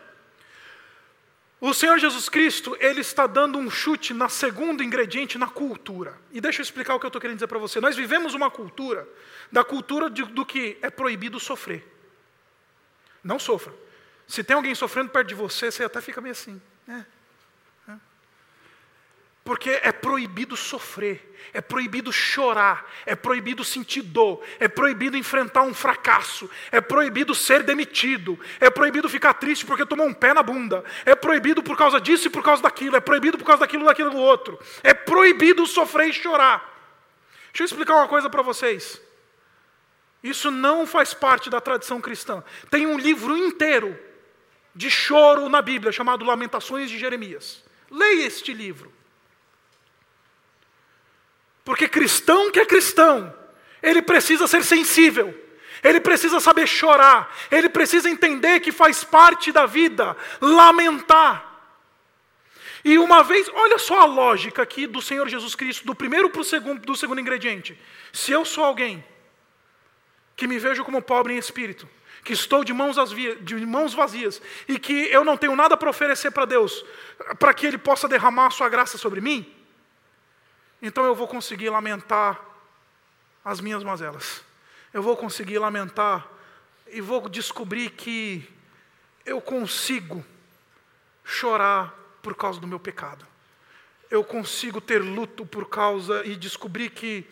o 1.60 1.74
Senhor 1.74 1.98
Jesus 1.98 2.30
Cristo, 2.30 2.78
ele 2.80 3.02
está 3.02 3.26
dando 3.26 3.58
um 3.58 3.70
chute 3.70 4.14
na 4.14 4.30
segundo 4.30 4.84
ingrediente, 4.84 5.40
na 5.40 5.48
cultura. 5.48 6.16
E 6.32 6.40
deixa 6.40 6.62
eu 6.62 6.64
explicar 6.64 6.94
o 6.94 7.00
que 7.00 7.06
eu 7.06 7.10
estou 7.10 7.20
querendo 7.20 7.38
dizer 7.38 7.48
para 7.48 7.58
você. 7.58 7.80
Nós 7.80 7.96
vivemos 7.96 8.36
uma 8.36 8.52
cultura, 8.52 9.08
da 9.52 9.64
cultura 9.64 10.10
de, 10.10 10.24
do 10.24 10.46
que 10.46 10.78
é 10.84 10.90
proibido 10.92 11.40
sofrer. 11.40 11.84
Não 13.24 13.40
sofra. 13.40 13.74
Se 14.28 14.44
tem 14.44 14.56
alguém 14.56 14.76
sofrendo 14.76 15.10
perto 15.10 15.30
de 15.30 15.36
você, 15.36 15.72
você 15.72 15.84
até 15.84 16.00
fica 16.00 16.22
meio 16.22 16.34
assim. 16.34 16.62
Né? 16.86 17.06
Porque 19.48 19.80
é 19.82 19.94
proibido 19.94 20.58
sofrer, 20.58 21.34
é 21.54 21.62
proibido 21.62 22.12
chorar, 22.12 22.86
é 23.06 23.16
proibido 23.16 23.64
sentir 23.64 24.02
dor, 24.02 24.44
é 24.60 24.68
proibido 24.68 25.16
enfrentar 25.16 25.62
um 25.62 25.74
fracasso, 25.74 26.50
é 26.70 26.82
proibido 26.82 27.34
ser 27.34 27.64
demitido, 27.64 28.38
é 28.60 28.70
proibido 28.70 29.08
ficar 29.08 29.36
triste 29.36 29.66
porque 29.66 29.86
tomou 29.86 30.06
um 30.06 30.14
pé 30.14 30.34
na 30.34 30.44
bunda, 30.44 30.84
é 31.06 31.16
proibido 31.16 31.64
por 31.64 31.78
causa 31.78 32.02
disso 32.02 32.28
e 32.28 32.30
por 32.30 32.44
causa 32.44 32.62
daquilo, 32.62 32.98
é 32.98 33.00
proibido 33.00 33.38
por 33.38 33.46
causa 33.46 33.62
daquilo, 33.62 33.86
daquilo 33.86 34.10
do 34.10 34.18
outro, 34.18 34.60
é 34.84 34.94
proibido 34.94 35.66
sofrer 35.66 36.10
e 36.10 36.14
chorar. 36.14 36.60
Deixa 37.54 37.64
eu 37.64 37.66
explicar 37.68 37.96
uma 37.96 38.10
coisa 38.10 38.30
para 38.30 38.42
vocês. 38.42 39.02
Isso 40.22 40.52
não 40.52 40.86
faz 40.86 41.14
parte 41.14 41.50
da 41.50 41.62
tradição 41.62 42.02
cristã. 42.02 42.44
Tem 42.70 42.86
um 42.86 43.00
livro 43.00 43.38
inteiro 43.38 43.98
de 44.76 44.92
choro 44.92 45.48
na 45.48 45.62
Bíblia 45.62 45.94
chamado 45.94 46.26
Lamentações 46.26 46.90
de 46.90 47.00
Jeremias. 47.00 47.64
Leia 47.90 48.28
este 48.28 48.54
livro. 48.54 48.97
Porque 51.68 51.86
cristão 51.90 52.50
que 52.50 52.62
é 52.62 52.66
cristão, 52.66 53.36
ele 53.84 54.02
precisa 54.02 54.48
ser 54.48 54.64
sensível, 54.64 55.38
ele 55.84 56.00
precisa 56.00 56.40
saber 56.40 56.66
chorar, 56.66 57.30
ele 57.52 57.68
precisa 57.68 58.10
entender 58.10 58.62
que 58.62 58.72
faz 58.72 59.04
parte 59.04 59.52
da 59.52 59.66
vida 59.66 60.16
lamentar. 60.40 61.46
E 62.86 62.98
uma 62.98 63.22
vez, 63.22 63.50
olha 63.54 63.78
só 63.78 64.00
a 64.00 64.06
lógica 64.06 64.62
aqui 64.62 64.88
do 64.88 65.02
Senhor 65.02 65.28
Jesus 65.28 65.56
Cristo, 65.56 65.86
do 65.86 65.94
primeiro 65.94 66.30
para 66.30 66.40
o 66.40 66.46
segundo, 66.46 66.80
do 66.80 66.96
segundo 66.96 67.20
ingrediente. 67.20 67.78
Se 68.14 68.32
eu 68.32 68.46
sou 68.46 68.64
alguém 68.64 69.04
que 70.38 70.48
me 70.48 70.60
vejo 70.60 70.86
como 70.86 71.02
pobre 71.02 71.34
em 71.34 71.38
espírito, 71.38 71.86
que 72.24 72.32
estou 72.32 72.64
de 72.64 72.72
mãos, 72.72 72.96
de 73.42 73.66
mãos 73.66 73.94
vazias 73.94 74.42
e 74.70 74.80
que 74.80 75.10
eu 75.12 75.26
não 75.26 75.36
tenho 75.36 75.54
nada 75.54 75.76
para 75.76 75.90
oferecer 75.90 76.32
para 76.32 76.46
Deus, 76.46 76.86
para 77.38 77.54
que 77.54 77.68
Ele 77.68 77.78
possa 77.78 78.08
derramar 78.08 78.48
a 78.48 78.52
sua 78.52 78.70
graça 78.70 78.98
sobre 78.98 79.20
mim, 79.20 79.57
então 80.82 81.06
eu 81.06 81.16
vou 81.16 81.28
conseguir 81.28 81.70
lamentar 81.70 82.40
as 83.44 83.60
minhas 83.60 83.84
mazelas. 83.84 84.44
Eu 84.94 85.02
vou 85.02 85.18
conseguir 85.18 85.58
lamentar 85.58 86.28
e 86.88 87.02
vou 87.02 87.28
descobrir 87.28 87.92
que 87.92 88.48
eu 89.26 89.42
consigo 89.42 90.26
chorar 91.24 91.94
por 92.22 92.36
causa 92.36 92.60
do 92.60 92.68
meu 92.68 92.80
pecado. 92.80 93.26
Eu 94.10 94.24
consigo 94.24 94.80
ter 94.80 95.00
luto 95.00 95.46
por 95.46 95.68
causa 95.68 96.26
e 96.26 96.36
descobrir 96.36 96.90
que, 96.90 97.26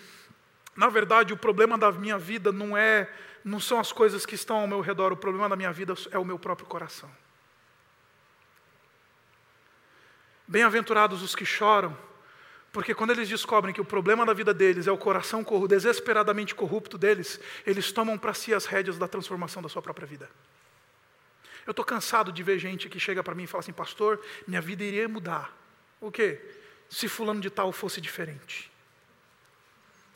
na 0.75 0.89
verdade, 0.89 1.33
o 1.33 1.37
problema 1.37 1.77
da 1.77 1.91
minha 1.91 2.17
vida 2.17 2.51
não 2.51 2.75
é, 2.75 3.09
não 3.43 3.59
são 3.59 3.79
as 3.79 3.91
coisas 3.91 4.25
que 4.25 4.35
estão 4.35 4.57
ao 4.57 4.67
meu 4.67 4.81
redor. 4.81 5.13
O 5.13 5.17
problema 5.17 5.47
da 5.47 5.55
minha 5.55 5.71
vida 5.71 5.93
é 6.11 6.17
o 6.17 6.25
meu 6.25 6.37
próprio 6.37 6.67
coração. 6.67 7.09
Bem-aventurados 10.47 11.23
os 11.23 11.33
que 11.33 11.45
choram, 11.45 11.97
porque 12.75 12.93
quando 12.93 13.11
eles 13.11 13.29
descobrem 13.29 13.73
que 13.73 13.79
o 13.79 13.85
problema 13.85 14.25
da 14.25 14.33
vida 14.33 14.53
deles 14.53 14.85
é 14.85 14.91
o 14.91 14.97
coração 14.97 15.45
desesperadamente 15.65 16.53
corrupto 16.53 16.97
deles, 16.97 17.39
eles 17.65 17.89
tomam 17.89 18.17
para 18.17 18.33
si 18.33 18.53
as 18.53 18.65
rédeas 18.65 18.97
da 18.97 19.07
transformação 19.07 19.61
da 19.61 19.69
sua 19.69 19.81
própria 19.81 20.05
vida. 20.05 20.29
Eu 21.65 21.71
estou 21.71 21.85
cansado 21.85 22.33
de 22.33 22.43
ver 22.43 22.59
gente 22.59 22.89
que 22.89 22.99
chega 22.99 23.23
para 23.23 23.33
mim 23.33 23.43
e 23.43 23.47
fala 23.47 23.61
assim, 23.61 23.71
pastor, 23.71 24.19
minha 24.45 24.59
vida 24.59 24.83
iria 24.83 25.07
mudar. 25.07 25.57
O 26.01 26.11
quê? 26.11 26.41
Se 26.89 27.07
fulano 27.07 27.39
de 27.39 27.49
tal 27.49 27.71
fosse 27.71 28.01
diferente. 28.01 28.69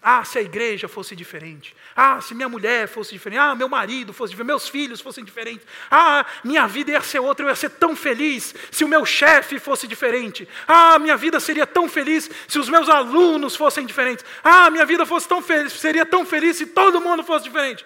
Ah, 0.02 0.24
se 0.24 0.38
a 0.38 0.41
igreja 0.41 0.88
fosse 0.88 1.14
diferente. 1.14 1.76
Ah, 1.93 2.22
se 2.22 2.34
minha 2.34 2.47
mulher 2.47 2.88
fosse 2.88 3.12
diferente. 3.12 3.39
Ah, 3.39 3.54
meu 3.54 3.68
marido 3.68 4.14
fosse 4.14 4.32
diferente. 4.32 4.47
Meus 4.47 4.70
filhos 4.70 5.02
fossem 5.02 5.26
diferentes. 5.26 5.68
Ah, 5.91 6.26
minha 6.43 6.66
vida 6.68 6.91
ia 6.91 7.02
ser 7.02 7.20
outra. 7.20 7.45
Eu 7.45 7.50
ia 7.50 7.56
ser 7.56 7.70
tão 7.72 7.95
feliz 7.95 8.56
se 8.72 8.86
o 8.86 8.88
meu 8.88 9.06
chefe 9.06 9.60
fosse 9.60 9.88
diferente. 9.88 10.47
Ah, 10.66 10.97
minha 11.00 11.18
vida 11.18 11.38
seria 11.39 11.68
tão 11.68 11.89
feliz 11.89 12.30
se 12.47 12.58
os 12.58 12.70
meus 12.70 12.88
alunos 12.88 13.58
fossem 13.58 13.86
diferentes. 13.86 14.24
Ah, 14.41 14.70
minha 14.70 14.86
vida 14.86 15.06
fosse 15.06 15.28
tão 15.28 15.41
feliz, 15.41 15.74
seria 15.74 16.06
tão 16.06 16.26
feliz 16.26 16.56
se 16.56 16.68
todo 16.68 17.02
mundo 17.02 17.22
fosse 17.22 17.43
diferente. 17.43 17.86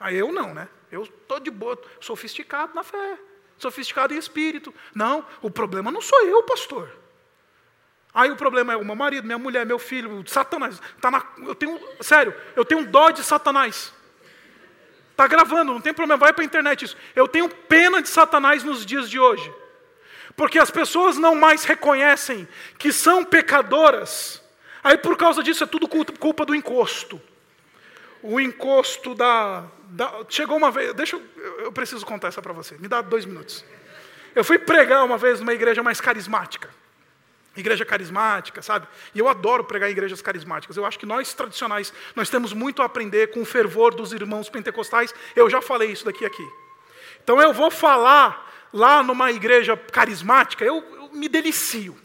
Ah, 0.00 0.12
eu 0.12 0.32
não, 0.32 0.52
né? 0.52 0.68
Eu 0.90 1.04
estou 1.04 1.38
de 1.38 1.50
boa, 1.50 1.80
sofisticado 2.00 2.74
na 2.74 2.82
fé, 2.82 3.18
sofisticado 3.58 4.12
em 4.12 4.18
espírito. 4.18 4.74
Não, 4.92 5.24
o 5.40 5.50
problema 5.50 5.90
não 5.90 6.00
sou 6.00 6.20
eu, 6.26 6.42
pastor. 6.42 7.03
Aí 8.14 8.30
o 8.30 8.36
problema 8.36 8.72
é 8.72 8.76
o 8.76 8.84
meu 8.84 8.94
marido, 8.94 9.24
minha 9.24 9.38
mulher, 9.38 9.66
meu 9.66 9.78
filho, 9.78 10.22
Satanás. 10.28 10.80
Tá 11.00 11.10
na, 11.10 11.20
eu 11.38 11.54
tenho, 11.54 11.80
sério, 12.00 12.32
eu 12.54 12.64
tenho 12.64 12.86
dó 12.86 13.10
de 13.10 13.24
Satanás. 13.24 13.92
Está 15.10 15.26
gravando, 15.26 15.72
não 15.72 15.80
tem 15.80 15.92
problema, 15.92 16.18
vai 16.18 16.32
para 16.32 16.42
a 16.42 16.46
internet 16.46 16.84
isso. 16.84 16.96
Eu 17.14 17.26
tenho 17.26 17.48
pena 17.48 18.00
de 18.00 18.08
Satanás 18.08 18.62
nos 18.62 18.86
dias 18.86 19.10
de 19.10 19.18
hoje. 19.18 19.52
Porque 20.36 20.58
as 20.58 20.70
pessoas 20.70 21.16
não 21.16 21.34
mais 21.34 21.64
reconhecem 21.64 22.46
que 22.78 22.92
são 22.92 23.24
pecadoras. 23.24 24.42
Aí 24.82 24.96
por 24.96 25.16
causa 25.16 25.42
disso 25.42 25.64
é 25.64 25.66
tudo 25.66 25.88
culpa 25.88 26.44
do 26.44 26.54
encosto. 26.54 27.20
O 28.22 28.40
encosto 28.40 29.14
da. 29.14 29.64
da 29.84 30.24
chegou 30.28 30.56
uma 30.56 30.70
vez. 30.70 30.92
Deixa 30.94 31.16
eu. 31.16 31.22
Eu 31.60 31.72
preciso 31.72 32.04
contar 32.06 32.28
essa 32.28 32.42
para 32.42 32.52
você. 32.52 32.76
Me 32.78 32.88
dá 32.88 33.00
dois 33.00 33.24
minutos. 33.24 33.64
Eu 34.34 34.42
fui 34.42 34.58
pregar 34.58 35.04
uma 35.04 35.16
vez 35.16 35.40
numa 35.40 35.52
igreja 35.52 35.82
mais 35.82 36.00
carismática. 36.00 36.68
Igreja 37.56 37.84
carismática, 37.84 38.60
sabe? 38.62 38.88
E 39.14 39.18
eu 39.18 39.28
adoro 39.28 39.64
pregar 39.64 39.88
em 39.88 39.92
igrejas 39.92 40.20
carismáticas. 40.20 40.76
Eu 40.76 40.84
acho 40.84 40.98
que 40.98 41.06
nós 41.06 41.32
tradicionais, 41.34 41.92
nós 42.16 42.28
temos 42.28 42.52
muito 42.52 42.82
a 42.82 42.84
aprender 42.84 43.28
com 43.28 43.42
o 43.42 43.44
fervor 43.44 43.94
dos 43.94 44.12
irmãos 44.12 44.48
pentecostais. 44.48 45.14
Eu 45.36 45.48
já 45.48 45.60
falei 45.62 45.90
isso 45.90 46.04
daqui 46.04 46.24
aqui. 46.24 46.46
Então 47.22 47.40
eu 47.40 47.52
vou 47.52 47.70
falar 47.70 48.52
lá 48.72 49.02
numa 49.02 49.30
igreja 49.30 49.76
carismática, 49.76 50.64
eu, 50.64 50.84
eu 50.96 51.10
me 51.12 51.28
delicio. 51.28 51.96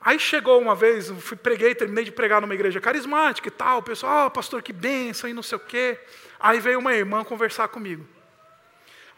Aí 0.00 0.20
chegou 0.20 0.60
uma 0.60 0.74
vez, 0.74 1.08
eu 1.08 1.16
fui, 1.16 1.36
preguei, 1.36 1.74
terminei 1.74 2.04
de 2.04 2.12
pregar 2.12 2.40
numa 2.40 2.54
igreja 2.54 2.80
carismática 2.80 3.48
e 3.48 3.50
tal, 3.50 3.78
o 3.78 3.82
pessoal, 3.82 4.26
oh, 4.26 4.30
pastor, 4.30 4.62
que 4.62 4.72
benção, 4.72 5.28
e 5.28 5.32
não 5.32 5.42
sei 5.42 5.56
o 5.56 5.60
quê. 5.60 5.98
Aí 6.38 6.60
veio 6.60 6.78
uma 6.78 6.94
irmã 6.94 7.24
conversar 7.24 7.68
comigo. 7.68 8.06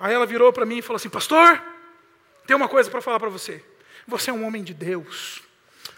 Aí 0.01 0.15
ela 0.15 0.25
virou 0.25 0.53
para 0.53 0.65
mim 0.65 0.79
e 0.79 0.83
falou 0.83 0.97
assim, 0.97 1.11
pastor, 1.11 1.63
tem 2.47 2.57
uma 2.57 2.69
coisa 2.69 2.91
para 2.91 3.03
falar 3.03 3.21
para 3.21 3.29
você. 3.29 3.63
Você 4.09 4.31
é 4.31 4.33
um 4.33 4.45
homem 4.47 4.65
de 4.65 4.73
Deus. 4.73 5.43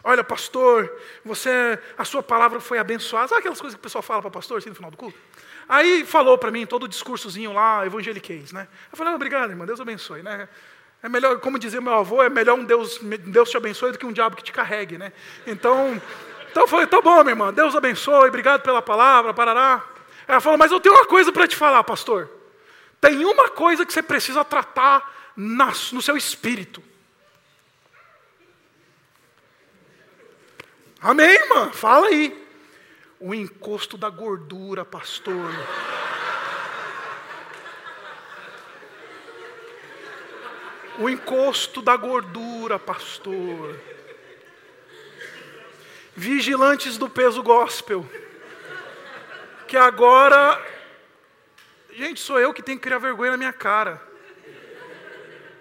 Olha, 0.02 0.24
pastor, 0.24 0.92
você, 1.24 1.78
a 1.96 2.04
sua 2.04 2.22
palavra 2.22 2.58
foi 2.58 2.78
abençoada. 2.78 3.28
Sabe 3.28 3.38
aquelas 3.38 3.60
coisas 3.60 3.76
que 3.76 3.80
o 3.80 3.82
pessoal 3.82 4.02
fala 4.02 4.20
para 4.20 4.30
pastor 4.32 4.58
assim 4.58 4.68
no 4.68 4.74
final 4.74 4.90
do 4.90 4.96
culto? 4.96 5.16
Aí 5.68 6.04
falou 6.04 6.36
para 6.36 6.50
mim 6.50 6.66
todo 6.66 6.82
o 6.82 6.88
discursozinho 6.88 7.52
lá, 7.52 7.86
evangeliquez, 7.86 8.50
né? 8.50 8.66
Eu 8.90 8.98
falei, 8.98 9.12
ah, 9.12 9.16
obrigado, 9.16 9.50
irmã, 9.50 9.64
Deus 9.64 9.80
abençoe, 9.80 10.24
né? 10.24 10.48
É 11.00 11.08
melhor, 11.08 11.38
como 11.38 11.56
dizia 11.56 11.80
meu 11.80 11.94
avô, 11.94 12.20
é 12.20 12.28
melhor 12.28 12.58
um 12.58 12.64
Deus, 12.64 12.98
Deus 13.26 13.48
te 13.48 13.56
abençoe 13.56 13.92
do 13.92 13.98
que 13.98 14.04
um 14.04 14.12
diabo 14.12 14.34
que 14.34 14.42
te 14.42 14.50
carregue, 14.50 14.98
né? 14.98 15.12
Então, 15.46 16.02
então 16.50 16.64
eu 16.64 16.68
falei, 16.68 16.88
tá 16.88 17.00
bom, 17.00 17.20
minha 17.22 17.30
irmã, 17.30 17.52
Deus 17.52 17.76
abençoe, 17.76 18.28
obrigado 18.28 18.62
pela 18.62 18.82
palavra, 18.82 19.32
parará. 19.32 19.84
Ela 20.26 20.40
falou, 20.40 20.58
mas 20.58 20.72
eu 20.72 20.80
tenho 20.80 20.96
uma 20.96 21.06
coisa 21.06 21.30
para 21.30 21.46
te 21.46 21.54
falar, 21.54 21.84
pastor. 21.84 22.28
Tem 23.00 23.24
uma 23.24 23.48
coisa 23.50 23.86
que 23.86 23.92
você 23.92 24.02
precisa 24.02 24.44
tratar 24.44 25.32
no 25.36 26.02
seu 26.02 26.16
espírito. 26.16 26.82
Amém, 31.02 31.30
irmã? 31.30 31.70
Fala 31.72 32.08
aí. 32.08 32.46
O 33.18 33.34
encosto 33.34 33.96
da 33.96 34.10
gordura, 34.10 34.84
pastor. 34.84 35.50
O 40.98 41.08
encosto 41.08 41.80
da 41.80 41.96
gordura, 41.96 42.78
pastor. 42.78 43.80
Vigilantes 46.14 46.98
do 46.98 47.08
peso 47.08 47.42
gospel. 47.42 48.06
Que 49.66 49.78
agora. 49.78 50.62
Gente, 51.94 52.20
sou 52.20 52.38
eu 52.38 52.52
que 52.52 52.62
tenho 52.62 52.76
que 52.76 52.84
criar 52.84 52.98
vergonha 52.98 53.30
na 53.30 53.36
minha 53.38 53.54
cara. 53.54 54.02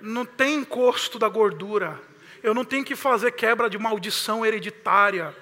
Não 0.02 0.26
tem 0.26 0.56
encosto 0.56 1.18
da 1.18 1.30
gordura. 1.30 2.09
Eu 2.42 2.54
não 2.54 2.64
tenho 2.64 2.86
que 2.86 2.96
fazer 2.96 3.32
quebra 3.32 3.70
de 3.70 3.78
maldição 3.78 4.46
hereditária. 4.46 5.36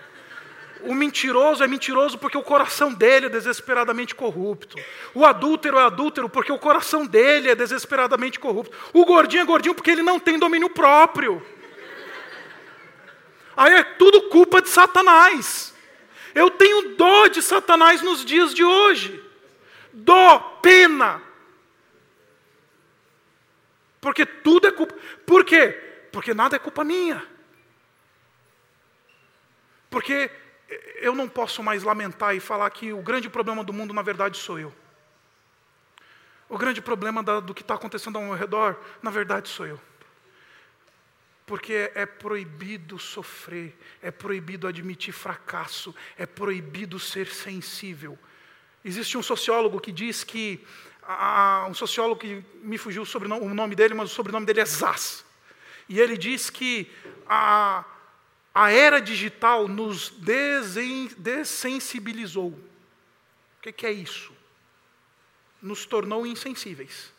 O 0.82 0.94
mentiroso 0.94 1.64
é 1.64 1.68
mentiroso 1.68 2.18
porque 2.18 2.38
o 2.38 2.44
coração 2.44 2.94
dele 2.94 3.28
é 3.28 3.30
desesperadamente 3.30 4.14
corrupto. 4.14 4.78
O 5.14 5.26
adúltero 5.26 5.78
é 5.78 5.84
adúltero 5.84 6.30
porque 6.30 6.52
o 6.52 6.60
coração 6.60 7.06
dele 7.06 7.50
é 7.50 7.56
desesperadamente 7.56 8.40
corrupto. 8.40 8.76
O 8.94 9.06
gordinho 9.06 9.42
é 9.42 9.46
gordinho 9.46 9.74
porque 9.74 9.92
ele 9.92 10.04
não 10.04 10.20
tem 10.20 10.38
domínio 10.38 10.70
próprio. 10.70 11.46
Aí 13.56 13.74
é 13.74 13.84
tudo 13.84 14.30
culpa 14.30 14.62
de 14.62 14.70
Satanás. 14.70 15.74
Eu 16.36 16.52
tenho 16.52 16.96
dó 16.96 17.28
de 17.28 17.42
Satanás 17.42 18.04
nos 18.04 18.24
dias 18.24 18.54
de 18.54 18.64
hoje. 18.64 19.24
Dó, 19.92 20.60
pena. 20.62 21.22
Porque 24.00 24.26
tudo 24.26 24.68
é 24.68 24.72
culpa. 24.72 24.94
Por 25.26 25.44
quê? 25.44 25.87
Porque 26.12 26.34
nada 26.34 26.56
é 26.56 26.60
culpa 26.60 26.84
minha. 26.84 27.26
Porque 29.90 30.30
eu 30.96 31.16
não 31.16 31.30
posso 31.30 31.64
mais 31.64 31.84
lamentar 31.84 32.36
e 32.36 32.40
falar 32.40 32.70
que 32.70 32.92
o 32.92 33.02
grande 33.02 33.30
problema 33.30 33.64
do 33.64 33.72
mundo, 33.72 33.94
na 33.94 34.02
verdade, 34.02 34.38
sou 34.38 34.60
eu. 34.60 34.74
O 36.50 36.58
grande 36.58 36.82
problema 36.82 37.22
do 37.22 37.54
que 37.54 37.62
está 37.62 37.76
acontecendo 37.76 38.18
ao 38.18 38.24
meu 38.24 38.34
redor, 38.34 38.80
na 39.02 39.12
verdade, 39.12 39.50
sou 39.50 39.66
eu. 39.66 39.80
Porque 41.46 41.92
é 41.96 42.06
proibido 42.06 43.00
sofrer, 43.00 43.78
é 44.02 44.12
proibido 44.12 44.68
admitir 44.68 45.14
fracasso, 45.14 45.96
é 46.18 46.26
proibido 46.26 47.00
ser 47.00 47.28
sensível. 47.28 48.18
Existe 48.84 49.18
um 49.18 49.24
sociólogo 49.24 49.80
que 49.80 49.92
diz 49.92 50.24
que, 50.24 50.66
um 51.70 51.74
sociólogo 51.74 52.20
que 52.20 52.44
me 52.62 52.78
fugiu 52.78 53.04
o 53.04 53.54
nome 53.54 53.76
dele, 53.76 53.94
mas 53.94 54.12
o 54.12 54.14
sobrenome 54.14 54.46
dele 54.46 54.62
é 54.62 54.66
Zaz. 54.66 55.26
E 55.90 56.00
ele 56.00 56.18
diz 56.18 56.50
que 56.50 56.92
a, 57.28 57.86
a 58.54 58.72
era 58.72 59.00
digital 59.00 59.68
nos 59.68 60.10
dessensibilizou. 61.18 62.50
O 62.50 63.62
que, 63.62 63.72
que 63.72 63.86
é 63.86 63.92
isso? 63.92 64.34
Nos 65.62 65.86
tornou 65.86 66.26
insensíveis. 66.26 67.14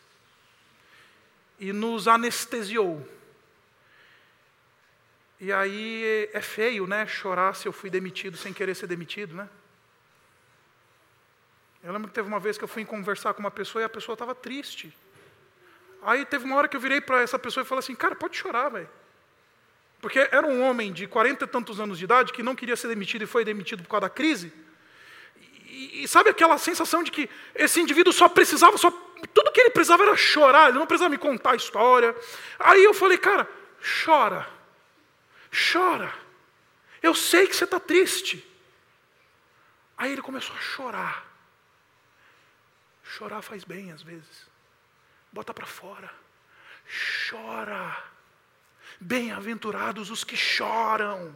E 1.59 1.73
nos 1.73 2.07
anestesiou. 2.07 3.07
E 5.39 5.51
aí 5.53 6.29
é 6.33 6.41
feio, 6.41 6.85
né? 6.85 7.07
Chorar 7.07 7.55
se 7.55 7.67
eu 7.67 7.71
fui 7.71 7.89
demitido 7.89 8.37
sem 8.37 8.53
querer 8.53 8.75
ser 8.75 8.87
demitido, 8.87 9.33
né? 9.35 9.49
Eu 11.81 11.93
lembro 11.93 12.09
que 12.09 12.13
teve 12.13 12.27
uma 12.27 12.39
vez 12.39 12.57
que 12.57 12.63
eu 12.63 12.67
fui 12.67 12.83
conversar 12.83 13.33
com 13.33 13.39
uma 13.39 13.51
pessoa 13.51 13.81
e 13.81 13.85
a 13.85 13.89
pessoa 13.89 14.13
estava 14.13 14.35
triste. 14.35 14.93
Aí 16.01 16.25
teve 16.25 16.45
uma 16.45 16.55
hora 16.55 16.67
que 16.67 16.75
eu 16.75 16.81
virei 16.81 17.01
para 17.01 17.21
essa 17.21 17.37
pessoa 17.37 17.63
e 17.63 17.67
falei 17.67 17.79
assim: 17.79 17.95
Cara, 17.95 18.15
pode 18.15 18.37
chorar, 18.37 18.69
velho. 18.69 18.89
Porque 20.01 20.19
era 20.31 20.47
um 20.47 20.61
homem 20.61 20.93
de 20.93 21.07
quarenta 21.07 21.45
e 21.45 21.47
tantos 21.47 21.79
anos 21.79 21.97
de 21.97 22.05
idade 22.05 22.31
que 22.31 22.41
não 22.41 22.55
queria 22.55 22.75
ser 22.75 22.87
demitido 22.87 23.23
e 23.23 23.27
foi 23.27 23.43
demitido 23.43 23.83
por 23.83 23.89
causa 23.89 24.01
da 24.01 24.09
crise. 24.09 24.51
E, 25.65 26.03
e, 26.03 26.07
sabe 26.07 26.29
aquela 26.29 26.57
sensação 26.57 27.03
de 27.03 27.11
que 27.11 27.29
esse 27.53 27.79
indivíduo 27.79 28.13
só 28.13 28.29
precisava, 28.29 28.77
só 28.77 28.89
tudo 29.33 29.51
que 29.51 29.59
ele 29.59 29.69
precisava 29.69 30.03
era 30.03 30.15
chorar, 30.15 30.69
ele 30.69 30.79
não 30.79 30.87
precisava 30.87 31.09
me 31.09 31.17
contar 31.17 31.51
a 31.51 31.55
história. 31.55 32.15
Aí 32.57 32.83
eu 32.83 32.93
falei, 32.93 33.17
cara, 33.17 33.47
chora, 34.03 34.47
chora. 35.71 36.13
Eu 37.01 37.13
sei 37.13 37.47
que 37.47 37.55
você 37.55 37.65
está 37.65 37.79
triste. 37.79 38.45
Aí 39.97 40.13
ele 40.13 40.21
começou 40.21 40.55
a 40.55 40.59
chorar. 40.59 41.25
Chorar 43.03 43.41
faz 43.41 43.63
bem 43.63 43.91
às 43.91 44.01
vezes. 44.01 44.48
Bota 45.31 45.53
para 45.53 45.65
fora. 45.65 46.09
Chora. 47.29 47.97
Bem-aventurados 48.99 50.09
os 50.09 50.23
que 50.23 50.35
choram. 50.35 51.33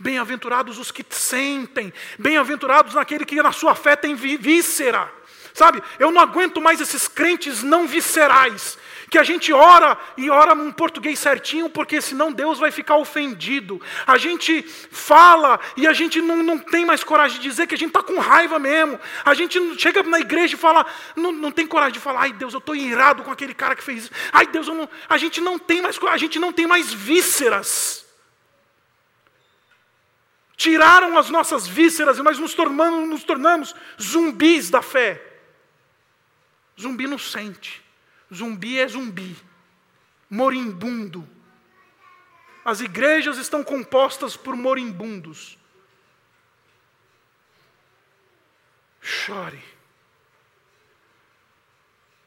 Bem-aventurados 0.00 0.78
os 0.78 0.90
que 0.90 1.04
sentem. 1.10 1.92
Bem-aventurados 2.18 2.94
naquele 2.94 3.24
que 3.24 3.40
na 3.42 3.52
sua 3.52 3.74
fé 3.74 3.96
tem 3.96 4.14
víscera. 4.14 5.10
Sabe, 5.54 5.82
eu 5.98 6.10
não 6.10 6.20
aguento 6.20 6.60
mais 6.60 6.82
esses 6.82 7.08
crentes 7.08 7.62
não 7.62 7.86
viscerais, 7.86 8.76
que 9.10 9.18
a 9.18 9.22
gente 9.22 9.52
ora 9.52 9.96
e 10.16 10.28
ora 10.30 10.54
um 10.54 10.72
português 10.72 11.18
certinho, 11.18 11.68
porque 11.68 12.00
senão 12.00 12.32
Deus 12.32 12.58
vai 12.58 12.70
ficar 12.70 12.96
ofendido. 12.96 13.80
A 14.06 14.18
gente 14.18 14.62
fala 14.62 15.60
e 15.76 15.86
a 15.86 15.92
gente 15.92 16.20
não, 16.20 16.42
não 16.42 16.58
tem 16.58 16.84
mais 16.84 17.04
coragem 17.04 17.40
de 17.40 17.48
dizer 17.48 17.66
que 17.66 17.74
a 17.74 17.78
gente 17.78 17.88
está 17.88 18.02
com 18.02 18.18
raiva 18.18 18.58
mesmo. 18.58 18.98
A 19.24 19.34
gente 19.34 19.60
chega 19.78 20.02
na 20.02 20.18
igreja 20.18 20.54
e 20.54 20.58
fala, 20.58 20.84
não, 21.14 21.32
não 21.32 21.50
tem 21.50 21.66
coragem 21.66 21.94
de 21.94 22.00
falar, 22.00 22.22
ai 22.22 22.32
Deus, 22.32 22.52
eu 22.52 22.58
estou 22.58 22.74
irado 22.74 23.22
com 23.22 23.30
aquele 23.30 23.54
cara 23.54 23.76
que 23.76 23.82
fez 23.82 24.04
isso. 24.04 24.10
Ai 24.32 24.46
Deus, 24.46 24.66
a 25.08 25.16
gente 25.16 25.40
não 25.40 25.58
tem 25.58 25.80
mais 25.80 25.98
a 26.10 26.16
gente 26.16 26.38
não 26.38 26.52
tem 26.52 26.66
mais 26.66 26.92
vísceras. 26.92 28.04
Tiraram 30.56 31.18
as 31.18 31.28
nossas 31.28 31.66
vísceras, 31.66 32.18
mas 32.18 32.38
nos 32.38 32.54
tornamos, 32.54 33.08
nos 33.08 33.24
tornamos 33.24 33.74
zumbis 34.00 34.70
da 34.70 34.80
fé. 34.80 35.22
Zumbi 36.80 37.06
não 37.06 37.18
sente. 37.18 37.85
Zumbi 38.32 38.78
é 38.78 38.88
zumbi. 38.88 39.36
Moribundo. 40.28 41.26
As 42.64 42.80
igrejas 42.80 43.38
estão 43.38 43.62
compostas 43.62 44.36
por 44.36 44.56
moribundos. 44.56 45.56
Chore. 49.00 49.62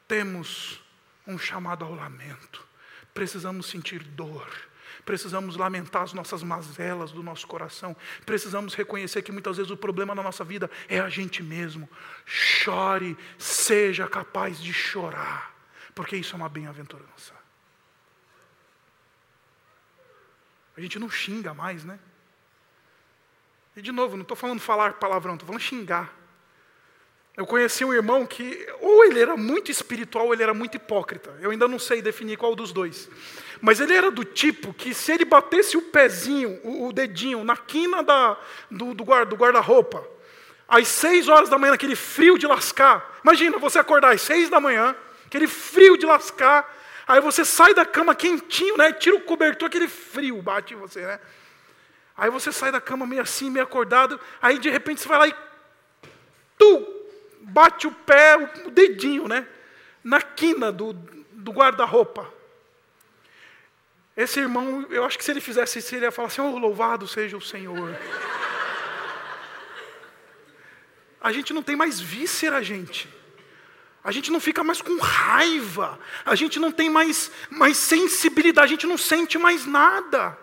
Temos 0.08 0.82
um 1.26 1.38
chamado 1.38 1.84
ao 1.84 1.94
lamento. 1.94 2.66
Precisamos 3.12 3.66
sentir 3.66 4.02
dor 4.02 4.70
precisamos 5.04 5.56
lamentar 5.56 6.02
as 6.02 6.12
nossas 6.12 6.42
mazelas 6.42 7.10
do 7.10 7.22
nosso 7.22 7.46
coração, 7.46 7.96
precisamos 8.24 8.74
reconhecer 8.74 9.22
que 9.22 9.32
muitas 9.32 9.56
vezes 9.56 9.70
o 9.70 9.76
problema 9.76 10.14
na 10.14 10.22
nossa 10.22 10.44
vida 10.44 10.70
é 10.88 11.00
a 11.00 11.08
gente 11.08 11.42
mesmo. 11.42 11.88
Chore, 12.24 13.16
seja 13.38 14.06
capaz 14.06 14.60
de 14.60 14.72
chorar, 14.72 15.52
porque 16.00 16.16
isso 16.16 16.34
é 16.34 16.36
uma 16.38 16.48
bem-aventurança. 16.48 17.34
A 20.74 20.80
gente 20.80 20.98
não 20.98 21.10
xinga 21.10 21.52
mais, 21.52 21.84
né? 21.84 21.98
E 23.76 23.82
de 23.82 23.92
novo, 23.92 24.16
não 24.16 24.22
estou 24.22 24.34
falando 24.34 24.60
falar 24.60 24.94
palavrão, 24.94 25.34
estou 25.34 25.46
falando 25.46 25.60
xingar. 25.60 26.10
Eu 27.36 27.44
conheci 27.44 27.84
um 27.84 27.92
irmão 27.92 28.24
que, 28.24 28.66
ou 28.80 29.04
ele 29.04 29.20
era 29.20 29.36
muito 29.36 29.70
espiritual, 29.70 30.24
ou 30.24 30.32
ele 30.32 30.42
era 30.42 30.54
muito 30.54 30.74
hipócrita. 30.78 31.36
Eu 31.38 31.50
ainda 31.50 31.68
não 31.68 31.78
sei 31.78 32.00
definir 32.00 32.38
qual 32.38 32.56
dos 32.56 32.72
dois. 32.72 33.10
Mas 33.60 33.78
ele 33.78 33.94
era 33.94 34.10
do 34.10 34.24
tipo 34.24 34.72
que, 34.72 34.94
se 34.94 35.12
ele 35.12 35.26
batesse 35.26 35.76
o 35.76 35.82
pezinho, 35.82 36.60
o, 36.64 36.94
dedinho, 36.94 37.44
na 37.44 37.58
quina 37.58 38.02
da, 38.02 38.38
do, 38.70 38.94
do 38.94 39.04
guarda-roupa, 39.04 40.02
às 40.66 40.88
seis 40.88 41.28
horas 41.28 41.50
da 41.50 41.58
manhã, 41.58 41.74
aquele 41.74 41.94
frio 41.94 42.38
de 42.38 42.46
lascar. 42.46 43.20
Imagina 43.22 43.58
você 43.58 43.78
acordar 43.78 44.14
às 44.14 44.22
seis 44.22 44.48
da 44.48 44.58
manhã, 44.58 44.96
aquele 45.30 45.46
frio 45.46 45.96
de 45.96 46.04
lascar. 46.04 46.68
Aí 47.06 47.20
você 47.20 47.44
sai 47.44 47.72
da 47.72 47.86
cama 47.86 48.14
quentinho, 48.14 48.76
né? 48.76 48.92
Tira 48.92 49.16
o 49.16 49.20
cobertor, 49.22 49.68
aquele 49.68 49.88
frio 49.88 50.42
bate 50.42 50.74
em 50.74 50.76
você, 50.76 51.00
né? 51.00 51.18
Aí 52.16 52.28
você 52.28 52.52
sai 52.52 52.70
da 52.70 52.80
cama 52.80 53.06
meio 53.06 53.22
assim, 53.22 53.48
meio 53.48 53.64
acordado. 53.64 54.20
Aí 54.42 54.58
de 54.58 54.68
repente 54.68 55.00
você 55.00 55.08
vai 55.08 55.18
lá 55.18 55.28
e. 55.28 55.34
Tu! 56.58 57.00
bate 57.40 57.86
o 57.86 57.92
pé, 57.92 58.36
o 58.66 58.70
dedinho, 58.70 59.26
né? 59.26 59.46
Na 60.04 60.20
quina 60.20 60.70
do, 60.70 60.92
do 60.92 61.52
guarda-roupa. 61.52 62.32
Esse 64.16 64.40
irmão, 64.40 64.86
eu 64.90 65.04
acho 65.04 65.16
que 65.16 65.24
se 65.24 65.30
ele 65.30 65.40
fizesse 65.40 65.78
isso, 65.78 65.94
ele 65.94 66.04
ia 66.04 66.12
falar 66.12 66.28
assim: 66.28 66.40
oh, 66.40 66.58
louvado 66.58 67.06
seja 67.08 67.36
o 67.36 67.40
Senhor. 67.40 67.96
a 71.20 71.32
gente 71.32 71.52
não 71.52 71.62
tem 71.62 71.76
mais 71.76 72.00
víscera, 72.00 72.62
gente. 72.62 73.08
A 74.02 74.10
gente 74.12 74.30
não 74.30 74.40
fica 74.40 74.64
mais 74.64 74.80
com 74.80 74.98
raiva, 74.98 75.98
a 76.24 76.34
gente 76.34 76.58
não 76.58 76.72
tem 76.72 76.88
mais, 76.88 77.30
mais 77.50 77.76
sensibilidade, 77.76 78.72
a 78.72 78.76
gente 78.76 78.86
não 78.86 78.96
sente 78.96 79.38
mais 79.38 79.66
nada. 79.66 80.38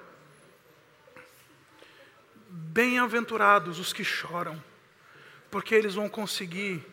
Bem-aventurados 2.50 3.80
os 3.80 3.92
que 3.92 4.04
choram, 4.04 4.64
porque 5.50 5.74
eles 5.74 5.96
vão 5.96 6.08
conseguir 6.08 6.86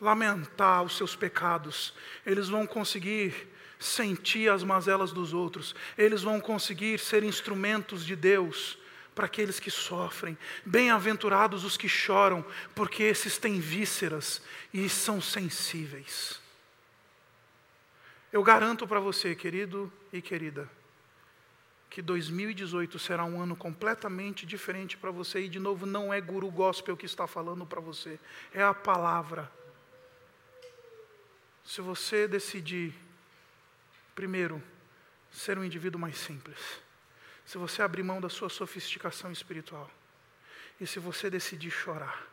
lamentar 0.00 0.84
os 0.84 0.96
seus 0.96 1.16
pecados, 1.16 1.92
eles 2.24 2.48
vão 2.48 2.66
conseguir 2.66 3.34
sentir 3.78 4.48
as 4.48 4.62
mazelas 4.62 5.12
dos 5.12 5.34
outros, 5.34 5.74
eles 5.98 6.22
vão 6.22 6.40
conseguir 6.40 6.98
ser 6.98 7.24
instrumentos 7.24 8.04
de 8.04 8.14
Deus 8.14 8.78
para 9.16 9.24
aqueles 9.24 9.58
que 9.58 9.70
sofrem. 9.70 10.36
Bem-aventurados 10.64 11.64
os 11.64 11.78
que 11.78 11.88
choram, 11.88 12.44
porque 12.74 13.02
esses 13.02 13.38
têm 13.38 13.58
vísceras 13.58 14.42
e 14.72 14.88
são 14.90 15.22
sensíveis. 15.22 16.38
Eu 18.30 18.42
garanto 18.42 18.86
para 18.86 19.00
você, 19.00 19.34
querido 19.34 19.90
e 20.12 20.20
querida, 20.20 20.70
que 21.88 22.02
2018 22.02 22.98
será 22.98 23.24
um 23.24 23.40
ano 23.40 23.56
completamente 23.56 24.44
diferente 24.44 24.98
para 24.98 25.10
você, 25.10 25.40
e 25.40 25.48
de 25.48 25.58
novo, 25.58 25.86
não 25.86 26.12
é 26.12 26.20
guru 26.20 26.50
gospel 26.50 26.94
que 26.94 27.06
está 27.06 27.26
falando 27.26 27.64
para 27.64 27.80
você, 27.80 28.20
é 28.52 28.62
a 28.62 28.74
palavra. 28.74 29.50
Se 31.64 31.80
você 31.80 32.28
decidir, 32.28 32.92
primeiro, 34.14 34.62
ser 35.32 35.58
um 35.58 35.64
indivíduo 35.64 35.98
mais 35.98 36.18
simples, 36.18 36.84
se 37.46 37.56
você 37.56 37.80
abrir 37.80 38.02
mão 38.02 38.20
da 38.20 38.28
sua 38.28 38.50
sofisticação 38.50 39.30
espiritual, 39.30 39.90
e 40.80 40.86
se 40.86 40.98
você 40.98 41.30
decidir 41.30 41.70
chorar, 41.70 42.26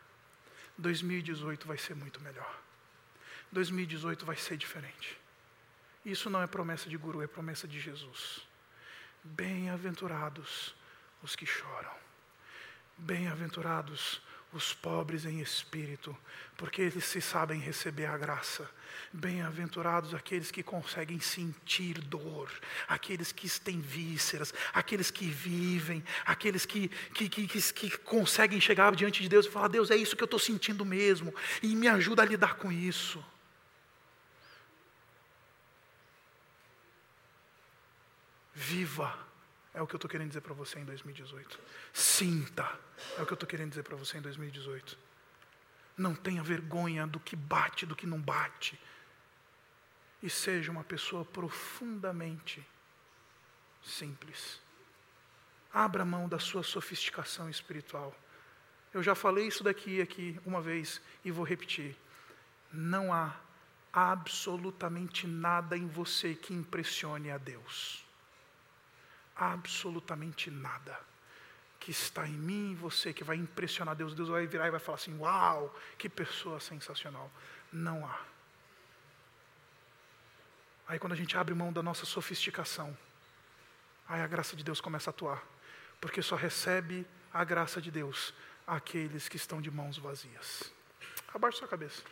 2018 0.76 1.66
vai 1.66 1.78
ser 1.78 1.94
muito 1.94 2.20
melhor. 2.20 2.60
2018 3.52 4.26
vai 4.26 4.36
ser 4.36 4.56
diferente. 4.56 5.18
Isso 6.04 6.28
não 6.28 6.42
é 6.42 6.46
promessa 6.46 6.90
de 6.90 6.96
guru, 6.96 7.22
é 7.22 7.26
promessa 7.26 7.66
de 7.66 7.80
Jesus. 7.80 8.46
Bem-aventurados 9.22 10.74
os 11.22 11.34
que 11.36 11.46
choram. 11.46 11.94
Bem-aventurados 12.98 14.20
os 14.20 14.33
pobres 14.72 15.24
em 15.24 15.40
espírito, 15.40 16.16
porque 16.56 16.82
eles 16.82 17.04
se 17.04 17.20
sabem 17.20 17.58
receber 17.58 18.06
a 18.06 18.16
graça. 18.16 18.70
Bem-aventurados 19.12 20.14
aqueles 20.14 20.50
que 20.50 20.62
conseguem 20.62 21.18
sentir 21.18 22.00
dor, 22.00 22.50
aqueles 22.86 23.32
que 23.32 23.48
têm 23.60 23.80
vísceras, 23.80 24.54
aqueles 24.72 25.10
que 25.10 25.26
vivem, 25.26 26.04
aqueles 26.24 26.64
que, 26.64 26.88
que, 27.12 27.28
que, 27.28 27.48
que, 27.48 27.72
que 27.72 27.98
conseguem 27.98 28.60
chegar 28.60 28.94
diante 28.94 29.22
de 29.22 29.28
Deus 29.28 29.46
e 29.46 29.50
falar: 29.50 29.68
Deus, 29.68 29.90
é 29.90 29.96
isso 29.96 30.16
que 30.16 30.22
eu 30.22 30.26
estou 30.26 30.38
sentindo 30.38 30.84
mesmo, 30.84 31.34
e 31.62 31.74
me 31.74 31.88
ajuda 31.88 32.22
a 32.22 32.26
lidar 32.26 32.54
com 32.54 32.70
isso. 32.70 33.24
Viva 38.54 39.23
é 39.74 39.82
o 39.82 39.86
que 39.88 39.94
eu 39.94 39.98
estou 39.98 40.08
querendo 40.08 40.28
dizer 40.28 40.40
para 40.40 40.54
você 40.54 40.78
em 40.78 40.84
2018. 40.84 41.58
Sinta. 41.92 42.62
É 43.18 43.22
o 43.22 43.26
que 43.26 43.32
eu 43.32 43.34
estou 43.34 43.48
querendo 43.48 43.70
dizer 43.70 43.82
para 43.82 43.96
você 43.96 44.16
em 44.16 44.22
2018. 44.22 44.96
Não 45.98 46.14
tenha 46.14 46.42
vergonha 46.44 47.06
do 47.08 47.18
que 47.18 47.34
bate, 47.34 47.84
do 47.84 47.96
que 47.96 48.06
não 48.06 48.20
bate. 48.20 48.80
E 50.22 50.30
seja 50.30 50.70
uma 50.70 50.84
pessoa 50.84 51.24
profundamente 51.24 52.64
simples. 53.82 54.60
Abra 55.72 56.04
mão 56.04 56.28
da 56.28 56.38
sua 56.38 56.62
sofisticação 56.62 57.50
espiritual. 57.50 58.16
Eu 58.92 59.02
já 59.02 59.16
falei 59.16 59.48
isso 59.48 59.64
daqui 59.64 60.00
aqui 60.00 60.40
uma 60.46 60.62
vez 60.62 61.02
e 61.24 61.32
vou 61.32 61.44
repetir. 61.44 61.96
Não 62.72 63.12
há 63.12 63.34
absolutamente 63.92 65.26
nada 65.26 65.76
em 65.76 65.88
você 65.88 66.32
que 66.32 66.54
impressione 66.54 67.32
a 67.32 67.38
Deus 67.38 68.03
absolutamente 69.36 70.50
nada 70.50 70.98
que 71.84 71.90
está 71.90 72.26
em 72.26 72.32
mim 72.32 72.72
e 72.72 72.74
você 72.74 73.12
que 73.12 73.22
vai 73.22 73.36
impressionar 73.36 73.94
Deus. 73.94 74.14
Deus 74.14 74.30
vai 74.30 74.46
virar 74.46 74.68
e 74.68 74.70
vai 74.70 74.80
falar 74.80 74.96
assim: 74.96 75.16
Uau, 75.18 75.74
que 75.98 76.08
pessoa 76.08 76.58
sensacional. 76.58 77.30
Não 77.70 78.06
há. 78.06 78.18
Aí 80.88 80.98
quando 80.98 81.12
a 81.12 81.16
gente 81.16 81.36
abre 81.36 81.54
mão 81.54 81.72
da 81.72 81.82
nossa 81.82 82.06
sofisticação, 82.06 82.96
aí 84.08 84.22
a 84.22 84.26
graça 84.26 84.56
de 84.56 84.64
Deus 84.64 84.80
começa 84.80 85.10
a 85.10 85.12
atuar. 85.12 85.42
Porque 86.00 86.22
só 86.22 86.36
recebe 86.36 87.06
a 87.32 87.44
graça 87.44 87.82
de 87.82 87.90
Deus 87.90 88.32
aqueles 88.66 89.28
que 89.28 89.36
estão 89.36 89.60
de 89.60 89.70
mãos 89.70 89.98
vazias. 89.98 90.72
Abaixe 91.34 91.58
sua 91.58 91.68
cabeça. 91.68 92.02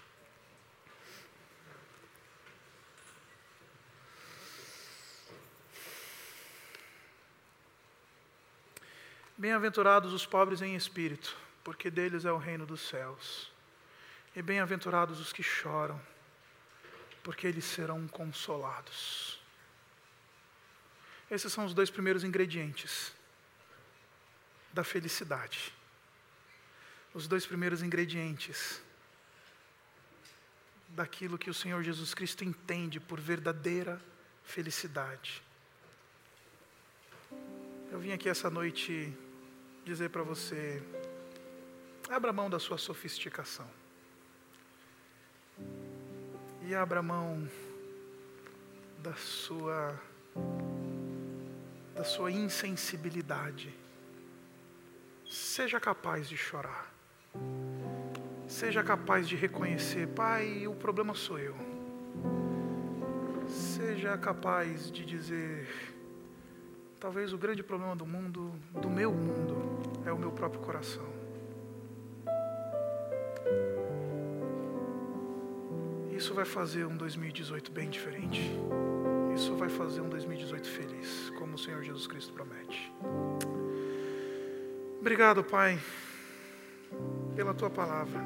Bem-aventurados 9.42 10.12
os 10.12 10.24
pobres 10.24 10.62
em 10.62 10.76
espírito, 10.76 11.36
porque 11.64 11.90
deles 11.90 12.24
é 12.24 12.30
o 12.30 12.38
reino 12.38 12.64
dos 12.64 12.80
céus. 12.80 13.50
E 14.36 14.40
bem-aventurados 14.40 15.18
os 15.18 15.32
que 15.32 15.42
choram, 15.42 16.00
porque 17.24 17.48
eles 17.48 17.64
serão 17.64 18.06
consolados. 18.06 19.40
Esses 21.28 21.52
são 21.52 21.64
os 21.64 21.74
dois 21.74 21.90
primeiros 21.90 22.22
ingredientes 22.22 23.12
da 24.72 24.84
felicidade. 24.84 25.74
Os 27.12 27.26
dois 27.26 27.44
primeiros 27.44 27.82
ingredientes 27.82 28.80
daquilo 30.90 31.36
que 31.36 31.50
o 31.50 31.54
Senhor 31.54 31.82
Jesus 31.82 32.14
Cristo 32.14 32.44
entende 32.44 33.00
por 33.00 33.18
verdadeira 33.18 34.00
felicidade. 34.44 35.42
Eu 37.90 37.98
vim 37.98 38.12
aqui 38.12 38.28
essa 38.28 38.48
noite 38.48 39.12
dizer 39.84 40.10
para 40.10 40.22
você: 40.22 40.82
abra 42.08 42.32
mão 42.32 42.48
da 42.48 42.58
sua 42.58 42.78
sofisticação. 42.78 43.68
E 46.62 46.74
abra 46.74 47.02
mão 47.02 47.48
da 48.98 49.14
sua 49.14 49.98
da 51.94 52.04
sua 52.04 52.30
insensibilidade. 52.30 53.72
Seja 55.28 55.78
capaz 55.78 56.28
de 56.28 56.36
chorar. 56.36 56.92
Seja 58.48 58.82
capaz 58.82 59.28
de 59.28 59.36
reconhecer, 59.36 60.08
Pai, 60.08 60.66
o 60.66 60.74
problema 60.74 61.14
sou 61.14 61.38
eu. 61.38 61.56
Seja 63.48 64.16
capaz 64.18 64.90
de 64.90 65.04
dizer, 65.04 65.68
Talvez 67.02 67.32
o 67.32 67.36
grande 67.36 67.64
problema 67.64 67.96
do 67.96 68.06
mundo, 68.06 68.52
do 68.80 68.88
meu 68.88 69.10
mundo, 69.10 69.56
é 70.06 70.12
o 70.12 70.16
meu 70.16 70.30
próprio 70.30 70.60
coração. 70.60 71.04
Isso 76.16 76.32
vai 76.32 76.44
fazer 76.44 76.84
um 76.84 76.96
2018 76.96 77.72
bem 77.72 77.90
diferente. 77.90 78.40
Isso 79.34 79.56
vai 79.56 79.68
fazer 79.68 80.00
um 80.00 80.08
2018 80.08 80.68
feliz, 80.68 81.30
como 81.30 81.56
o 81.56 81.58
Senhor 81.58 81.82
Jesus 81.82 82.06
Cristo 82.06 82.32
promete. 82.32 82.92
Obrigado, 85.00 85.42
Pai, 85.42 85.80
pela 87.34 87.52
tua 87.52 87.68
palavra. 87.68 88.20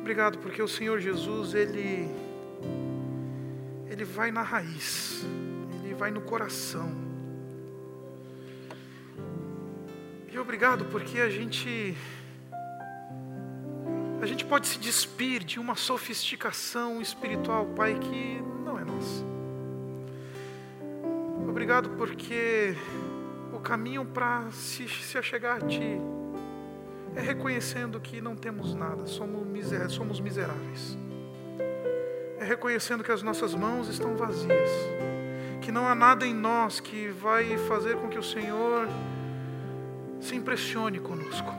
Obrigado 0.00 0.38
porque 0.38 0.62
o 0.62 0.68
Senhor 0.68 0.98
Jesus, 1.00 1.52
ele 1.52 2.08
ele 3.90 4.04
vai 4.06 4.30
na 4.30 4.40
raiz, 4.40 5.22
ele 5.84 5.92
vai 5.92 6.10
no 6.10 6.22
coração. 6.22 7.09
Obrigado 10.50 10.84
porque 10.86 11.20
a 11.20 11.30
gente 11.30 11.96
a 14.20 14.26
gente 14.26 14.44
pode 14.44 14.66
se 14.66 14.80
despir 14.80 15.44
de 15.44 15.60
uma 15.60 15.76
sofisticação 15.76 17.00
espiritual, 17.00 17.66
Pai, 17.66 17.96
que 17.96 18.42
não 18.64 18.76
é 18.76 18.84
nossa. 18.84 19.24
Obrigado 21.48 21.90
porque 21.90 22.74
o 23.52 23.60
caminho 23.60 24.04
para 24.04 24.50
se, 24.50 24.88
se 24.88 25.16
achegar 25.16 25.58
a 25.62 25.66
Ti 25.68 26.00
é 27.14 27.20
reconhecendo 27.20 28.00
que 28.00 28.20
não 28.20 28.34
temos 28.34 28.74
nada, 28.74 29.06
somos, 29.06 29.46
miser, 29.46 29.88
somos 29.88 30.18
miseráveis. 30.18 30.98
É 32.40 32.44
reconhecendo 32.44 33.04
que 33.04 33.12
as 33.12 33.22
nossas 33.22 33.54
mãos 33.54 33.86
estão 33.86 34.16
vazias, 34.16 34.70
que 35.62 35.70
não 35.70 35.86
há 35.86 35.94
nada 35.94 36.26
em 36.26 36.34
nós 36.34 36.80
que 36.80 37.06
vai 37.06 37.56
fazer 37.68 37.96
com 37.98 38.08
que 38.08 38.18
o 38.18 38.22
Senhor 38.22 38.88
se 40.30 40.36
impressione 40.36 41.00
conosco. 41.00 41.52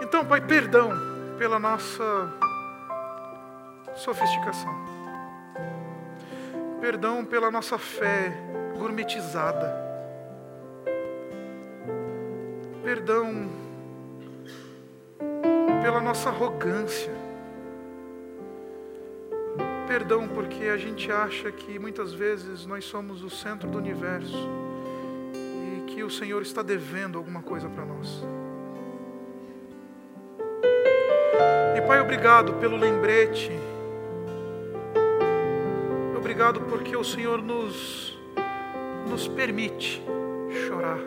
Então, 0.00 0.24
Pai, 0.24 0.40
perdão 0.40 0.90
pela 1.36 1.58
nossa 1.58 2.32
sofisticação. 3.94 4.74
Perdão 6.80 7.26
pela 7.26 7.50
nossa 7.50 7.76
fé 7.76 8.32
gourmetizada. 8.78 9.70
Perdão 12.82 13.50
pela 15.82 16.00
nossa 16.00 16.30
arrogância. 16.30 17.12
Perdão 19.86 20.26
porque 20.26 20.64
a 20.68 20.78
gente 20.78 21.12
acha 21.12 21.52
que 21.52 21.78
muitas 21.78 22.14
vezes 22.14 22.64
nós 22.64 22.86
somos 22.86 23.22
o 23.22 23.28
centro 23.28 23.68
do 23.68 23.76
universo 23.76 24.67
que 25.98 26.04
o 26.04 26.08
Senhor 26.08 26.42
está 26.42 26.62
devendo 26.62 27.18
alguma 27.18 27.42
coisa 27.42 27.68
para 27.68 27.84
nós. 27.84 28.24
E 31.76 31.80
Pai, 31.88 32.00
obrigado 32.00 32.52
pelo 32.54 32.76
lembrete. 32.76 33.50
Obrigado 36.16 36.60
porque 36.60 36.96
o 36.96 37.02
Senhor 37.02 37.42
nos 37.42 38.16
nos 39.08 39.26
permite 39.26 40.00
chorar. 40.68 41.00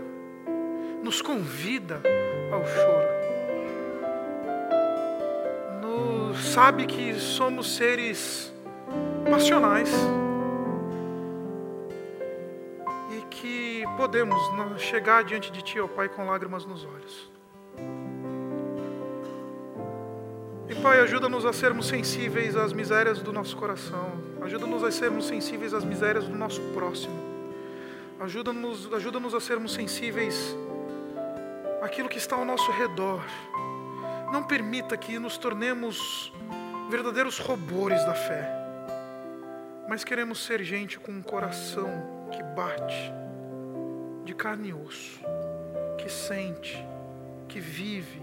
Nos 1.01 1.21
convida 1.21 2.01
ao 2.51 2.65
choro. 2.65 3.07
Nos 5.81 6.51
sabe 6.51 6.85
que 6.85 7.13
somos 7.13 7.77
seres 7.77 8.53
passionais 9.29 9.89
podemos 14.11 14.81
chegar 14.81 15.23
diante 15.23 15.49
de 15.49 15.61
Ti, 15.61 15.79
ó 15.79 15.87
Pai, 15.87 16.09
com 16.09 16.25
lágrimas 16.25 16.65
nos 16.65 16.83
olhos. 16.83 17.31
E 20.67 20.75
Pai, 20.75 20.99
ajuda-nos 20.99 21.45
a 21.45 21.53
sermos 21.53 21.87
sensíveis 21.87 22.57
às 22.57 22.73
misérias 22.73 23.21
do 23.21 23.31
nosso 23.31 23.55
coração, 23.55 24.11
ajuda-nos 24.41 24.83
a 24.83 24.91
sermos 24.91 25.27
sensíveis 25.27 25.73
às 25.73 25.85
misérias 25.85 26.27
do 26.27 26.35
nosso 26.35 26.59
próximo, 26.73 27.17
ajuda-nos 28.19 28.93
ajuda 28.93 29.17
-nos 29.17 29.33
a 29.33 29.39
sermos 29.39 29.73
sensíveis 29.73 30.57
àquilo 31.81 32.09
que 32.09 32.17
está 32.17 32.35
ao 32.35 32.43
nosso 32.43 32.69
redor. 32.69 33.23
Não 34.29 34.43
permita 34.43 34.97
que 34.97 35.17
nos 35.19 35.37
tornemos 35.37 36.33
verdadeiros 36.89 37.39
robôs 37.39 38.03
da 38.05 38.13
fé 38.13 38.61
mas 39.91 40.05
queremos 40.05 40.45
ser 40.45 40.63
gente 40.63 40.97
com 40.97 41.11
um 41.11 41.21
coração 41.21 41.89
que 42.31 42.41
bate, 42.55 43.20
de 44.23 44.33
carne 44.33 44.69
e 44.69 44.73
osso, 44.73 45.19
que 45.97 46.09
sente, 46.09 46.77
que 47.47 47.59
vive, 47.59 48.21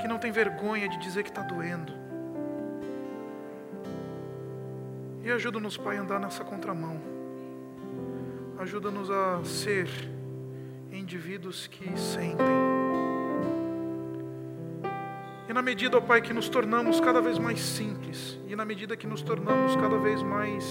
que 0.00 0.08
não 0.08 0.18
tem 0.18 0.32
vergonha 0.32 0.88
de 0.88 0.98
dizer 0.98 1.22
que 1.22 1.30
está 1.30 1.42
doendo. 1.42 1.92
E 5.22 5.30
ajuda-nos, 5.30 5.76
Pai, 5.76 5.96
a 5.96 6.02
andar 6.02 6.20
nessa 6.20 6.44
contramão. 6.44 7.00
Ajuda-nos 8.58 9.10
a 9.10 9.42
ser 9.44 9.88
indivíduos 10.92 11.66
que 11.66 11.98
sentem 11.98 12.64
e 15.48 15.52
na 15.52 15.60
medida, 15.60 15.98
ó 15.98 16.00
Pai, 16.00 16.22
que 16.22 16.32
nos 16.32 16.48
tornamos 16.48 17.00
cada 17.00 17.20
vez 17.20 17.38
mais 17.38 17.60
simples, 17.60 18.38
e 18.48 18.56
na 18.56 18.64
medida 18.64 18.96
que 18.96 19.06
nos 19.06 19.22
tornamos 19.22 19.76
cada 19.76 19.98
vez 19.98 20.22
mais 20.22 20.64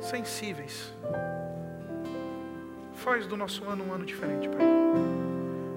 sensíveis, 0.00 0.92
faz 3.02 3.26
do 3.26 3.36
nosso 3.36 3.64
ano 3.64 3.84
um 3.84 3.92
ano 3.92 4.04
diferente, 4.06 4.48
Pai. 4.48 4.64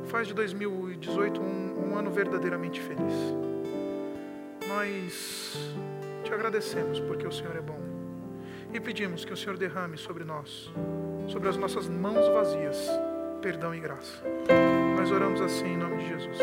Faz 0.05 0.27
de 0.27 0.33
2018 0.35 1.41
um, 1.41 1.89
um 1.89 1.97
ano 1.97 2.11
verdadeiramente 2.11 2.79
feliz. 2.79 3.13
Nós 4.67 5.57
te 6.23 6.31
agradecemos 6.31 6.99
porque 6.99 7.25
o 7.25 7.31
Senhor 7.31 7.55
é 7.55 7.61
bom 7.61 7.79
e 8.71 8.79
pedimos 8.79 9.25
que 9.25 9.33
o 9.33 9.37
Senhor 9.37 9.57
derrame 9.57 9.97
sobre 9.97 10.23
nós, 10.23 10.71
sobre 11.27 11.49
as 11.49 11.57
nossas 11.57 11.89
mãos 11.89 12.27
vazias, 12.27 12.77
perdão 13.41 13.73
e 13.73 13.79
graça. 13.79 14.23
Nós 14.95 15.11
oramos 15.11 15.41
assim 15.41 15.73
em 15.73 15.77
nome 15.77 15.97
de 15.97 16.09
Jesus. 16.09 16.37